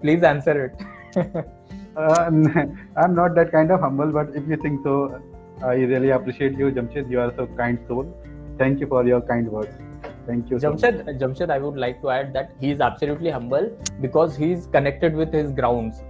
Please 0.02 0.22
answer 0.22 0.54
it. 0.66 1.46
Uh, 1.96 2.30
I'm 2.96 3.14
not 3.14 3.34
that 3.34 3.52
kind 3.52 3.70
of 3.70 3.80
humble, 3.80 4.10
but 4.12 4.34
if 4.34 4.46
you 4.48 4.56
think 4.56 4.82
so, 4.82 5.20
I 5.62 5.74
really 5.74 6.10
appreciate 6.10 6.56
you, 6.56 6.70
Jamshed. 6.70 7.10
You 7.10 7.20
are 7.20 7.32
so 7.36 7.46
kind 7.56 7.78
soul. 7.88 8.06
Thank 8.58 8.80
you 8.80 8.86
for 8.86 9.06
your 9.06 9.20
kind 9.20 9.48
words. 9.48 9.74
Thank 10.26 10.50
you. 10.50 10.58
so. 10.58 10.72
Jamshed, 10.72 11.18
Jamshed, 11.18 11.50
I 11.50 11.58
would 11.58 11.76
like 11.76 12.00
to 12.02 12.10
add 12.10 12.32
that 12.34 12.52
he 12.60 12.70
is 12.70 12.80
absolutely 12.80 13.30
humble 13.30 13.70
because 14.00 14.36
he 14.36 14.52
is 14.52 14.66
connected 14.66 15.14
with 15.14 15.32
his 15.32 15.52
grounds. 15.52 16.02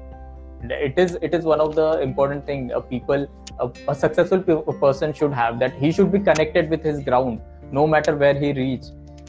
It 0.62 0.98
is 0.98 1.16
it 1.22 1.34
is 1.34 1.44
one 1.44 1.60
of 1.60 1.74
the 1.74 2.00
important 2.00 2.44
thing 2.44 2.70
a 2.72 2.80
people 2.82 3.26
a, 3.58 3.70
a 3.88 3.94
successful 3.94 4.42
pe- 4.42 4.78
person 4.78 5.14
should 5.14 5.32
have 5.32 5.58
that 5.58 5.72
he 5.74 5.90
should 5.90 6.12
be 6.12 6.18
connected 6.18 6.68
with 6.68 6.82
his 6.84 7.00
ground 7.02 7.40
no 7.72 7.86
matter 7.86 8.16
where 8.16 8.34
he 8.34 8.52
reach. 8.52 8.84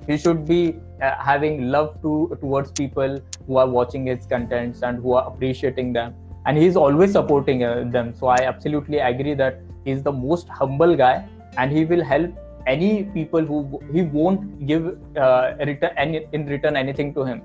He 0.07 0.17
should 0.17 0.45
be 0.45 0.75
uh, 1.01 1.15
having 1.19 1.69
love 1.69 2.01
to 2.01 2.37
towards 2.41 2.71
people 2.71 3.19
who 3.47 3.57
are 3.57 3.67
watching 3.67 4.07
his 4.07 4.25
contents 4.25 4.81
and 4.81 5.01
who 5.01 5.13
are 5.13 5.27
appreciating 5.27 5.93
them, 5.93 6.15
and 6.45 6.57
he 6.57 6.65
is 6.65 6.75
always 6.75 7.11
supporting 7.11 7.63
uh, 7.63 7.83
them. 7.87 8.13
So 8.13 8.27
I 8.27 8.43
absolutely 8.43 8.99
agree 8.99 9.33
that 9.35 9.61
he 9.85 9.91
is 9.91 10.03
the 10.03 10.11
most 10.11 10.47
humble 10.49 10.95
guy, 10.95 11.25
and 11.57 11.71
he 11.71 11.85
will 11.85 12.03
help 12.03 12.31
any 12.67 13.05
people 13.05 13.41
who 13.41 13.79
he 13.91 14.01
won't 14.01 14.65
give 14.65 14.97
uh, 15.17 15.53
return 15.65 15.91
any, 15.97 16.27
in 16.31 16.45
return 16.45 16.75
anything 16.75 17.13
to 17.13 17.23
him 17.23 17.41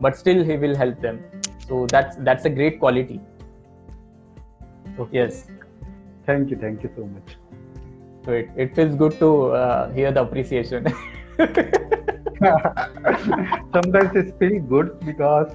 but 0.00 0.16
still 0.16 0.44
he 0.44 0.56
will 0.56 0.76
help 0.76 1.00
them 1.00 1.22
so 1.68 1.86
that's 1.86 2.16
that's 2.20 2.44
a 2.44 2.50
great 2.50 2.78
quality 2.78 3.20
Okay. 4.98 5.18
yes 5.18 5.46
Thank 6.26 6.50
you. 6.50 6.56
Thank 6.56 6.82
you 6.84 6.90
so 6.94 7.06
much. 7.06 7.36
so 8.24 8.32
it, 8.32 8.48
it 8.56 8.74
feels 8.76 8.94
good 8.94 9.18
to 9.18 9.52
uh, 9.52 9.90
hear 9.92 10.12
the 10.12 10.22
appreciation 10.22 10.86
sometimes 13.72 14.14
it's 14.14 14.32
feel 14.38 14.60
good 14.60 15.00
because 15.00 15.52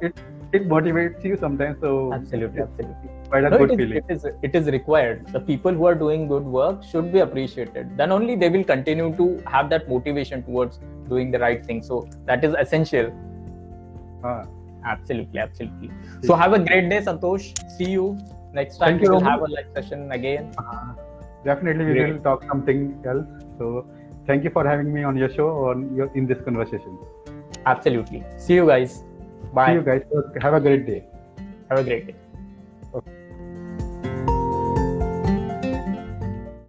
it 0.00 0.14
it 0.54 0.68
motivates 0.68 1.24
you 1.24 1.36
sometimes. 1.36 1.76
So 1.80 2.12
absolutely 2.12 2.60
absolutely 2.62 3.10
quite 3.28 3.44
a 3.44 3.50
No, 3.50 3.58
good 3.58 3.70
it, 3.70 3.72
is, 3.72 3.78
feeling. 3.78 3.98
it 3.98 4.04
is 4.14 4.24
it 4.48 4.54
is 4.54 4.66
required 4.76 5.26
the 5.32 5.40
people 5.40 5.72
who 5.72 5.86
are 5.86 5.94
doing 5.94 6.26
good 6.28 6.44
work 6.44 6.82
should 6.90 7.12
be 7.12 7.20
appreciated 7.20 7.96
then 7.96 8.12
only 8.12 8.36
they 8.36 8.48
will 8.56 8.64
continue 8.64 9.14
to 9.16 9.42
have 9.46 9.70
that 9.70 9.88
motivation 9.88 10.42
towards 10.44 10.80
doing 11.08 11.30
the 11.30 11.38
right 11.38 11.64
thing 11.66 11.82
so 11.82 12.06
that 12.26 12.44
is 12.50 12.54
essential 12.66 13.12
Uh, 14.28 14.44
absolutely 14.92 15.40
absolutely 15.40 15.90
so 16.28 16.34
have 16.42 16.54
a 16.58 16.60
great 16.68 16.86
day 16.92 17.00
santosh 17.08 17.48
see 17.76 17.90
you 17.96 18.06
next 18.58 18.78
time 18.78 18.88
Thank 18.88 19.02
you, 19.02 19.08
we 19.08 19.14
will 19.14 19.24
Roman. 19.24 19.32
have 19.32 19.42
a 19.48 19.50
live 19.56 19.70
session 19.78 20.10
again 20.12 20.52
Definitely, 21.44 21.84
we 21.84 21.94
Great. 21.94 22.12
will 22.14 22.20
talk 22.20 22.42
something 22.50 22.78
else. 23.04 23.26
So, 23.58 23.86
thank 24.26 24.44
you 24.44 24.50
for 24.50 24.66
having 24.66 24.92
me 24.92 25.02
on 25.02 25.14
your 25.22 25.28
show 25.28 25.48
or 25.64 25.72
your 25.98 26.06
in 26.14 26.26
this 26.26 26.40
conversation. 26.46 26.98
absolutely 27.66 28.22
see 28.36 28.54
you 28.54 28.66
guys 28.66 29.02
bye 29.54 29.68
See 29.68 29.74
you 29.74 29.82
guys. 29.82 30.02
Have 30.42 30.54
a 30.54 30.60
great 30.60 30.86
day. 30.86 31.04
have 31.70 31.78
a 31.78 31.84
great 31.84 32.06
day. 32.08 32.14